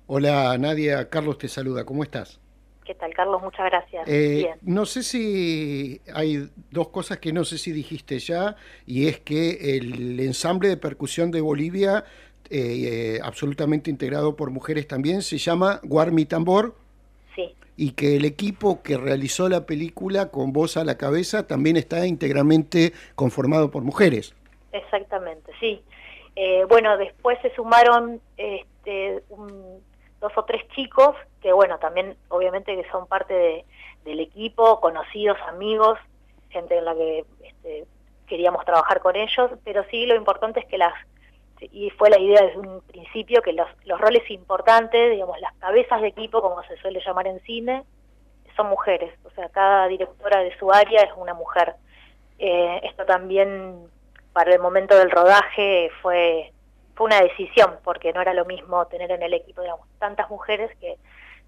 Hola 0.07 0.57
Nadia, 0.57 1.11
Carlos 1.11 1.37
te 1.37 1.47
saluda, 1.47 1.85
¿cómo 1.85 2.03
estás? 2.03 2.41
¿Qué 2.87 2.95
tal, 2.95 3.13
Carlos? 3.13 3.43
Muchas 3.43 3.67
gracias. 3.67 4.09
Eh, 4.09 4.37
Bien. 4.37 4.59
no 4.63 4.87
sé 4.87 5.03
si 5.03 6.01
hay 6.15 6.49
dos 6.71 6.89
cosas 6.89 7.19
que 7.19 7.35
no 7.35 7.45
sé 7.45 7.59
si 7.59 7.73
dijiste 7.73 8.19
ya, 8.19 8.57
y 8.87 9.09
es 9.09 9.21
que 9.21 9.77
el 9.77 10.19
ensamble 10.21 10.69
de 10.71 10.79
percusión 10.79 11.31
de 11.31 11.43
Bolivia, 11.43 12.05
eh, 12.49 13.17
eh, 13.17 13.21
absolutamente 13.23 13.91
integrado 13.91 14.37
por 14.37 14.51
mujeres 14.51 14.89
también, 14.89 15.21
se 15.21 15.37
llama 15.37 15.81
Guarmi 15.83 16.25
Tambor. 16.25 16.77
Sí. 17.35 17.55
Y 17.77 17.92
que 17.92 18.16
el 18.16 18.25
equipo 18.25 18.83
que 18.83 18.97
realizó 18.97 19.49
la 19.49 19.66
película 19.66 20.31
con 20.31 20.53
voz 20.53 20.77
a 20.77 20.85
la 20.85 20.97
cabeza 20.97 21.47
también 21.47 21.77
está 21.77 22.07
íntegramente 22.07 22.92
conformado 23.16 23.70
por 23.70 23.83
mujeres. 23.83 24.35
Exactamente, 24.73 25.53
sí. 25.61 25.83
Eh, 26.37 26.64
bueno, 26.68 26.97
después 26.97 27.38
se 27.42 27.55
sumaron 27.55 28.20
este, 28.37 29.23
un- 29.31 29.81
dos 30.20 30.33
o 30.37 30.44
tres 30.44 30.62
chicos 30.75 31.14
que, 31.42 31.53
bueno, 31.53 31.79
también 31.79 32.16
obviamente 32.29 32.75
que 32.75 32.88
son 32.90 33.07
parte 33.07 33.35
de- 33.35 33.64
del 34.05 34.20
equipo, 34.20 34.81
conocidos, 34.81 35.37
amigos, 35.49 35.99
gente 36.51 36.79
en 36.79 36.85
la 36.85 36.94
que 36.94 37.25
este, 37.42 37.85
queríamos 38.27 38.64
trabajar 38.64 39.01
con 39.01 39.16
ellos, 39.16 39.51
pero 39.64 39.85
sí 39.90 40.07
lo 40.07 40.14
importante 40.14 40.61
es 40.61 40.66
que 40.66 40.79
las, 40.79 40.94
y 41.61 41.90
fue 41.90 42.11
la 42.11 42.19
idea 42.19 42.43
desde 42.43 42.59
un 42.59 42.81
principio, 42.83 43.43
que 43.43 43.53
los, 43.53 43.69
los 43.85 44.01
roles 44.01 44.29
importantes, 44.31 45.11
digamos, 45.11 45.40
las 45.40 45.55
cabezas 45.55 46.01
de 46.01 46.09
equipo, 46.09 46.43
como 46.43 46.62
se 46.64 46.77
suele 46.79 47.01
llamar 47.05 47.27
en 47.27 47.40
cine, 47.40 47.85
son 48.57 48.69
mujeres, 48.69 49.12
o 49.25 49.31
sea, 49.31 49.49
cada 49.49 49.88
directora 49.88 50.40
de 50.40 50.57
su 50.59 50.71
área 50.73 51.03
es 51.03 51.11
una 51.17 51.35
mujer. 51.35 51.75
Eh, 52.38 52.81
esto 52.85 53.05
también 53.05 53.88
para 54.33 54.53
el 54.53 54.61
momento 54.61 54.97
del 54.97 55.11
rodaje 55.11 55.90
fue 56.03 56.51
fue 56.97 57.07
una 57.07 57.21
decisión 57.21 57.77
porque 57.83 58.12
no 58.12 58.21
era 58.21 58.35
lo 58.35 58.45
mismo 58.45 58.85
tener 58.87 59.11
en 59.11 59.23
el 59.23 59.35
equipo 59.35 59.62
digamos 59.62 59.87
tantas 59.99 60.29
mujeres 60.31 60.71
que 60.81 60.97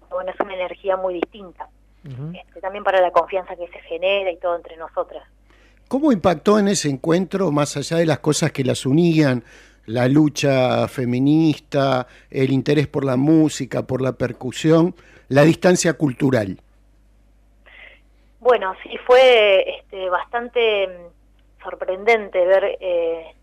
bueno 0.09 0.31
es 0.31 0.39
una 0.39 0.55
energía 0.55 0.97
muy 0.97 1.15
distinta. 1.15 1.69
Este, 2.05 2.61
también 2.61 2.85
para 2.85 3.01
la 3.01 3.11
confianza 3.11 3.57
que 3.57 3.67
se 3.67 3.79
genera 3.79 4.31
y 4.31 4.37
todo 4.37 4.55
entre 4.55 4.77
nosotras. 4.77 5.23
¿Cómo 5.89 6.13
impactó 6.13 6.57
en 6.57 6.69
ese 6.69 6.89
encuentro, 6.89 7.51
más 7.51 7.75
allá 7.75 7.97
de 7.97 8.05
las 8.05 8.19
cosas 8.19 8.53
que 8.53 8.63
las 8.63 8.85
unían, 8.85 9.43
la 9.87 10.07
lucha 10.07 10.87
feminista, 10.87 12.07
el 12.29 12.51
interés 12.51 12.87
por 12.87 13.05
la 13.05 13.15
música, 13.15 13.83
por 13.83 14.01
la 14.01 14.13
percusión, 14.13 14.93
la 15.29 15.43
distancia 15.43 15.93
cultural? 15.93 16.59
Bueno, 18.39 18.75
sí 18.83 18.97
fue 19.05 19.79
este, 19.79 20.09
bastante 20.09 20.87
mm, 20.87 21.63
sorprendente 21.63 22.45
ver 22.45 22.77
eh, 22.79 23.35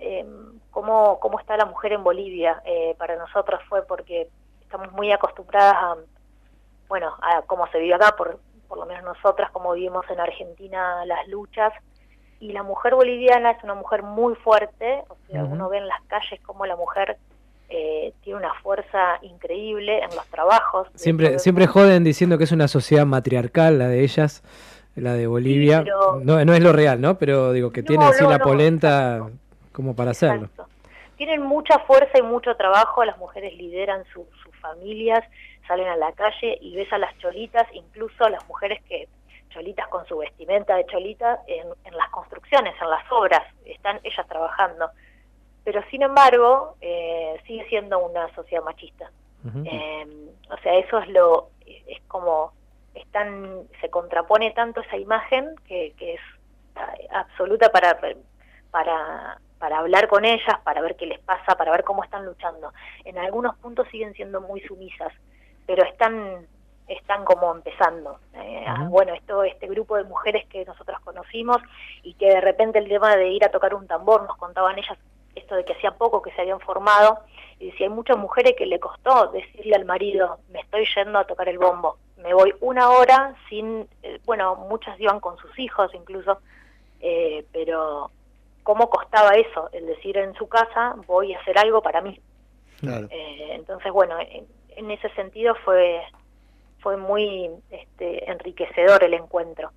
em, 0.00 0.58
cómo, 0.70 1.18
cómo 1.20 1.38
está 1.40 1.56
la 1.56 1.66
mujer 1.66 1.92
en 1.92 2.04
Bolivia. 2.04 2.62
Eh, 2.64 2.94
para 2.96 3.16
nosotros 3.16 3.60
fue 3.68 3.84
porque 3.86 4.28
estamos 4.62 4.92
muy 4.92 5.10
acostumbradas 5.12 5.74
a, 5.74 5.96
bueno, 6.88 7.12
a 7.20 7.42
cómo 7.42 7.66
se 7.68 7.78
vive 7.78 7.94
acá, 7.94 8.14
por, 8.16 8.38
por 8.68 8.78
lo 8.78 8.86
menos 8.86 9.02
nosotras, 9.02 9.50
como 9.50 9.72
vivimos 9.72 10.08
en 10.10 10.20
Argentina 10.20 11.04
las 11.06 11.26
luchas. 11.26 11.72
Y 12.40 12.52
la 12.52 12.62
mujer 12.62 12.94
boliviana 12.94 13.52
es 13.52 13.64
una 13.64 13.74
mujer 13.74 14.02
muy 14.02 14.34
fuerte, 14.34 15.02
o 15.08 15.16
sea, 15.30 15.44
uno 15.44 15.68
ve 15.68 15.78
en 15.78 15.88
las 15.88 16.02
calles 16.08 16.40
cómo 16.44 16.66
la 16.66 16.76
mujer 16.76 17.16
eh, 17.70 18.12
tiene 18.22 18.38
una 18.40 18.52
fuerza 18.62 19.18
increíble 19.22 19.98
en 20.00 20.14
los 20.14 20.26
trabajos. 20.26 20.88
Siempre, 20.94 21.28
hecho, 21.28 21.38
siempre 21.38 21.66
joden 21.66 22.04
diciendo 22.04 22.36
que 22.36 22.44
es 22.44 22.52
una 22.52 22.68
sociedad 22.68 23.06
matriarcal 23.06 23.78
la 23.78 23.88
de 23.88 24.02
ellas, 24.02 24.42
la 24.96 25.14
de 25.14 25.26
Bolivia. 25.26 25.82
pero- 25.82 26.20
no, 26.22 26.44
no 26.44 26.52
es 26.54 26.60
lo 26.60 26.72
real, 26.72 27.00
¿no? 27.00 27.16
Pero 27.18 27.52
digo 27.52 27.72
que 27.72 27.82
tiene 27.82 28.04
No, 28.04 28.10
así 28.10 28.22
no, 28.22 28.30
la 28.30 28.38
no, 28.38 28.44
polenta 28.44 29.26
como 29.72 29.96
para 29.96 30.10
hacerlo. 30.10 30.50
tienen 31.16 31.42
mucha 31.42 31.78
fuerza 31.80 32.18
y 32.18 32.22
mucho 32.22 32.54
trabajo, 32.56 33.04
las 33.04 33.16
mujeres 33.18 33.54
lideran 33.56 34.04
su- 34.12 34.26
sus 34.42 34.54
familias, 34.60 35.24
salen 35.66 35.88
a 35.88 35.96
la 35.96 36.12
calle 36.12 36.58
y 36.60 36.76
ves 36.76 36.92
a 36.92 36.98
las 36.98 37.16
cholitas, 37.18 37.66
incluso 37.72 38.24
a 38.24 38.30
las 38.30 38.46
mujeres 38.48 38.82
que 38.88 39.08
cholitas 39.54 39.88
con 39.88 40.04
su 40.06 40.18
vestimenta 40.18 40.76
de 40.76 40.84
cholita 40.86 41.40
en, 41.46 41.68
en 41.84 41.96
las 41.96 42.10
construcciones, 42.10 42.74
en 42.82 42.90
las 42.90 43.10
obras, 43.10 43.42
están 43.64 44.00
ellas 44.02 44.26
trabajando. 44.28 44.90
Pero 45.64 45.82
sin 45.90 46.02
embargo, 46.02 46.76
eh, 46.82 47.40
sigue 47.46 47.66
siendo 47.68 47.98
una 48.00 48.28
sociedad 48.34 48.62
machista. 48.62 49.10
Eh, 49.66 50.06
o 50.50 50.56
sea, 50.58 50.74
eso 50.74 50.98
es 50.98 51.08
lo, 51.08 51.50
es 51.66 52.00
como, 52.08 52.52
es 52.94 53.06
tan- 53.12 53.62
se 53.80 53.88
contrapone 53.90 54.50
tanto 54.50 54.80
esa 54.82 54.96
imagen 54.96 55.54
que, 55.66 55.94
que 55.98 56.14
es 56.14 56.20
eh, 56.76 57.08
absoluta 57.12 57.70
para, 57.70 57.98
para, 58.70 59.38
para 59.58 59.78
hablar 59.78 60.08
con 60.08 60.24
ellas, 60.24 60.58
para 60.64 60.80
ver 60.82 60.96
qué 60.96 61.06
les 61.06 61.20
pasa, 61.20 61.56
para 61.56 61.70
ver 61.72 61.84
cómo 61.84 62.02
están 62.04 62.24
luchando. 62.26 62.72
En 63.04 63.16
algunos 63.18 63.56
puntos 63.56 63.86
siguen 63.88 64.12
siendo 64.14 64.40
muy 64.40 64.60
sumisas, 64.62 65.12
pero 65.66 65.82
están, 65.84 66.46
están 66.88 67.24
como 67.24 67.54
empezando. 67.54 68.18
Eh, 68.34 68.66
bueno, 68.88 69.14
esto, 69.14 69.42
este 69.42 69.66
grupo 69.66 69.96
de 69.96 70.04
mujeres 70.04 70.46
que 70.48 70.64
nosotros 70.64 71.00
conocimos 71.00 71.58
y 72.02 72.14
que 72.14 72.26
de 72.26 72.40
repente 72.40 72.78
el 72.78 72.88
tema 72.88 73.16
de 73.16 73.28
ir 73.28 73.44
a 73.44 73.50
tocar 73.50 73.74
un 73.74 73.86
tambor, 73.86 74.22
nos 74.26 74.36
contaban 74.36 74.78
ellas 74.78 74.98
esto 75.34 75.56
de 75.56 75.64
que 75.64 75.72
hacía 75.72 75.90
poco 75.92 76.22
que 76.22 76.30
se 76.32 76.42
habían 76.42 76.60
formado, 76.60 77.20
y 77.58 77.70
decía, 77.70 77.86
hay 77.86 77.92
muchas 77.92 78.16
mujeres 78.16 78.54
que 78.56 78.66
le 78.66 78.78
costó 78.78 79.28
decirle 79.28 79.74
al 79.74 79.84
marido, 79.84 80.38
me 80.50 80.60
estoy 80.60 80.86
yendo 80.94 81.18
a 81.18 81.26
tocar 81.26 81.48
el 81.48 81.58
bombo, 81.58 81.98
me 82.18 82.32
voy 82.32 82.54
una 82.60 82.90
hora 82.90 83.34
sin, 83.48 83.88
eh, 84.02 84.20
bueno, 84.24 84.56
muchas 84.56 84.98
iban 85.00 85.20
con 85.20 85.36
sus 85.38 85.58
hijos 85.58 85.92
incluso, 85.94 86.38
eh, 87.00 87.44
pero 87.52 88.10
cómo 88.62 88.88
costaba 88.88 89.30
eso, 89.30 89.68
el 89.72 89.86
decir 89.86 90.16
en 90.16 90.34
su 90.34 90.48
casa, 90.48 90.94
voy 91.06 91.34
a 91.34 91.40
hacer 91.40 91.58
algo 91.58 91.82
para 91.82 92.00
mí. 92.00 92.20
Claro. 92.80 93.08
Eh, 93.10 93.50
entonces, 93.52 93.92
bueno, 93.92 94.18
en, 94.20 94.46
en 94.76 94.90
ese 94.90 95.08
sentido 95.10 95.54
fue, 95.64 96.00
fue 96.84 96.96
muy 96.98 97.50
este, 97.70 98.30
enriquecedor 98.30 99.02
el 99.02 99.14
encuentro. 99.14 99.72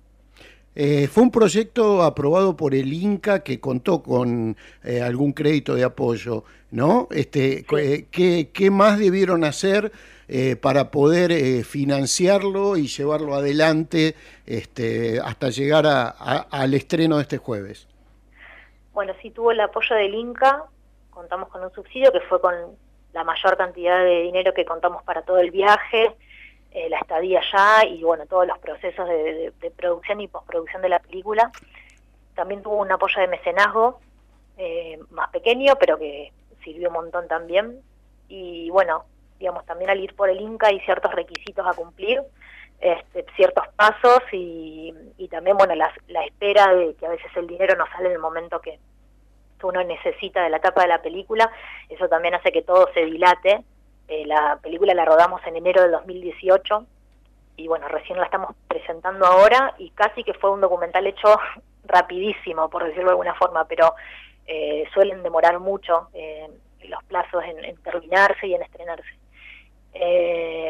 Eh, 0.76 1.08
fue 1.08 1.24
un 1.24 1.30
proyecto 1.32 2.02
aprobado 2.04 2.54
por 2.56 2.72
el 2.74 2.92
Inca 2.92 3.42
que 3.42 3.58
contó 3.58 4.00
con 4.02 4.56
eh, 4.84 5.00
algún 5.02 5.32
crédito 5.32 5.74
de 5.74 5.82
apoyo, 5.82 6.44
¿no? 6.70 7.08
Este, 7.10 7.64
¿qué, 8.12 8.50
qué 8.52 8.70
más 8.70 8.98
debieron 8.98 9.42
hacer 9.42 9.90
eh, 10.28 10.54
para 10.56 10.90
poder 10.90 11.32
eh, 11.32 11.64
financiarlo 11.64 12.76
y 12.76 12.86
llevarlo 12.86 13.34
adelante 13.34 14.14
este, 14.46 15.18
hasta 15.24 15.48
llegar 15.48 15.86
a- 15.86 16.10
a- 16.10 16.46
al 16.50 16.74
estreno 16.74 17.16
de 17.16 17.22
este 17.22 17.38
jueves? 17.38 17.88
Bueno, 18.92 19.14
sí 19.22 19.30
tuvo 19.30 19.50
el 19.52 19.60
apoyo 19.60 19.96
del 19.96 20.14
Inca, 20.14 20.64
contamos 21.10 21.48
con 21.48 21.64
un 21.64 21.72
subsidio 21.72 22.12
que 22.12 22.20
fue 22.20 22.40
con 22.40 22.54
la 23.14 23.24
mayor 23.24 23.56
cantidad 23.56 24.04
de 24.04 24.22
dinero 24.22 24.52
que 24.54 24.64
contamos 24.66 25.02
para 25.02 25.22
todo 25.22 25.38
el 25.38 25.50
viaje, 25.50 26.14
eh, 26.78 26.88
la 26.88 26.98
estadía 26.98 27.40
allá 27.40 27.86
y 27.88 28.02
bueno, 28.02 28.26
todos 28.26 28.46
los 28.46 28.58
procesos 28.58 29.08
de, 29.08 29.52
de- 29.60 29.70
producción 29.70 30.20
y 30.20 30.28
postproducción 30.28 30.82
de 30.82 30.88
la 30.88 30.98
película. 31.00 31.50
También 32.34 32.62
tuvo 32.62 32.76
un 32.76 32.92
apoyo 32.92 33.20
de 33.20 33.28
mecenazgo 33.28 34.00
eh, 34.56 34.98
más 35.10 35.28
pequeño, 35.30 35.74
pero 35.80 35.98
que 35.98 36.32
sirvió 36.62 36.88
un 36.88 36.94
montón 36.94 37.26
también. 37.28 37.80
Y 38.28 38.70
bueno, 38.70 39.04
digamos, 39.38 39.64
también 39.66 39.90
al 39.90 40.00
ir 40.00 40.14
por 40.14 40.28
el 40.30 40.40
Inca 40.40 40.68
hay 40.68 40.80
ciertos 40.80 41.12
requisitos 41.12 41.66
a 41.66 41.72
cumplir, 41.74 42.22
este, 42.80 43.24
ciertos 43.36 43.66
pasos 43.76 44.20
y, 44.32 44.92
y 45.16 45.28
también, 45.28 45.56
bueno, 45.56 45.74
la, 45.74 45.92
la 46.08 46.24
espera 46.24 46.74
de 46.74 46.94
que 46.94 47.06
a 47.06 47.10
veces 47.10 47.30
el 47.36 47.46
dinero 47.46 47.74
no 47.76 47.86
sale 47.92 48.06
en 48.06 48.12
el 48.12 48.18
momento 48.20 48.60
que 48.60 48.78
uno 49.62 49.82
necesita 49.82 50.42
de 50.44 50.50
la 50.50 50.58
etapa 50.58 50.82
de 50.82 50.88
la 50.88 51.02
película, 51.02 51.50
eso 51.88 52.08
también 52.08 52.34
hace 52.34 52.52
que 52.52 52.62
todo 52.62 52.88
se 52.94 53.04
dilate. 53.04 53.64
Eh, 54.08 54.26
la 54.26 54.58
película 54.62 54.94
la 54.94 55.04
rodamos 55.04 55.40
en 55.46 55.56
enero 55.56 55.82
del 55.82 55.92
2018 55.92 56.86
y 57.56 57.68
bueno, 57.68 57.88
recién 57.88 58.18
la 58.18 58.24
estamos 58.24 58.54
presentando 58.66 59.26
ahora 59.26 59.74
y 59.78 59.90
casi 59.90 60.24
que 60.24 60.34
fue 60.34 60.50
un 60.50 60.60
documental 60.60 61.06
hecho 61.06 61.38
rapidísimo, 61.84 62.68
por 62.70 62.84
decirlo 62.84 63.06
de 63.06 63.10
alguna 63.10 63.34
forma, 63.34 63.64
pero 63.66 63.94
eh, 64.46 64.84
suelen 64.94 65.22
demorar 65.22 65.58
mucho 65.60 66.08
eh, 66.14 66.48
los 66.84 67.02
plazos 67.04 67.44
en, 67.44 67.76
terminarse 67.82 68.46
y 68.46 68.54
en 68.54 68.62
estrenarse. 68.62 69.18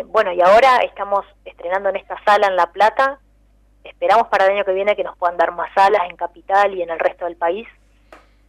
Bueno, 0.06 0.32
y 0.32 0.40
ahora 0.40 0.78
estamos 0.78 1.26
estrenando 1.44 1.90
en 1.90 1.96
esta 1.96 2.16
sala 2.24 2.46
en 2.46 2.56
La 2.56 2.72
Plata 2.72 3.20
esperamos 3.88 4.28
para 4.28 4.46
el 4.46 4.52
año 4.52 4.64
que 4.64 4.72
viene 4.72 4.96
que 4.96 5.04
nos 5.04 5.16
puedan 5.16 5.36
dar 5.36 5.52
más 5.52 5.72
salas 5.74 6.02
en 6.08 6.16
Capital 6.16 6.74
y 6.74 6.82
en 6.82 6.90
el 6.90 6.98
resto 6.98 7.24
del 7.24 7.36
país, 7.36 7.66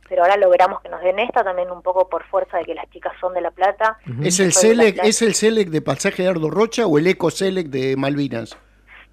pero 0.10 0.24
ahora 0.24 0.36
logramos 0.38 0.82
que 0.82 0.90
nos 0.90 1.02
den 1.02 1.20
esta 1.20 1.44
también 1.44 1.70
un 1.72 1.82
poco 1.82 2.10
por 2.10 2.24
fuerza 2.26 2.58
de 2.58 2.66
que 2.66 2.74
las 2.76 2.90
chicas 2.90 3.14
son 3.22 3.34
de 3.34 3.42
La 3.42 3.52
Plata. 3.52 3.98
¿Es 4.24 4.40
el, 4.40 4.52
Soy 4.52 4.70
de 4.72 4.76
La 4.76 4.84
Selec. 4.84 5.04
¿Es 5.06 5.22
el 5.22 5.34
Selec 5.36 5.70
de 5.70 5.82
Pasaje 5.82 6.24
de 6.24 6.30
Ardo 6.30 6.50
Rocha 6.50 6.86
o 6.88 6.98
el 6.98 7.08
Eco 7.08 7.30
Selec 7.32 7.68
de 7.68 7.96
Malvinas? 7.96 8.58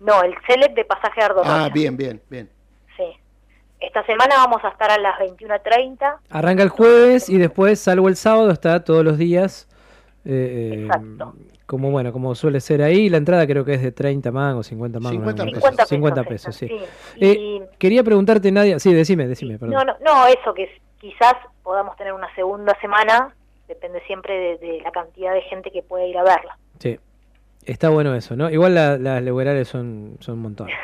No, 0.01 0.23
el 0.23 0.35
Select 0.49 0.75
de 0.75 0.85
Pasaje 0.85 1.21
Ardo 1.23 1.43
Ah, 1.45 1.65
Rocha. 1.65 1.75
bien, 1.75 1.97
bien, 1.97 2.21
bien. 2.29 2.51
Sí. 2.97 3.05
Esta 3.81 4.05
semana 4.07 4.37
vamos 4.37 4.65
a 4.65 4.69
estar 4.69 4.91
a 4.91 4.99
las 4.99 5.19
21.30. 5.21 6.17
Arranca 6.31 6.63
el 6.63 6.71
jueves 6.71 7.29
y 7.29 7.37
después, 7.39 7.79
salvo 7.79 8.09
el 8.09 8.17
sábado, 8.17 8.51
está 8.51 8.83
todos 8.85 9.05
los 9.05 9.19
días. 9.19 9.69
eh, 10.25 10.89
eh, 10.89 11.19
como 11.67 11.91
bueno, 11.91 12.13
como 12.13 12.35
suele 12.37 12.61
ser 12.61 12.81
ahí, 12.81 13.09
la 13.09 13.17
entrada 13.17 13.45
creo 13.47 13.65
que 13.65 13.75
es 13.75 13.83
de 13.83 13.91
30 13.91 14.31
mangos, 14.31 14.69
50 14.69 15.01
mangos. 15.01 15.17
50 15.35 15.45
no, 15.45 15.51
pesos. 15.51 15.63
50 15.71 15.87
50 15.87 16.25
pesos, 16.25 16.55
sí. 16.57 16.69
sí. 16.69 16.75
Eh, 17.21 17.33
Y- 17.33 17.63
quería 17.79 18.05
preguntarte, 18.05 18.53
Nadia, 18.53 18.79
sí, 18.79 18.93
decime, 18.95 19.27
decime, 19.27 19.59
perdón. 19.59 19.75
No, 19.75 19.85
no, 19.85 19.97
no, 20.05 20.27
eso 20.29 20.55
que 20.55 20.65
es- 20.65 20.71
quizás 21.01 21.35
podamos 21.63 21.97
tener 21.97 22.13
una 22.13 22.33
segunda 22.35 22.77
semana, 22.81 23.35
depende 23.69 24.01
siempre 24.07 24.35
de, 24.35 24.59
de 24.59 24.81
la 24.83 24.91
cantidad 24.93 25.33
de 25.35 25.43
gente 25.43 25.71
que 25.71 25.83
pueda 25.83 26.05
ir 26.07 26.17
a 26.19 26.23
verla. 26.23 26.57
Sí, 26.79 26.99
está 27.65 27.89
bueno 27.91 28.15
eso, 28.15 28.37
¿no? 28.37 28.51
Igual 28.51 28.75
la- 28.75 28.97
las 28.99 29.23
leguerales 29.23 29.69
son, 29.69 30.17
son 30.21 30.35
un 30.37 30.43
montón. 30.43 30.69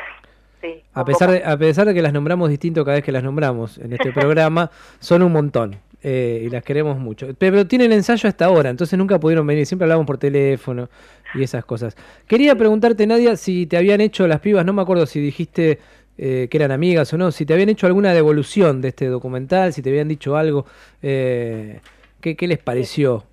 Sí. 0.61 0.81
A 0.93 1.03
pesar, 1.03 1.29
de, 1.29 1.43
a 1.43 1.57
pesar 1.57 1.85
de 1.85 1.93
que 1.93 2.01
las 2.01 2.13
nombramos 2.13 2.49
distinto 2.49 2.85
cada 2.85 2.95
vez 2.95 3.03
que 3.03 3.11
las 3.11 3.21
nombramos 3.21 3.77
en 3.79 3.91
este 3.91 4.13
programa, 4.13 4.71
son 5.01 5.21
un 5.21 5.33
montón 5.33 5.75
eh, 6.01 6.41
y 6.45 6.49
las 6.49 6.63
queremos 6.63 6.97
mucho. 6.97 7.27
Pero 7.37 7.67
tienen 7.67 7.91
ensayo 7.91 8.29
hasta 8.29 8.45
ahora, 8.45 8.69
entonces 8.69 8.97
nunca 8.97 9.19
pudieron 9.19 9.45
venir, 9.45 9.65
siempre 9.65 9.83
hablamos 9.83 10.05
por 10.05 10.17
teléfono 10.17 10.87
y 11.35 11.43
esas 11.43 11.65
cosas. 11.65 11.97
Quería 12.27 12.55
preguntarte, 12.55 13.05
Nadia, 13.05 13.35
si 13.35 13.65
te 13.67 13.75
habían 13.75 13.99
hecho 13.99 14.25
las 14.25 14.39
pibas, 14.39 14.63
no 14.65 14.71
me 14.71 14.81
acuerdo 14.81 15.05
si 15.05 15.19
dijiste 15.19 15.79
eh, 16.17 16.47
que 16.49 16.57
eran 16.57 16.71
amigas 16.71 17.13
o 17.13 17.17
no, 17.17 17.31
si 17.31 17.45
te 17.45 17.53
habían 17.53 17.69
hecho 17.69 17.87
alguna 17.87 18.13
devolución 18.13 18.81
de 18.81 18.89
este 18.89 19.07
documental, 19.07 19.73
si 19.73 19.81
te 19.81 19.89
habían 19.89 20.07
dicho 20.07 20.35
algo, 20.35 20.65
eh, 21.01 21.79
¿qué, 22.21 22.35
qué 22.35 22.47
les 22.47 22.59
pareció? 22.59 23.23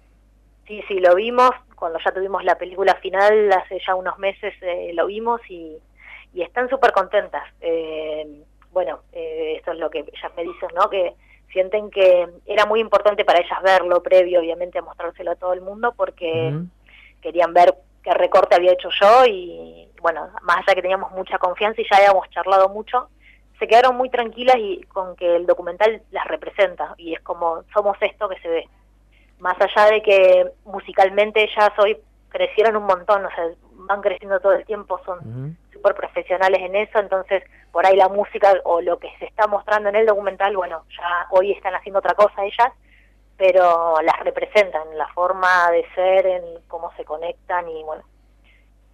Sí, 0.67 0.83
sí, 0.89 1.01
lo 1.01 1.15
vimos 1.15 1.51
cuando 1.81 1.99
ya 2.05 2.13
tuvimos 2.13 2.45
la 2.45 2.57
película 2.57 2.95
final, 2.97 3.51
hace 3.53 3.81
ya 3.85 3.95
unos 3.95 4.19
meses 4.19 4.55
eh, 4.61 4.93
lo 4.95 5.07
vimos 5.07 5.41
y, 5.49 5.79
y 6.35 6.43
están 6.43 6.69
súper 6.69 6.93
contentas. 6.93 7.43
Eh, 7.61 8.45
bueno, 8.71 9.01
eh, 9.13 9.55
esto 9.57 9.73
es 9.73 9.79
lo 9.79 9.91
que 9.91 10.01
ellas 10.01 10.33
me 10.37 10.45
dicen, 10.45 10.69
¿no? 10.77 10.89
Que 10.91 11.15
sienten 11.51 11.91
que 11.91 12.29
era 12.47 12.67
muy 12.67 12.81
importante 12.81 13.25
para 13.25 13.41
ellas 13.41 13.61
verlo 13.63 14.03
previo, 14.03 14.41
obviamente, 14.41 14.79
a 14.79 14.83
mostrárselo 14.83 15.33
a 15.33 15.37
todo 15.37 15.55
el 15.55 15.63
mundo 15.63 15.95
porque 15.97 16.55
querían 17.21 17.53
ver 17.53 17.75
qué 18.05 18.13
recorte 18.13 18.55
había 18.55 18.73
hecho 18.73 18.91
yo 19.01 19.27
y, 19.27 19.89
bueno, 20.01 20.31
más 20.43 20.59
allá 20.59 20.75
que 20.75 20.83
teníamos 20.83 21.13
mucha 21.13 21.39
confianza 21.39 21.81
y 21.81 21.87
ya 21.91 21.99
habíamos 21.99 22.29
charlado 22.31 22.69
mucho, 22.69 23.09
se 23.59 23.69
quedaron 23.69 23.97
muy 23.97 24.09
tranquilas 24.09 24.57
y 24.59 24.83
con 24.85 25.15
que 25.17 25.37
el 25.37 25.47
documental 25.47 26.03
las 26.11 26.27
representa 26.27 26.95
y 26.97 27.15
es 27.15 27.21
como 27.21 27.63
somos 27.75 27.97
esto 28.01 28.29
que 28.29 28.41
se 28.41 28.49
ve. 28.49 28.69
Más 29.39 29.57
allá 29.61 29.91
de 29.91 30.03
que 30.03 30.51
musicalmente 30.65 31.43
ellas 31.43 31.71
hoy 31.79 31.99
crecieron 32.31 32.77
un 32.77 32.85
montón, 32.85 33.25
o 33.25 33.31
sea, 33.31 33.45
van 33.73 34.01
creciendo 34.01 34.41
todo 34.41 34.53
el 34.53 34.65
tiempo, 34.65 35.01
son 35.05 35.57
súper 35.73 35.95
profesionales 35.95 36.61
en 36.61 36.77
eso, 36.77 36.99
entonces 36.99 37.43
por 37.73 37.87
ahí 37.87 37.97
la 37.97 38.09
música 38.09 38.55
o 38.65 38.81
lo 38.81 38.99
que 38.99 39.11
se 39.19 39.27
está 39.27 39.47
mostrando 39.47 39.89
en 39.89 39.97
el 39.97 40.07
documental, 40.07 40.57
bueno, 40.57 40.85
ya 40.97 41.27
hoy 41.31 41.53
están 41.53 41.75
haciendo 41.75 41.99
otra 41.99 42.15
cosa 42.15 42.45
ellas, 42.45 42.73
pero 43.37 43.97
las 44.03 44.21
representan, 44.21 44.89
en 44.91 44.99
la 44.99 45.09
forma 45.09 45.71
de 45.71 45.87
ser, 45.95 46.27
en 46.27 46.45
cómo 46.69 46.93
se 46.97 47.05
conectan 47.05 47.69
y 47.69 47.83
bueno, 47.85 48.05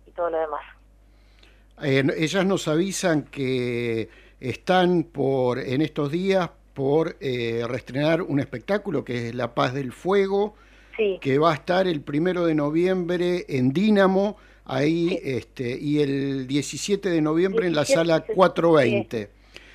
y 0.06 0.12
todo 0.12 0.30
lo 0.30 0.38
demás. 0.38 0.62
Eh, 1.82 2.04
ellas 2.16 2.46
nos 2.46 2.68
avisan 2.68 3.24
que 3.24 4.08
están 4.40 5.04
por 5.04 5.58
en 5.58 5.82
estos 5.82 6.10
días 6.10 6.50
por 6.74 7.16
eh, 7.20 7.64
reestrenar 7.66 8.22
un 8.22 8.38
espectáculo 8.40 9.04
que 9.04 9.28
es 9.28 9.34
La 9.34 9.54
Paz 9.54 9.72
del 9.74 9.92
Fuego, 9.92 10.54
Sí. 10.96 11.18
que 11.20 11.38
va 11.38 11.52
a 11.52 11.54
estar 11.54 11.86
el 11.86 12.00
primero 12.00 12.46
de 12.46 12.54
noviembre 12.54 13.44
en 13.48 13.72
Dínamo, 13.74 14.38
ahí, 14.64 15.20
este, 15.22 15.78
y 15.78 16.00
el 16.00 16.46
17 16.46 17.10
de 17.10 17.20
noviembre 17.20 17.66
en 17.66 17.74
la 17.74 17.82
17, 17.82 17.94
sala 17.94 18.24
sí, 18.26 18.32
420. 18.34 19.28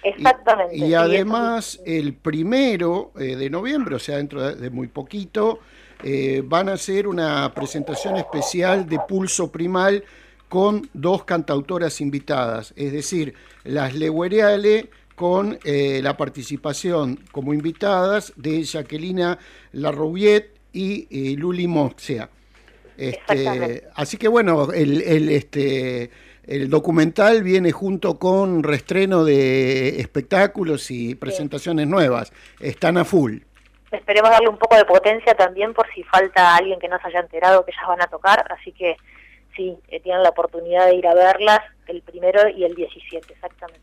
Exactamente. 0.04 0.76
Y 0.76 0.94
además, 0.96 1.80
el 1.86 2.16
primero 2.16 3.12
eh, 3.20 3.36
de 3.36 3.50
noviembre, 3.52 3.96
o 3.96 4.00
sea, 4.00 4.18
dentro 4.18 4.42
de, 4.42 4.56
de 4.56 4.70
muy 4.72 4.88
poquito, 4.88 5.60
eh, 6.04 6.42
van 6.44 6.70
a 6.70 6.74
hacer 6.74 7.08
una 7.08 7.54
presentación 7.54 8.16
especial 8.18 8.88
de 8.90 9.00
Pulso 9.08 9.52
Primal 9.52 10.04
con 10.52 10.90
dos 10.92 11.24
cantautoras 11.24 12.02
invitadas, 12.02 12.74
es 12.76 12.92
decir, 12.92 13.36
las 13.64 13.96
Leguereale 13.96 14.90
con 15.16 15.58
eh, 15.64 16.02
la 16.04 16.18
participación 16.18 17.22
como 17.32 17.54
invitadas 17.54 18.34
de 18.36 18.62
Jacquelina 18.62 19.40
Larrouillet 19.72 20.52
y 20.74 21.08
eh, 21.10 21.38
Luli 21.38 21.70
Moxia. 21.70 22.30
Este, 22.98 23.86
así 23.96 24.18
que 24.18 24.28
bueno, 24.28 24.74
el, 24.74 25.02
el, 25.04 25.30
este, 25.30 26.12
el 26.46 26.70
documental 26.70 27.44
viene 27.44 27.72
junto 27.72 28.20
con 28.20 28.62
reestreno 28.62 29.24
de 29.24 30.02
espectáculos 30.02 30.92
y 30.92 31.16
presentaciones 31.16 31.88
nuevas. 31.88 32.34
Están 32.60 32.98
a 32.98 33.06
full. 33.06 33.38
Esperemos 33.90 34.30
darle 34.30 34.50
un 34.50 34.58
poco 34.58 34.76
de 34.76 34.84
potencia 34.84 35.34
también 35.34 35.74
por 35.74 35.88
si 35.94 36.04
falta 36.04 36.58
alguien 36.58 36.78
que 36.78 36.90
no 36.90 37.00
se 37.00 37.08
haya 37.08 37.22
enterado 37.22 37.64
que 37.64 37.72
ellas 37.72 37.88
van 37.88 38.02
a 38.02 38.08
tocar, 38.08 38.46
así 38.52 38.74
que 38.74 38.98
sí, 39.62 39.78
eh, 39.90 40.00
tienen 40.00 40.24
la 40.24 40.30
oportunidad 40.30 40.88
de 40.88 40.96
ir 40.96 41.08
a 41.08 41.14
verlas 41.14 41.60
el 41.88 42.02
primero 42.02 42.50
y 42.50 42.64
el 42.64 42.74
17, 42.74 43.34
exactamente. 43.34 43.82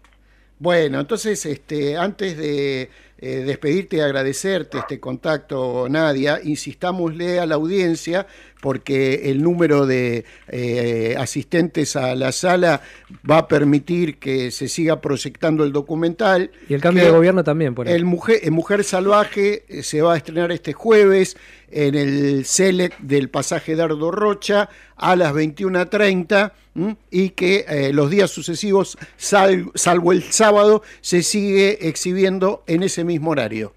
Bueno, 0.59 0.99
entonces, 0.99 1.45
este, 1.47 1.97
antes 1.97 2.37
de 2.37 2.91
eh, 3.19 3.29
despedirte 3.41 3.99
y 3.99 4.01
agradecerte 4.01 4.79
este 4.79 4.99
contacto, 4.99 5.87
Nadia, 5.89 6.41
insistámosle 6.43 7.39
a 7.39 7.47
la 7.47 7.55
audiencia, 7.55 8.27
porque 8.61 9.31
el 9.31 9.43
número 9.43 9.87
de 9.87 10.25
eh, 10.49 11.15
asistentes 11.19 11.97
a 11.97 12.15
la 12.15 12.33
sala 12.33 12.83
va 13.29 13.39
a 13.39 13.49
permitir 13.49 14.19
que 14.19 14.51
se 14.51 14.69
siga 14.69 15.01
proyectando 15.01 15.65
el 15.65 15.73
documental. 15.73 16.51
Y 16.69 16.75
el 16.75 16.81
cambio 16.81 17.05
de 17.05 17.11
gobierno 17.11 17.45
también, 17.45 17.75
por 17.75 17.89
ahí. 17.89 17.95
El 17.95 18.05
Mujer, 18.05 18.41
el 18.43 18.51
Mujer 18.53 18.85
Salvaje 18.85 19.65
eh, 19.69 19.83
se 19.83 20.03
va 20.03 20.15
a 20.15 20.17
estrenar 20.17 20.51
este 20.53 20.73
jueves 20.73 21.37
en 21.71 21.95
el 21.95 22.45
Select 22.47 22.99
del 23.01 23.29
pasaje 23.29 23.77
Dardo 23.77 24.11
Rocha 24.11 24.69
a 24.97 25.15
las 25.17 25.35
21.30 25.35 26.53
¿m? 26.75 26.97
y 27.11 27.31
que 27.31 27.65
eh, 27.69 27.93
los 27.93 28.11
días 28.11 28.31
sucesivos, 28.31 28.97
sal- 29.17 29.71
salvo 29.75 30.13
el 30.13 30.23
sábado, 30.23 30.83
se 31.01 31.23
sigue 31.23 31.89
exhibiendo 31.89 32.63
en 32.67 32.83
ese 32.83 33.05
mismo 33.05 33.31
horario. 33.31 33.75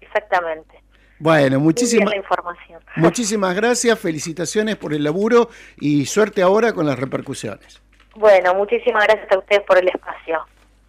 Exactamente. 0.00 0.83
Bueno, 1.18 1.60
muchísimas, 1.60 2.10
la 2.10 2.16
información. 2.16 2.80
muchísimas 2.96 3.54
gracias, 3.54 3.98
felicitaciones 3.98 4.76
por 4.76 4.92
el 4.92 5.04
laburo 5.04 5.48
y 5.78 6.06
suerte 6.06 6.42
ahora 6.42 6.72
con 6.72 6.86
las 6.86 6.98
repercusiones. 6.98 7.80
Bueno, 8.16 8.54
muchísimas 8.54 9.04
gracias 9.04 9.30
a 9.32 9.38
ustedes 9.38 9.62
por 9.62 9.78
el 9.78 9.88
espacio. 9.88 10.38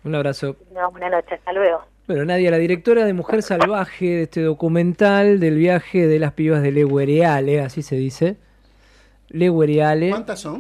Un 0.04 0.16
abrazo. 0.16 0.56
Una 0.70 0.88
buena 0.88 1.10
noche, 1.10 1.36
hasta 1.36 1.52
luego. 1.52 1.84
Bueno, 2.08 2.26
Nadia, 2.26 2.52
la 2.52 2.58
directora 2.58 3.04
de 3.04 3.14
Mujer 3.14 3.42
Salvaje, 3.42 4.06
de 4.06 4.24
este 4.24 4.42
documental 4.44 5.40
del 5.40 5.56
viaje 5.56 6.06
de 6.06 6.20
las 6.20 6.34
pibas 6.34 6.62
de 6.62 6.72
Leguereale, 6.72 7.62
así 7.62 7.82
se 7.82 7.96
dice. 7.96 8.38
Leguereale. 9.30 10.12
¿Cuántas 10.12 10.40
son? 10.40 10.54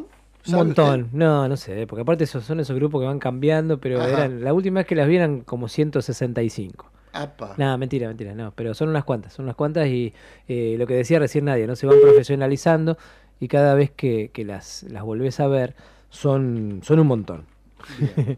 Un 0.47 0.51
¿Sabe 0.51 0.63
montón. 0.63 1.09
No, 1.13 1.47
no 1.47 1.55
sé, 1.57 1.85
porque 1.85 2.01
aparte 2.01 2.23
esos 2.23 2.43
son 2.43 2.59
esos 2.59 2.75
grupos 2.75 3.01
que 3.01 3.07
van 3.07 3.19
cambiando, 3.19 3.79
pero 3.79 4.01
eran 4.03 4.43
la 4.43 4.53
última 4.53 4.79
vez 4.79 4.87
que 4.87 4.95
las 4.95 5.07
vieran 5.07 5.41
como 5.41 5.67
165. 5.67 6.91
Apa. 7.15 7.55
Nada, 7.57 7.77
mentira, 7.77 8.07
mentira, 8.07 8.35
no, 8.35 8.51
pero 8.55 8.73
son 8.73 8.89
unas 8.89 9.03
cuantas, 9.03 9.33
son 9.33 9.45
unas 9.45 9.55
cuantas 9.55 9.87
y 9.87 10.13
eh, 10.47 10.75
lo 10.77 10.85
que 10.85 10.95
decía 10.95 11.17
recién 11.19 11.45
Nadia, 11.45 11.65
¿no? 11.65 11.75
Se 11.75 11.87
van 11.87 11.99
profesionalizando 12.01 12.97
y 13.39 13.47
cada 13.47 13.73
vez 13.73 13.91
que, 13.91 14.31
que 14.33 14.43
las, 14.43 14.83
las 14.83 15.03
volvés 15.03 15.39
a 15.39 15.47
ver 15.47 15.75
son, 16.09 16.81
son 16.83 16.99
un 16.99 17.07
montón. 17.07 17.45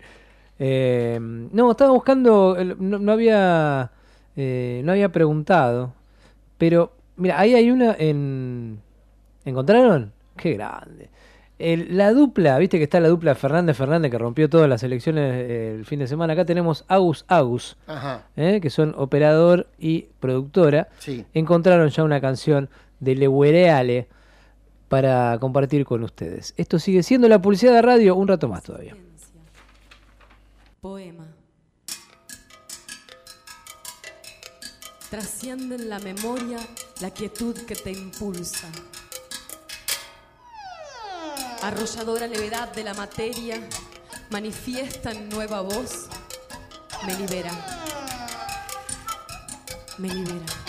Eh, 0.59 1.19
no, 1.21 1.69
estaba 1.69 1.91
buscando, 1.91 2.57
no 2.79 3.11
había 3.11 3.91
eh, 4.39 4.81
no 4.85 4.91
había 4.91 5.09
preguntado, 5.11 5.93
pero 6.59 6.91
mira, 7.15 7.39
ahí 7.39 7.55
hay 7.55 7.71
una 7.71 7.95
en... 7.97 8.79
¿Encontraron? 9.45 10.13
Qué 10.37 10.53
grande. 10.53 11.09
El- 11.59 11.97
la 11.97 12.13
dupla, 12.13 12.57
viste 12.59 12.77
que 12.77 12.83
está 12.83 12.99
la 12.99 13.07
dupla 13.07 13.33
Fernández 13.33 13.75
Fernández 13.75 14.11
que 14.11 14.17
rompió 14.19 14.47
todas 14.47 14.69
las 14.69 14.83
elecciones 14.83 15.33
eh, 15.33 15.75
el 15.75 15.85
fin 15.85 15.99
de 15.99 16.07
semana. 16.07 16.33
Acá 16.33 16.45
tenemos 16.45 16.85
Agus 16.87 17.25
Agus, 17.27 17.77
Ajá. 17.87 18.25
¿eh? 18.35 18.59
que 18.61 18.69
son 18.69 18.93
operador 18.97 19.67
y 19.79 20.07
productora. 20.19 20.89
Sí. 20.99 21.25
Encontraron 21.33 21.89
ya 21.89 22.03
una 22.03 22.21
canción 22.21 22.69
de 22.99 23.15
Leguereale 23.15 24.07
para 24.87 25.37
compartir 25.39 25.83
con 25.85 26.03
ustedes. 26.03 26.53
Esto 26.57 26.77
sigue 26.79 27.01
siendo 27.01 27.27
la 27.27 27.41
publicidad 27.41 27.73
de 27.73 27.81
radio 27.81 28.15
un 28.15 28.27
rato 28.27 28.47
más 28.47 28.61
todavía. 28.63 28.95
Poema. 30.79 31.25
Trasciende 35.09 35.75
en 35.75 35.89
la 35.89 35.99
memoria 35.99 36.59
la 37.01 37.09
quietud 37.11 37.55
que 37.65 37.75
te 37.75 37.91
impulsa. 37.91 38.67
Arrolladora 41.61 42.27
levedad 42.27 42.71
de 42.73 42.83
la 42.83 42.93
materia, 42.93 43.59
manifiestan 44.29 45.27
nueva 45.29 45.61
voz, 45.61 46.07
me 47.05 47.15
libera. 47.15 47.51
Me 49.97 50.09
libera. 50.09 50.66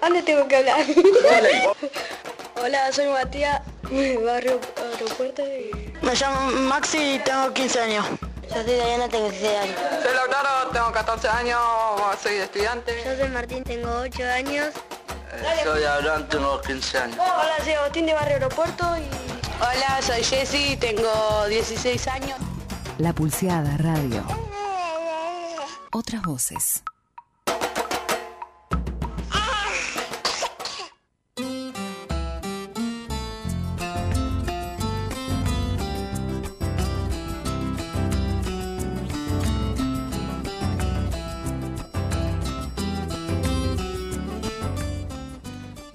¿Dónde 0.00 0.22
tengo 0.22 0.46
que 0.46 0.56
hablar? 0.56 0.86
Hola, 2.54 2.92
soy 2.92 3.06
Matías, 3.06 3.62
barrio 4.24 4.60
aeropuerto 4.76 5.42
y... 5.42 5.92
Me 6.02 6.14
llamo 6.14 6.52
Maxi 6.68 7.14
y 7.14 7.18
tengo 7.18 7.52
15 7.52 7.80
años. 7.80 8.06
Yo 8.42 8.62
soy 8.62 8.74
Diana, 8.74 9.08
tengo 9.08 9.28
16 9.28 9.58
años. 9.58 9.91
Lautaro, 10.32 10.70
tengo 10.70 10.92
14 10.92 11.28
años, 11.28 11.60
soy 12.22 12.36
estudiante. 12.36 13.02
Yo 13.04 13.16
soy 13.16 13.28
Martín, 13.28 13.62
tengo 13.64 14.00
8 14.00 14.24
años. 14.24 14.72
Soy 15.62 15.84
Abraham, 15.84 16.26
tengo 16.28 16.60
15 16.62 16.98
años. 16.98 17.18
Hola, 17.18 17.56
soy 17.62 17.72
Agustín 17.74 18.06
de 18.06 18.14
Barrio 18.14 18.34
Aeropuerto 18.34 18.84
y... 18.96 19.08
Hola, 19.60 20.00
soy 20.00 20.24
Jessy, 20.24 20.76
tengo 20.78 21.46
16 21.48 22.08
años. 22.08 22.38
La 22.96 23.12
Pulseada 23.12 23.76
Radio. 23.76 24.24
Otras 25.92 26.22
voces. 26.22 26.82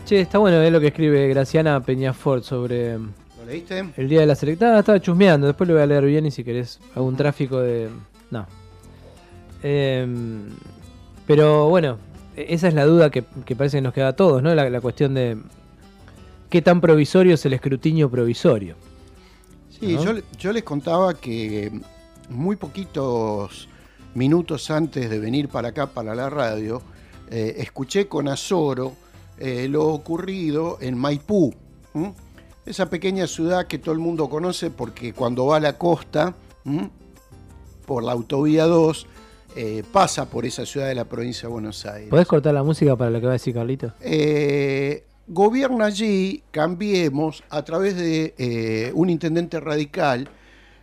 Che, 0.08 0.22
está 0.22 0.38
bueno 0.38 0.60
ver 0.60 0.72
lo 0.72 0.80
que 0.80 0.88
escribe 0.88 1.28
Graciana 1.28 1.82
Peñafort 1.82 2.42
sobre 2.42 2.98
¿Lo 2.98 3.46
leíste? 3.46 3.90
el 3.98 4.08
día 4.08 4.22
de 4.22 4.26
la 4.26 4.36
selectada. 4.36 4.80
Estaba 4.80 5.02
chusmeando, 5.02 5.48
después 5.48 5.68
lo 5.68 5.74
voy 5.74 5.84
a 5.84 5.86
leer 5.86 6.06
bien 6.06 6.26
y 6.26 6.32
si 6.32 6.46
querés 6.46 6.80
hago 6.96 7.06
un 7.06 7.18
tráfico 7.18 7.60
de. 7.60 7.90
No. 8.32 8.46
Em, 9.62 10.44
pero 11.26 11.68
bueno, 11.68 11.98
e- 12.38 12.46
esa 12.54 12.70
es 12.70 12.74
la 12.74 12.86
duda 12.86 13.10
que, 13.10 13.26
que 13.46 13.58
parece 13.58 13.80
que 13.80 13.82
nos 13.82 13.94
queda 13.94 14.08
a 14.10 14.16
todos, 14.16 14.42
¿no? 14.42 14.56
La, 14.56 14.70
la 14.70 14.80
cuestión 14.80 15.14
de 15.14 15.38
qué 16.50 16.62
tan 16.62 16.80
provisorio 16.80 17.34
es 17.34 17.46
el 17.46 17.52
escrutinio 17.52 18.10
provisorio. 18.10 18.76
Sí, 19.78 19.96
¿no? 19.96 20.04
yo, 20.06 20.22
yo 20.40 20.54
les 20.54 20.64
contaba 20.64 21.16
que 21.16 21.82
muy 22.30 22.56
poquitos 22.56 23.68
minutos 24.16 24.72
antes 24.72 25.10
de 25.10 25.20
venir 25.20 25.50
para 25.50 25.68
acá, 25.68 25.88
para 25.88 26.16
la 26.16 26.30
radio, 26.30 26.82
eh, 27.30 27.56
escuché 27.58 28.08
con 28.08 28.30
azoro 28.30 28.94
eh, 29.40 29.68
lo 29.70 29.88
ocurrido 29.88 30.78
en 30.82 30.98
Maipú, 30.98 31.54
¿m? 31.94 32.14
esa 32.66 32.90
pequeña 32.90 33.28
ciudad 33.28 33.68
que 33.68 33.78
todo 33.78 33.94
el 33.94 34.00
mundo 34.00 34.30
conoce 34.30 34.72
porque 34.72 35.14
cuando 35.14 35.46
va 35.46 35.58
a 35.58 35.60
la 35.60 35.78
costa, 35.78 36.36
¿m? 36.66 36.90
por 37.86 38.04
la 38.04 38.12
autovía 38.12 38.66
2, 38.66 39.08
eh, 39.56 39.84
pasa 39.92 40.30
por 40.30 40.46
esa 40.46 40.66
ciudad 40.66 40.88
de 40.88 40.96
la 40.96 41.06
provincia 41.06 41.48
de 41.48 41.54
Buenos 41.54 41.86
Aires. 41.86 42.10
¿Podés 42.10 42.28
cortar 42.28 42.54
la 42.54 42.64
música 42.64 42.96
para 42.96 43.10
lo 43.10 43.20
que 43.20 43.26
va 43.26 43.32
a 43.32 43.34
decir 43.34 43.54
Carlito? 43.54 43.94
Eh, 44.02 45.06
gobierna 45.28 45.86
allí, 45.86 46.44
cambiemos, 46.52 47.44
a 47.50 47.64
través 47.64 47.96
de 47.96 48.34
eh, 48.38 48.92
un 48.94 49.10
intendente 49.10 49.60
radical 49.60 50.30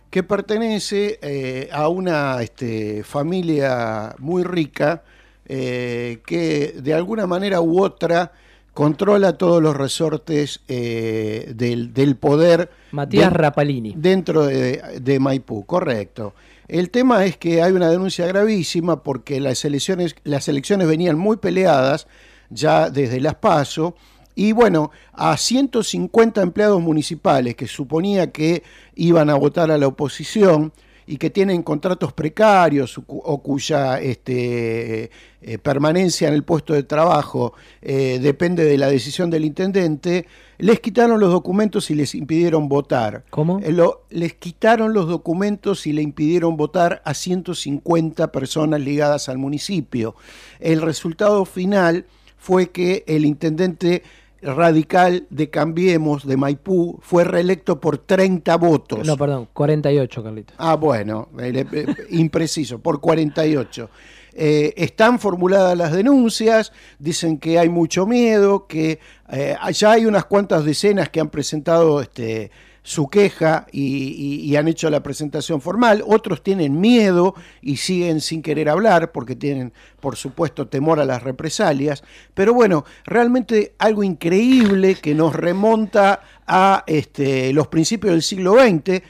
que 0.09 0.23
pertenece 0.23 1.69
a 1.73 1.89
una 1.89 2.41
este, 2.41 3.03
familia 3.03 4.15
muy 4.19 4.43
rica 4.43 5.03
eh, 5.47 6.21
que 6.25 6.73
de 6.81 6.93
alguna 6.95 7.27
manera 7.27 7.61
u 7.61 7.79
otra 7.79 8.31
controla 8.75 9.37
todos 9.37 9.63
los 9.63 9.75
resortes 9.75 10.59
eh, 10.67 11.53
del, 11.55 11.93
del 11.95 12.15
poder. 12.17 12.69
Matías 12.91 13.31
de- 13.31 13.37
Rapalini. 13.37 13.93
Dentro 13.97 14.45
de, 14.45 14.99
de 15.01 15.19
Maipú, 15.19 15.65
correcto. 15.65 16.35
El 16.67 16.89
tema 16.89 17.25
es 17.25 17.37
que 17.37 17.63
hay 17.63 17.71
una 17.71 17.89
denuncia 17.89 18.27
gravísima 18.27 19.01
porque 19.01 19.39
las 19.39 19.63
elecciones, 19.65 20.15
las 20.23 20.47
elecciones 20.49 20.87
venían 20.87 21.17
muy 21.17 21.37
peleadas 21.37 22.05
ya 22.49 22.89
desde 22.89 23.19
las 23.21 23.35
PASO. 23.35 23.95
Y 24.35 24.51
bueno, 24.51 24.91
a 25.13 25.37
150 25.37 26.41
empleados 26.41 26.81
municipales 26.81 27.55
que 27.55 27.67
suponía 27.67 28.31
que 28.31 28.63
iban 28.93 29.29
a 29.29 29.35
votar 29.35 29.71
a 29.71 29.77
la 29.77 29.87
oposición 29.87 30.73
y 31.07 31.17
que 31.17 31.29
tienen 31.29 31.61
contratos 31.63 32.13
precarios 32.13 32.97
o 32.97 33.03
cu- 33.03 33.21
o 33.23 33.37
cuya 33.41 33.99
este, 34.01 35.11
eh, 35.41 35.57
permanencia 35.59 36.27
en 36.27 36.33
el 36.33 36.43
puesto 36.43 36.73
de 36.73 36.83
trabajo 36.83 37.53
eh, 37.81 38.19
depende 38.21 38.65
de 38.65 38.77
la 38.77 38.87
decisión 38.87 39.29
del 39.29 39.45
intendente, 39.45 40.25
les 40.57 40.79
quitaron 40.79 41.19
los 41.19 41.31
documentos 41.31 41.91
y 41.91 41.95
les 41.95 42.15
impidieron 42.15 42.67
votar. 42.69 43.23
¿Cómo? 43.29 43.59
Eh, 43.59 43.71
lo- 43.71 44.03
les 44.09 44.33
quitaron 44.33 44.93
los 44.93 45.07
documentos 45.07 45.85
y 45.85 45.93
le 45.93 46.01
impidieron 46.01 46.57
votar 46.57 47.01
a 47.05 47.13
150 47.13 48.31
personas 48.31 48.79
ligadas 48.81 49.29
al 49.29 49.37
municipio. 49.37 50.15
El 50.59 50.81
resultado 50.81 51.45
final 51.45 52.05
fue 52.37 52.69
que 52.71 53.03
el 53.07 53.25
intendente 53.25 54.03
radical 54.45 55.25
de 55.29 55.49
Cambiemos 55.49 56.25
de 56.25 56.37
Maipú 56.37 56.99
fue 57.01 57.23
reelecto 57.23 57.79
por 57.79 57.97
30 57.97 58.55
votos. 58.57 59.05
No, 59.05 59.17
perdón, 59.17 59.49
48, 59.53 60.23
Carlito. 60.23 60.53
Ah, 60.57 60.75
bueno, 60.75 61.29
eh, 61.39 61.65
eh, 61.71 61.85
impreciso, 62.11 62.79
por 62.79 63.01
48. 63.01 63.89
Eh, 64.37 64.73
están 64.75 65.17
formuladas 65.17 65.77
las 65.77 65.93
denuncias, 65.93 66.73
dicen 66.99 67.39
que 67.39 67.57
hay 67.57 67.69
mucho 67.69 68.05
miedo, 68.05 68.67
que 68.67 68.99
eh, 69.31 69.55
ya 69.73 69.91
hay 69.91 70.05
unas 70.05 70.25
cuantas 70.25 70.65
decenas 70.65 71.07
que 71.07 71.21
han 71.21 71.29
presentado 71.29 72.01
este, 72.01 72.51
su 72.85 73.09
queja 73.09 73.65
y, 73.71 74.55
han 74.55 74.67
hecho 74.67 74.91
la 74.91 75.01
presentación 75.01 75.59
formal, 75.59 76.03
otros 76.05 76.43
tienen 76.43 76.79
miedo 76.79 77.33
y 77.59 77.77
siguen 77.77 78.21
sin 78.21 78.43
querer 78.43 78.69
hablar 78.69 79.11
porque 79.11 79.35
tienen, 79.35 79.73
por 79.99 80.15
supuesto, 80.15 80.67
temor 80.67 80.99
a 80.99 81.05
las 81.05 81.23
represalias, 81.23 82.03
pero 82.35 82.53
bueno, 82.53 82.85
realmente 83.03 83.73
algo 83.79 84.03
increíble 84.03 84.93
que 84.95 85.15
nos 85.15 85.35
remonta 85.35 86.21
a 86.45 86.83
este, 86.85 87.51
los 87.53 87.67
principios 87.69 88.13
del 88.13 88.21
siglo 88.21 88.53
XX, 88.53 89.01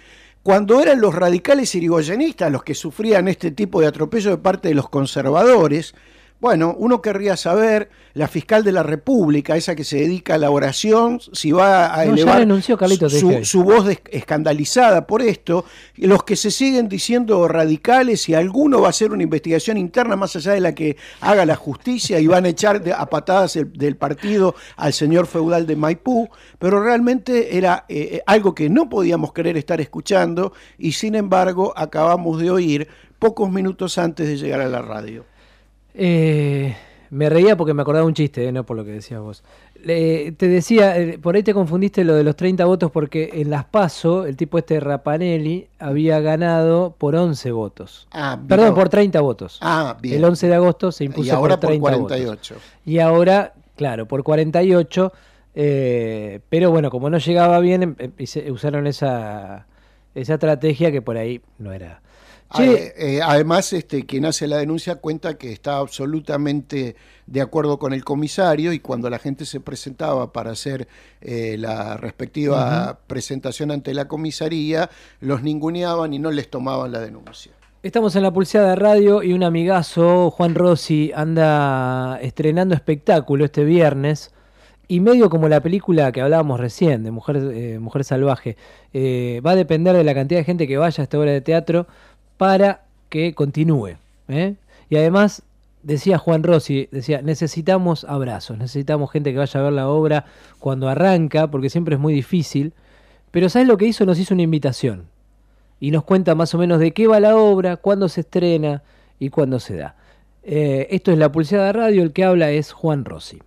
cuando 0.41 0.81
eran 0.81 1.01
los 1.01 1.13
radicales 1.13 1.75
irigoyenistas 1.75 2.49
los 2.49 2.63
que 2.63 2.75
sufrían 2.75 3.27
este 3.27 3.51
tipo 3.51 3.81
de 3.81 3.87
atropello 3.87 4.29
de 4.29 4.37
parte 4.37 4.69
de 4.69 4.75
los 4.75 4.87
conservadores, 4.87 5.95
bueno, 6.39 6.75
uno 6.77 7.01
querría 7.01 7.37
saber, 7.37 7.89
la 8.13 8.27
fiscal 8.27 8.63
de 8.63 8.71
la 8.71 8.83
República, 8.83 9.55
esa 9.57 9.75
que 9.75 9.83
se 9.83 9.97
dedica 9.97 10.35
a 10.35 10.37
la 10.37 10.51
oración, 10.51 11.19
si 11.33 11.51
va 11.51 11.93
a 11.93 12.05
No, 12.05 12.13
elevar 12.13 12.39
renunció 12.39 12.77
su, 13.45 13.63
voz 13.63 13.87
escandalizada 14.11 15.07
por 15.07 15.21
esto, 15.21 15.65
los 15.97 16.23
que 16.23 16.35
se 16.35 16.51
siguen 16.51 16.87
diciendo 16.89 17.47
radicales 17.47 18.27
y 18.29 18.33
alguno 18.35 18.79
va 18.81 18.87
a 18.87 18.89
hacer 18.91 19.11
una 19.11 19.23
investigación 19.23 19.77
interna 19.77 20.15
más 20.15 20.35
allá 20.35 20.53
de 20.53 20.59
la 20.61 20.75
que 20.75 20.97
haga 21.21 21.45
la 21.45 21.55
justicia 21.55 22.19
y 22.19 22.27
van 22.27 22.45
a 22.45 22.49
echar 22.49 22.81
de- 22.83 22.93
a 22.93 23.05
patadas 23.07 23.55
el- 23.55 23.71
del 23.73 23.95
partido 23.97 24.55
al 24.77 24.93
señor 24.93 25.27
feudal 25.27 25.65
de 25.65 25.75
Maipú, 25.75 26.29
pero 26.59 26.81
realmente 26.83 27.57
era 27.57 27.85
eh, 27.89 28.21
algo 28.25 28.53
que 28.55 28.69
no 28.69 28.87
podíamos 28.89 29.33
querer 29.33 29.57
estar 29.57 29.79
escuchando 29.81 30.53
y 30.77 30.91
sin 30.93 31.15
embargo 31.15 31.73
acabamos 31.75 32.39
de 32.41 32.51
oír 32.51 32.87
pocos 33.19 33.49
minutos 33.51 33.97
antes 33.97 34.27
de 34.27 34.37
llegar 34.37 34.61
a 34.61 34.67
la 34.69 34.81
radio. 34.81 35.25
Eh, 35.97 36.75
me 37.11 37.29
reía 37.29 37.55
porque 37.55 37.73
me 37.73 37.81
acordaba 37.81 38.05
un 38.05 38.13
chiste, 38.13 38.45
eh, 38.47 38.51
no 38.51 38.65
por 38.65 38.75
lo 38.75 38.83
que 38.83 38.91
decías 38.91 39.21
vos. 39.21 39.43
Le- 39.81 40.31
te 40.33 40.47
decía, 40.47 40.97
eh, 40.97 41.17
por 41.19 41.35
ahí 41.35 41.43
te 41.43 41.53
confundiste 41.53 42.03
lo 42.03 42.15
de 42.15 42.23
los 42.23 42.35
30 42.35 42.65
votos 42.65 42.91
porque 42.91 43.29
en 43.33 43.49
las 43.51 43.65
PASO 43.65 44.25
el 44.25 44.35
tipo 44.35 44.57
este 44.57 44.79
Rapanelli 44.79 45.67
había 45.79 46.19
ganado 46.19 46.95
por 46.97 47.15
11 47.15 47.51
votos. 47.51 48.07
Ah, 48.11 48.35
bien. 48.37 48.47
Perdón, 48.47 48.75
por 48.75 48.89
30 48.89 49.21
votos. 49.21 49.59
Ah, 49.61 49.95
bien. 50.01 50.15
El 50.17 50.25
11 50.25 50.47
de 50.47 50.55
agosto 50.55 50.91
se 50.91 51.05
impuso 51.05 51.27
Y 51.27 51.29
ahora 51.29 51.59
por 51.59 51.67
30 51.69 51.81
48. 51.81 52.55
votos. 52.55 52.69
Y 52.85 52.99
ahora, 52.99 53.53
claro, 53.77 54.07
por 54.07 54.23
48. 54.23 55.13
eh, 55.57 56.41
pero 56.49 56.69
bueno, 56.71 56.89
como 56.89 57.09
no 57.09 57.17
llegaba 57.17 57.59
bien, 57.59 57.83
em- 57.83 57.95
em- 57.99 58.51
usaron 58.51 58.87
esa, 58.87 59.67
esa 60.13 60.33
estrategia 60.33 60.91
que 60.91 61.01
por 61.01 61.15
ahí 61.15 61.39
no 61.59 61.71
era. 61.71 62.01
Eh, 62.59 62.93
eh, 62.97 63.19
además, 63.23 63.73
este, 63.73 64.05
quien 64.05 64.25
hace 64.25 64.47
la 64.47 64.57
denuncia 64.57 64.95
cuenta 64.95 65.37
que 65.37 65.51
está 65.51 65.77
absolutamente 65.77 66.95
de 67.25 67.41
acuerdo 67.41 67.79
con 67.79 67.91
el 67.93 68.05
comisario 68.05 68.71
y 68.71 68.79
cuando 68.79 69.09
la 69.09 69.19
gente 69.19 69.45
se 69.45 69.59
presentaba 69.59 70.31
para 70.31 70.51
hacer 70.51 70.87
eh, 71.21 71.57
la 71.57 71.97
respectiva 71.97 72.99
presentación 73.07 73.71
ante 73.71 73.93
la 73.93 74.07
comisaría, 74.07 74.89
los 75.19 75.41
ninguneaban 75.41 76.13
y 76.13 76.19
no 76.19 76.31
les 76.31 76.49
tomaban 76.49 76.91
la 76.91 76.99
denuncia. 76.99 77.51
Estamos 77.81 78.15
en 78.15 78.23
la 78.23 78.33
pulseada 78.33 78.69
de 78.69 78.75
radio 78.77 79.21
y 79.21 79.33
un 79.33 79.43
amigazo, 79.43 80.31
Juan 80.31 80.55
Rossi, 80.55 81.11
anda 81.15 82.19
estrenando 82.21 82.73
espectáculo 82.73 83.45
este 83.45 83.63
viernes. 83.63 84.31
Y 84.87 84.99
medio 84.99 85.31
como 85.31 85.49
la 85.49 85.61
película 85.61 86.11
que 86.11 86.21
hablábamos 86.21 86.59
recién, 86.59 87.03
de 87.03 87.09
Mujer, 87.09 87.37
eh, 87.37 87.79
Mujer 87.79 88.03
Salvaje, 88.03 88.55
eh, 88.93 89.41
va 89.45 89.51
a 89.51 89.55
depender 89.55 89.95
de 89.95 90.03
la 90.03 90.13
cantidad 90.13 90.39
de 90.39 90.43
gente 90.43 90.67
que 90.67 90.77
vaya 90.77 91.01
a 91.01 91.03
esta 91.03 91.17
obra 91.17 91.31
de 91.31 91.41
teatro 91.41 91.87
para 92.37 92.81
que 93.09 93.33
continúe. 93.33 93.97
¿eh? 94.27 94.55
Y 94.89 94.97
además, 94.97 95.43
decía 95.83 96.17
Juan 96.17 96.43
Rossi, 96.43 96.89
decía, 96.91 97.21
necesitamos 97.21 98.03
abrazos, 98.05 98.57
necesitamos 98.57 99.11
gente 99.11 99.31
que 99.31 99.39
vaya 99.39 99.59
a 99.59 99.63
ver 99.63 99.73
la 99.73 99.87
obra 99.87 100.25
cuando 100.59 100.89
arranca, 100.89 101.47
porque 101.47 101.69
siempre 101.69 101.95
es 101.95 102.01
muy 102.01 102.13
difícil. 102.13 102.73
Pero 103.31 103.49
¿sabes 103.49 103.67
lo 103.67 103.77
que 103.77 103.85
hizo? 103.85 104.05
Nos 104.05 104.19
hizo 104.19 104.33
una 104.33 104.43
invitación 104.43 105.07
y 105.79 105.91
nos 105.91 106.03
cuenta 106.03 106.35
más 106.35 106.53
o 106.53 106.57
menos 106.57 106.79
de 106.79 106.91
qué 106.91 107.07
va 107.07 107.19
la 107.19 107.35
obra, 107.35 107.77
cuándo 107.77 108.09
se 108.09 108.21
estrena 108.21 108.81
y 109.19 109.29
cuándo 109.29 109.59
se 109.59 109.75
da. 109.75 109.95
Eh, 110.43 110.87
esto 110.91 111.11
es 111.11 111.17
La 111.17 111.31
Pulseada 111.31 111.71
Radio, 111.73 112.03
el 112.03 112.13
que 112.13 112.23
habla 112.23 112.51
es 112.51 112.71
Juan 112.71 113.03
Rossi. 113.03 113.41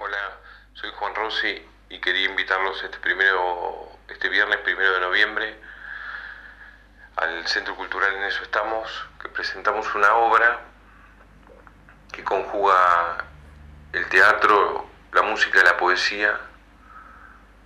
Hola, 0.00 0.38
soy 0.74 0.90
Juan 0.98 1.14
Rossi 1.14 1.62
y 1.90 1.98
quería 2.00 2.28
invitarlos 2.28 2.82
este 2.84 2.98
primero, 2.98 3.88
este 4.08 4.28
viernes 4.28 4.58
primero 4.64 4.92
de 4.94 5.00
noviembre 5.00 5.54
al 7.16 7.46
Centro 7.46 7.76
Cultural 7.76 8.14
En 8.14 8.22
Eso 8.24 8.42
Estamos, 8.42 9.08
que 9.20 9.28
presentamos 9.28 9.94
una 9.94 10.14
obra 10.14 10.60
que 12.12 12.24
conjuga 12.24 13.24
el 13.92 14.08
teatro, 14.08 14.86
la 15.12 15.22
música 15.22 15.60
y 15.60 15.64
la 15.64 15.76
poesía 15.76 16.38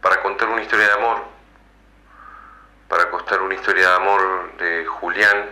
para 0.01 0.23
contar 0.23 0.49
una 0.49 0.63
historia 0.63 0.87
de 0.87 0.93
amor, 0.93 1.25
para 2.89 3.11
contar 3.11 3.41
una 3.41 3.55
historia 3.55 3.89
de 3.89 3.95
amor 3.97 4.57
de 4.57 4.87
Julián, 4.87 5.51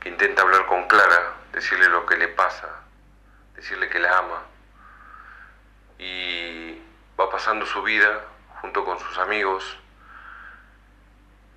que 0.00 0.08
intenta 0.08 0.42
hablar 0.42 0.66
con 0.66 0.86
Clara, 0.88 1.34
decirle 1.52 1.88
lo 1.88 2.06
que 2.06 2.16
le 2.16 2.28
pasa, 2.28 2.68
decirle 3.54 3.88
que 3.88 3.98
la 3.98 4.18
ama 4.18 4.42
y 5.98 6.80
va 7.18 7.30
pasando 7.30 7.66
su 7.66 7.82
vida 7.82 8.24
junto 8.60 8.84
con 8.84 8.98
sus 8.98 9.18
amigos, 9.18 9.78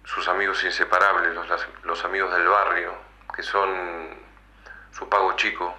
sus 0.06 0.28
amigos 0.28 0.64
inseparables, 0.64 1.34
los, 1.34 1.68
los 1.84 2.06
amigos 2.06 2.32
del 2.34 2.48
barrio, 2.48 2.94
que 3.36 3.44
son 3.44 4.18
su 4.92 5.08
pago 5.10 5.36
chico, 5.36 5.76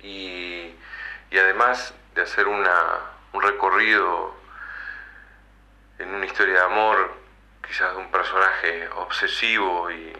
y, 0.00 0.74
y 1.30 1.38
además 1.38 1.94
de 2.14 2.22
hacer 2.22 2.48
una, 2.48 3.00
un 3.32 3.42
recorrido 3.42 4.34
en 5.98 6.14
una 6.14 6.26
historia 6.26 6.54
de 6.54 6.64
amor, 6.64 7.12
quizás 7.66 7.92
de 7.92 7.98
un 7.98 8.10
personaje 8.10 8.88
obsesivo 8.96 9.90
y, 9.90 10.12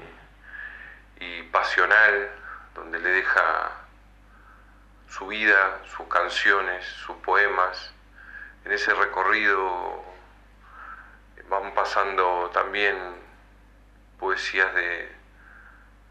y 1.21 1.43
pasional, 1.45 2.31
donde 2.75 2.99
le 2.99 3.09
deja 3.11 3.71
su 5.09 5.27
vida, 5.27 5.81
sus 5.97 6.07
canciones, 6.09 6.85
sus 7.07 7.17
poemas. 7.19 7.93
En 8.65 8.73
ese 8.73 8.93
recorrido 8.95 10.05
van 11.49 11.73
pasando 11.75 12.51
también 12.53 12.97
poesías 14.19 14.75
de, 14.75 15.13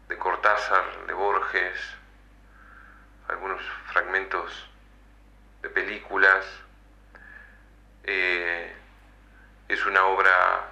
de 0.08 0.18
Cortázar, 0.18 1.06
de 1.06 1.12
Borges, 1.12 1.78
algunos 3.28 3.62
fragmentos 3.92 4.68
de 5.62 5.68
películas. 5.68 6.44
Eh, 8.04 8.72
es 9.68 9.84
una 9.86 10.04
obra, 10.06 10.68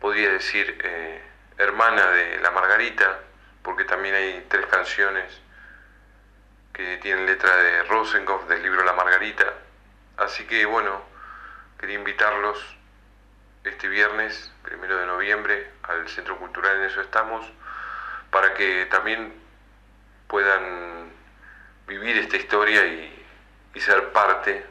podría 0.00 0.30
decir, 0.30 0.78
eh, 0.82 1.22
hermana 1.58 2.10
de 2.10 2.38
La 2.40 2.50
Margarita, 2.52 3.20
porque 3.62 3.84
también 3.84 4.14
hay 4.14 4.46
tres 4.48 4.66
canciones 4.66 5.40
que 6.72 6.98
tienen 6.98 7.26
letra 7.26 7.56
de 7.56 7.82
Rosenkopf 7.84 8.46
del 8.48 8.62
libro 8.62 8.84
La 8.84 8.92
Margarita. 8.92 9.54
Así 10.16 10.46
que 10.46 10.64
bueno, 10.64 11.02
quería 11.78 11.96
invitarlos 11.96 12.76
este 13.64 13.88
viernes, 13.88 14.52
primero 14.62 14.98
de 14.98 15.06
noviembre, 15.06 15.70
al 15.82 16.08
Centro 16.08 16.38
Cultural 16.38 16.76
en 16.76 16.84
eso 16.84 17.00
estamos, 17.00 17.46
para 18.30 18.54
que 18.54 18.86
también 18.86 19.32
puedan 20.26 21.10
vivir 21.86 22.16
esta 22.16 22.36
historia 22.36 22.86
y, 22.86 23.10
ser 23.80 24.12
parte 24.12 24.64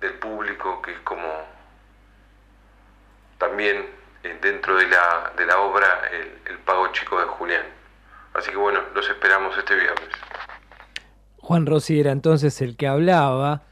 del 0.00 0.12
público, 0.14 0.82
que 0.82 0.92
es 0.92 0.98
como 1.00 1.46
también 3.38 3.88
eh, 4.24 4.38
dentro 4.42 4.76
de 4.76 4.88
la, 4.88 5.32
de 5.36 5.46
la 5.46 5.58
obra 5.58 6.02
el, 6.10 6.38
el 6.44 6.58
pago 6.58 6.88
chico 6.88 7.18
de 7.18 7.26
Julián. 7.26 7.64
Así 8.34 8.50
que 8.50 8.56
bueno, 8.56 8.80
los 8.94 9.08
esperamos 9.08 9.56
este 9.56 9.74
viernes. 9.74 10.08
Juan 11.38 11.66
Rossi 11.66 12.00
era 12.00 12.12
entonces 12.12 12.60
el 12.60 12.76
que 12.76 12.88
hablaba. 12.88 13.62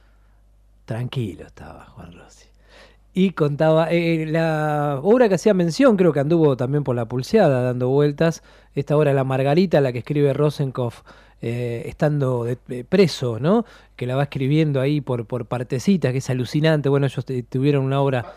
Tranquilo 0.86 1.46
estaba 1.46 1.84
Juan 1.86 2.12
Rossi. 2.12 2.19
Y 3.22 3.32
contaba, 3.32 3.88
eh, 3.90 4.24
la 4.26 4.98
obra 5.02 5.28
que 5.28 5.34
hacía 5.34 5.52
mención, 5.52 5.98
creo 5.98 6.10
que 6.10 6.20
anduvo 6.20 6.56
también 6.56 6.84
por 6.84 6.96
la 6.96 7.06
pulseada 7.06 7.60
dando 7.60 7.90
vueltas, 7.90 8.42
esta 8.80 8.96
obra 8.96 9.12
La 9.14 9.24
Margarita, 9.24 9.80
la 9.80 9.92
que 9.92 9.98
escribe 10.00 10.32
Rosenkopf 10.32 11.00
eh, 11.42 11.84
estando 11.86 12.44
de- 12.44 12.84
preso, 12.84 13.38
¿no? 13.40 13.64
Que 13.96 14.06
la 14.06 14.14
va 14.16 14.24
escribiendo 14.24 14.80
ahí 14.80 15.00
por, 15.00 15.24
por 15.26 15.46
partecitas, 15.46 16.12
que 16.12 16.18
es 16.18 16.28
alucinante. 16.30 16.88
Bueno, 16.88 17.06
ellos 17.06 17.24
tuvieron 17.48 17.84
una 17.84 18.00
obra 18.00 18.34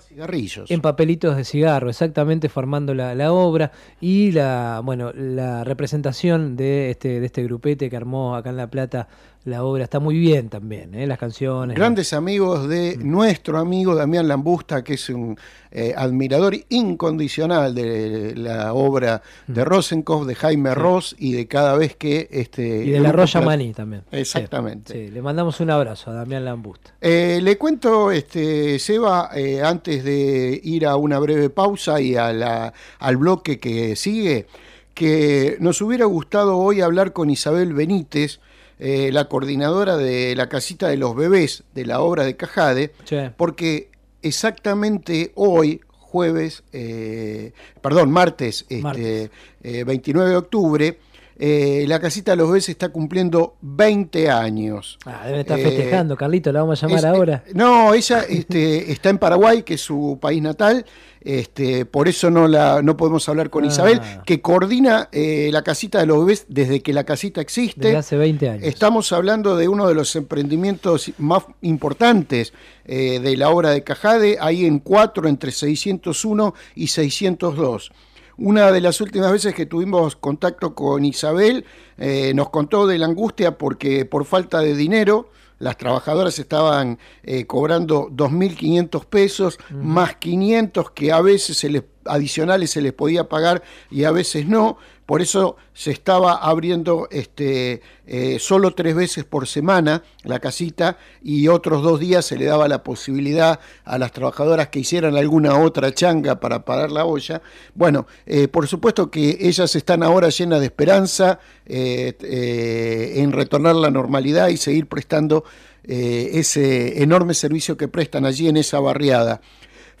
Cigarrillos. 0.00 0.70
en 0.70 0.80
papelitos 0.80 1.36
de 1.36 1.44
cigarro, 1.44 1.88
exactamente 1.88 2.48
formando 2.48 2.92
la, 2.94 3.14
la 3.14 3.32
obra 3.32 3.70
y 4.00 4.32
la 4.32 4.82
bueno 4.84 5.10
la 5.14 5.64
representación 5.64 6.54
de 6.56 6.90
este 6.90 7.20
de 7.20 7.26
este 7.26 7.42
grupete 7.44 7.88
que 7.88 7.96
armó 7.96 8.34
acá 8.36 8.50
en 8.50 8.56
La 8.58 8.66
Plata 8.68 9.08
la 9.44 9.64
obra 9.64 9.84
está 9.84 9.98
muy 10.00 10.18
bien 10.18 10.48
también, 10.48 10.94
¿eh? 10.94 11.04
las 11.06 11.18
canciones. 11.18 11.76
Grandes 11.76 12.12
amigos 12.12 12.68
de 12.68 12.96
nuestro 12.98 13.58
amigo 13.58 13.94
Damián 13.96 14.28
Lambusta, 14.28 14.84
que 14.84 14.94
es 14.94 15.08
un 15.08 15.36
eh, 15.72 15.94
admirador 15.96 16.54
incondicional 16.68 17.74
de 17.74 18.34
la 18.36 18.72
obra 18.74 19.20
de 19.46 19.64
Rosenkopf, 19.64 20.26
de 20.26 20.34
Jaime 20.34 20.74
Ross 20.74 21.14
y 21.18 21.32
de 21.32 21.46
cada 21.48 21.76
vez 21.76 21.96
que 21.96 22.28
este 22.30 22.84
y 22.84 22.90
de 22.90 23.00
la 23.00 23.12
Roya 23.12 23.40
Maní 23.40 23.72
también. 23.72 24.02
Exactamente. 24.12 24.92
Sí, 24.92 25.10
le 25.10 25.20
mandamos 25.22 25.60
un 25.60 25.70
abrazo 25.70 26.10
a 26.10 26.14
Damián 26.14 26.44
Lambusta. 26.44 26.94
Eh, 27.00 27.40
le 27.42 27.58
cuento, 27.58 28.10
este, 28.10 28.78
Seba, 28.78 29.30
eh, 29.34 29.62
antes 29.62 30.04
de 30.04 30.60
ir 30.62 30.86
a 30.86 30.96
una 30.96 31.18
breve 31.18 31.50
pausa 31.50 32.00
y 32.00 32.16
a 32.16 32.32
la- 32.32 32.72
al 32.98 33.16
bloque 33.16 33.58
que 33.58 33.96
sigue, 33.96 34.46
que 34.94 35.56
nos 35.60 35.80
hubiera 35.80 36.04
gustado 36.04 36.58
hoy 36.58 36.80
hablar 36.80 37.12
con 37.12 37.30
Isabel 37.30 37.72
Benítez, 37.72 38.40
eh, 38.78 39.10
la 39.12 39.24
coordinadora 39.28 39.96
de 39.96 40.34
la 40.36 40.48
casita 40.48 40.88
de 40.88 40.96
los 40.96 41.14
bebés 41.16 41.62
de 41.74 41.86
la 41.86 42.00
obra 42.00 42.24
de 42.24 42.36
Cajade, 42.36 42.92
porque 43.36 43.88
exactamente 44.22 45.30
hoy, 45.36 45.80
jueves, 46.12 46.62
eh, 46.74 47.52
perdón, 47.80 48.10
martes, 48.12 48.66
este, 48.68 48.82
Martes. 48.82 49.30
eh, 49.62 49.84
29 49.84 50.28
de 50.30 50.36
octubre, 50.36 50.98
eh, 51.38 51.84
la 51.88 51.98
casita 52.00 52.32
de 52.32 52.36
los 52.36 52.48
bebés 52.48 52.68
está 52.68 52.90
cumpliendo 52.90 53.54
20 53.62 54.30
años. 54.30 54.98
Ah, 55.06 55.22
deben 55.24 55.40
estar 55.40 55.58
Eh, 55.58 55.62
festejando, 55.62 56.16
Carlito, 56.16 56.52
la 56.52 56.60
vamos 56.60 56.82
a 56.82 56.86
llamar 56.86 56.98
es- 57.00 57.04
ahora. 57.04 57.44
No, 57.54 57.94
ella 57.94 58.20
este, 58.28 58.92
está 58.92 59.10
en 59.10 59.18
Paraguay, 59.18 59.62
que 59.62 59.74
es 59.74 59.80
su 59.80 60.18
país 60.20 60.40
natal. 60.42 60.84
Este, 61.24 61.84
por 61.86 62.08
eso 62.08 62.30
no 62.32 62.48
la 62.48 62.82
no 62.82 62.96
podemos 62.96 63.28
hablar 63.28 63.48
con 63.48 63.62
Ah. 63.62 63.68
Isabel, 63.68 64.00
que 64.26 64.40
coordina 64.40 65.08
eh, 65.12 65.50
la 65.52 65.62
casita 65.62 66.00
de 66.00 66.06
los 66.06 66.18
bebés 66.18 66.46
desde 66.48 66.80
que 66.82 66.92
la 66.92 67.04
casita 67.04 67.40
existe. 67.40 67.80
Desde 67.82 67.96
hace 67.96 68.16
20 68.16 68.48
años. 68.48 68.64
Estamos 68.64 69.12
hablando 69.12 69.56
de 69.56 69.68
uno 69.68 69.86
de 69.86 69.94
los 69.94 70.16
emprendimientos 70.16 71.12
más 71.18 71.44
importantes 71.60 72.52
eh, 72.86 73.20
de 73.20 73.36
la 73.36 73.50
obra 73.50 73.70
de 73.70 73.84
Cajade, 73.84 74.38
ahí 74.40 74.66
en 74.66 74.80
4, 74.80 75.28
entre 75.28 75.52
601 75.52 76.54
y 76.74 76.88
602. 76.88 77.92
Una 78.38 78.72
de 78.72 78.80
las 78.80 79.00
últimas 79.00 79.30
veces 79.30 79.54
que 79.54 79.66
tuvimos 79.66 80.16
contacto 80.16 80.74
con 80.74 81.04
Isabel, 81.04 81.64
eh, 81.98 82.32
nos 82.34 82.50
contó 82.50 82.86
de 82.86 82.98
la 82.98 83.06
angustia 83.06 83.58
porque 83.58 84.04
por 84.04 84.24
falta 84.24 84.60
de 84.60 84.74
dinero, 84.74 85.30
las 85.62 85.76
trabajadoras 85.76 86.38
estaban 86.40 86.98
eh, 87.22 87.46
cobrando 87.46 88.08
2.500 88.10 89.04
pesos, 89.06 89.58
más 89.70 90.16
500 90.16 90.90
que 90.90 91.12
a 91.12 91.20
veces 91.20 91.56
se 91.56 91.70
les, 91.70 91.84
adicionales 92.04 92.72
se 92.72 92.82
les 92.82 92.92
podía 92.92 93.28
pagar 93.28 93.62
y 93.88 94.02
a 94.02 94.10
veces 94.10 94.48
no. 94.48 94.78
Por 95.12 95.20
eso 95.20 95.56
se 95.74 95.90
estaba 95.90 96.36
abriendo 96.36 97.06
este, 97.10 97.82
eh, 98.06 98.38
solo 98.38 98.70
tres 98.70 98.94
veces 98.94 99.24
por 99.24 99.46
semana 99.46 100.02
la 100.22 100.40
casita 100.40 100.96
y 101.22 101.48
otros 101.48 101.82
dos 101.82 102.00
días 102.00 102.24
se 102.24 102.38
le 102.38 102.46
daba 102.46 102.66
la 102.66 102.82
posibilidad 102.82 103.60
a 103.84 103.98
las 103.98 104.12
trabajadoras 104.12 104.68
que 104.68 104.78
hicieran 104.78 105.14
alguna 105.14 105.58
otra 105.58 105.92
changa 105.92 106.40
para 106.40 106.64
parar 106.64 106.90
la 106.90 107.04
olla. 107.04 107.42
Bueno, 107.74 108.06
eh, 108.24 108.48
por 108.48 108.66
supuesto 108.66 109.10
que 109.10 109.36
ellas 109.38 109.76
están 109.76 110.02
ahora 110.02 110.30
llenas 110.30 110.60
de 110.60 110.66
esperanza 110.66 111.40
eh, 111.66 113.12
en 113.16 113.32
retornar 113.32 113.76
a 113.76 113.80
la 113.80 113.90
normalidad 113.90 114.48
y 114.48 114.56
seguir 114.56 114.86
prestando 114.86 115.44
ese 115.84 117.02
enorme 117.02 117.34
servicio 117.34 117.76
que 117.76 117.86
prestan 117.86 118.24
allí 118.24 118.48
en 118.48 118.56
esa 118.56 118.80
barriada. 118.80 119.42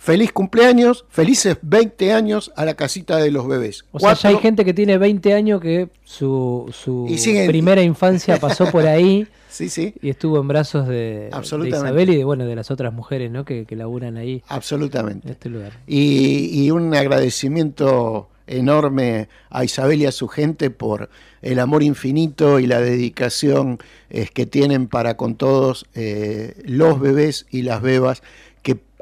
Feliz 0.02 0.32
cumpleaños, 0.32 1.04
felices 1.10 1.58
20 1.62 2.12
años 2.12 2.50
a 2.56 2.64
la 2.64 2.74
casita 2.74 3.18
de 3.18 3.30
los 3.30 3.46
bebés. 3.46 3.84
O 3.92 4.00
sea, 4.00 4.14
ya 4.14 4.30
hay 4.30 4.38
gente 4.38 4.64
que 4.64 4.74
tiene 4.74 4.98
20 4.98 5.32
años 5.32 5.60
que 5.60 5.90
su, 6.02 6.68
su 6.72 7.06
primera 7.46 7.84
infancia 7.84 8.36
pasó 8.40 8.68
por 8.70 8.84
ahí. 8.84 9.28
Sí, 9.52 9.68
sí. 9.68 9.92
Y 10.00 10.08
estuvo 10.08 10.40
en 10.40 10.48
brazos 10.48 10.88
de, 10.88 11.28
de. 11.30 11.68
Isabel 11.68 12.08
y 12.08 12.16
de, 12.16 12.24
bueno, 12.24 12.46
de 12.46 12.56
las 12.56 12.70
otras 12.70 12.90
mujeres 12.90 13.30
¿no? 13.30 13.44
que, 13.44 13.66
que 13.66 13.76
laburan 13.76 14.16
ahí. 14.16 14.42
Absolutamente. 14.48 15.28
En 15.28 15.32
este 15.32 15.50
lugar. 15.50 15.72
Y, 15.86 16.64
y 16.64 16.70
un 16.70 16.94
agradecimiento 16.94 18.30
enorme 18.46 19.28
a 19.50 19.62
Isabel 19.62 20.00
y 20.00 20.06
a 20.06 20.12
su 20.12 20.26
gente 20.28 20.70
por 20.70 21.10
el 21.42 21.58
amor 21.58 21.82
infinito 21.82 22.60
y 22.60 22.66
la 22.66 22.80
dedicación 22.80 23.78
eh, 24.08 24.28
que 24.32 24.46
tienen 24.46 24.88
para 24.88 25.18
con 25.18 25.34
todos 25.34 25.86
eh, 25.94 26.54
los 26.64 26.98
bebés 26.98 27.46
y 27.50 27.62
las 27.62 27.82
bebas 27.82 28.22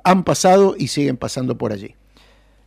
han 0.04 0.24
pasado 0.24 0.74
y 0.78 0.88
siguen 0.88 1.16
pasando 1.16 1.56
por 1.56 1.72
allí. 1.72 1.94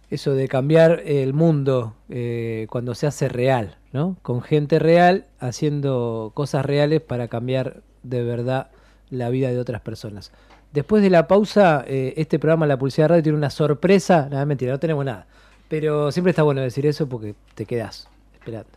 Eso 0.10 0.34
de 0.34 0.48
cambiar 0.48 1.02
el 1.06 1.34
mundo 1.34 1.96
eh, 2.10 2.68
cuando 2.70 2.94
se 2.94 3.08
hace 3.08 3.30
real, 3.30 3.78
¿no? 3.92 4.16
Con 4.22 4.42
gente 4.42 4.78
real 4.78 5.26
haciendo 5.40 6.32
cosas 6.36 6.66
reales 6.66 7.02
para 7.02 7.28
cambiar 7.28 7.82
de 8.04 8.24
verdad 8.24 8.70
la 9.10 9.30
vida 9.30 9.50
de 9.50 9.60
otras 9.60 9.82
personas. 9.82 10.32
Después 10.72 11.04
de 11.04 11.10
la 11.10 11.28
pausa, 11.28 11.84
eh, 11.88 12.14
este 12.18 12.40
programa 12.40 12.66
La 12.66 12.78
Pulsera 12.78 13.10
Radio 13.10 13.24
tiene 13.24 13.38
una 13.38 13.50
sorpresa. 13.50 14.28
Nada, 14.30 14.46
mentira, 14.46 14.72
no 14.72 14.80
tenemos 14.80 15.06
nada. 15.06 15.28
Pero 15.68 16.12
siempre 16.12 16.32
está 16.32 16.44
bueno 16.44 16.62
decir 16.62 16.86
eso 16.86 17.08
porque 17.08 17.36
te 17.56 17.66
quedás 17.66 18.08
esperando. 18.34 18.70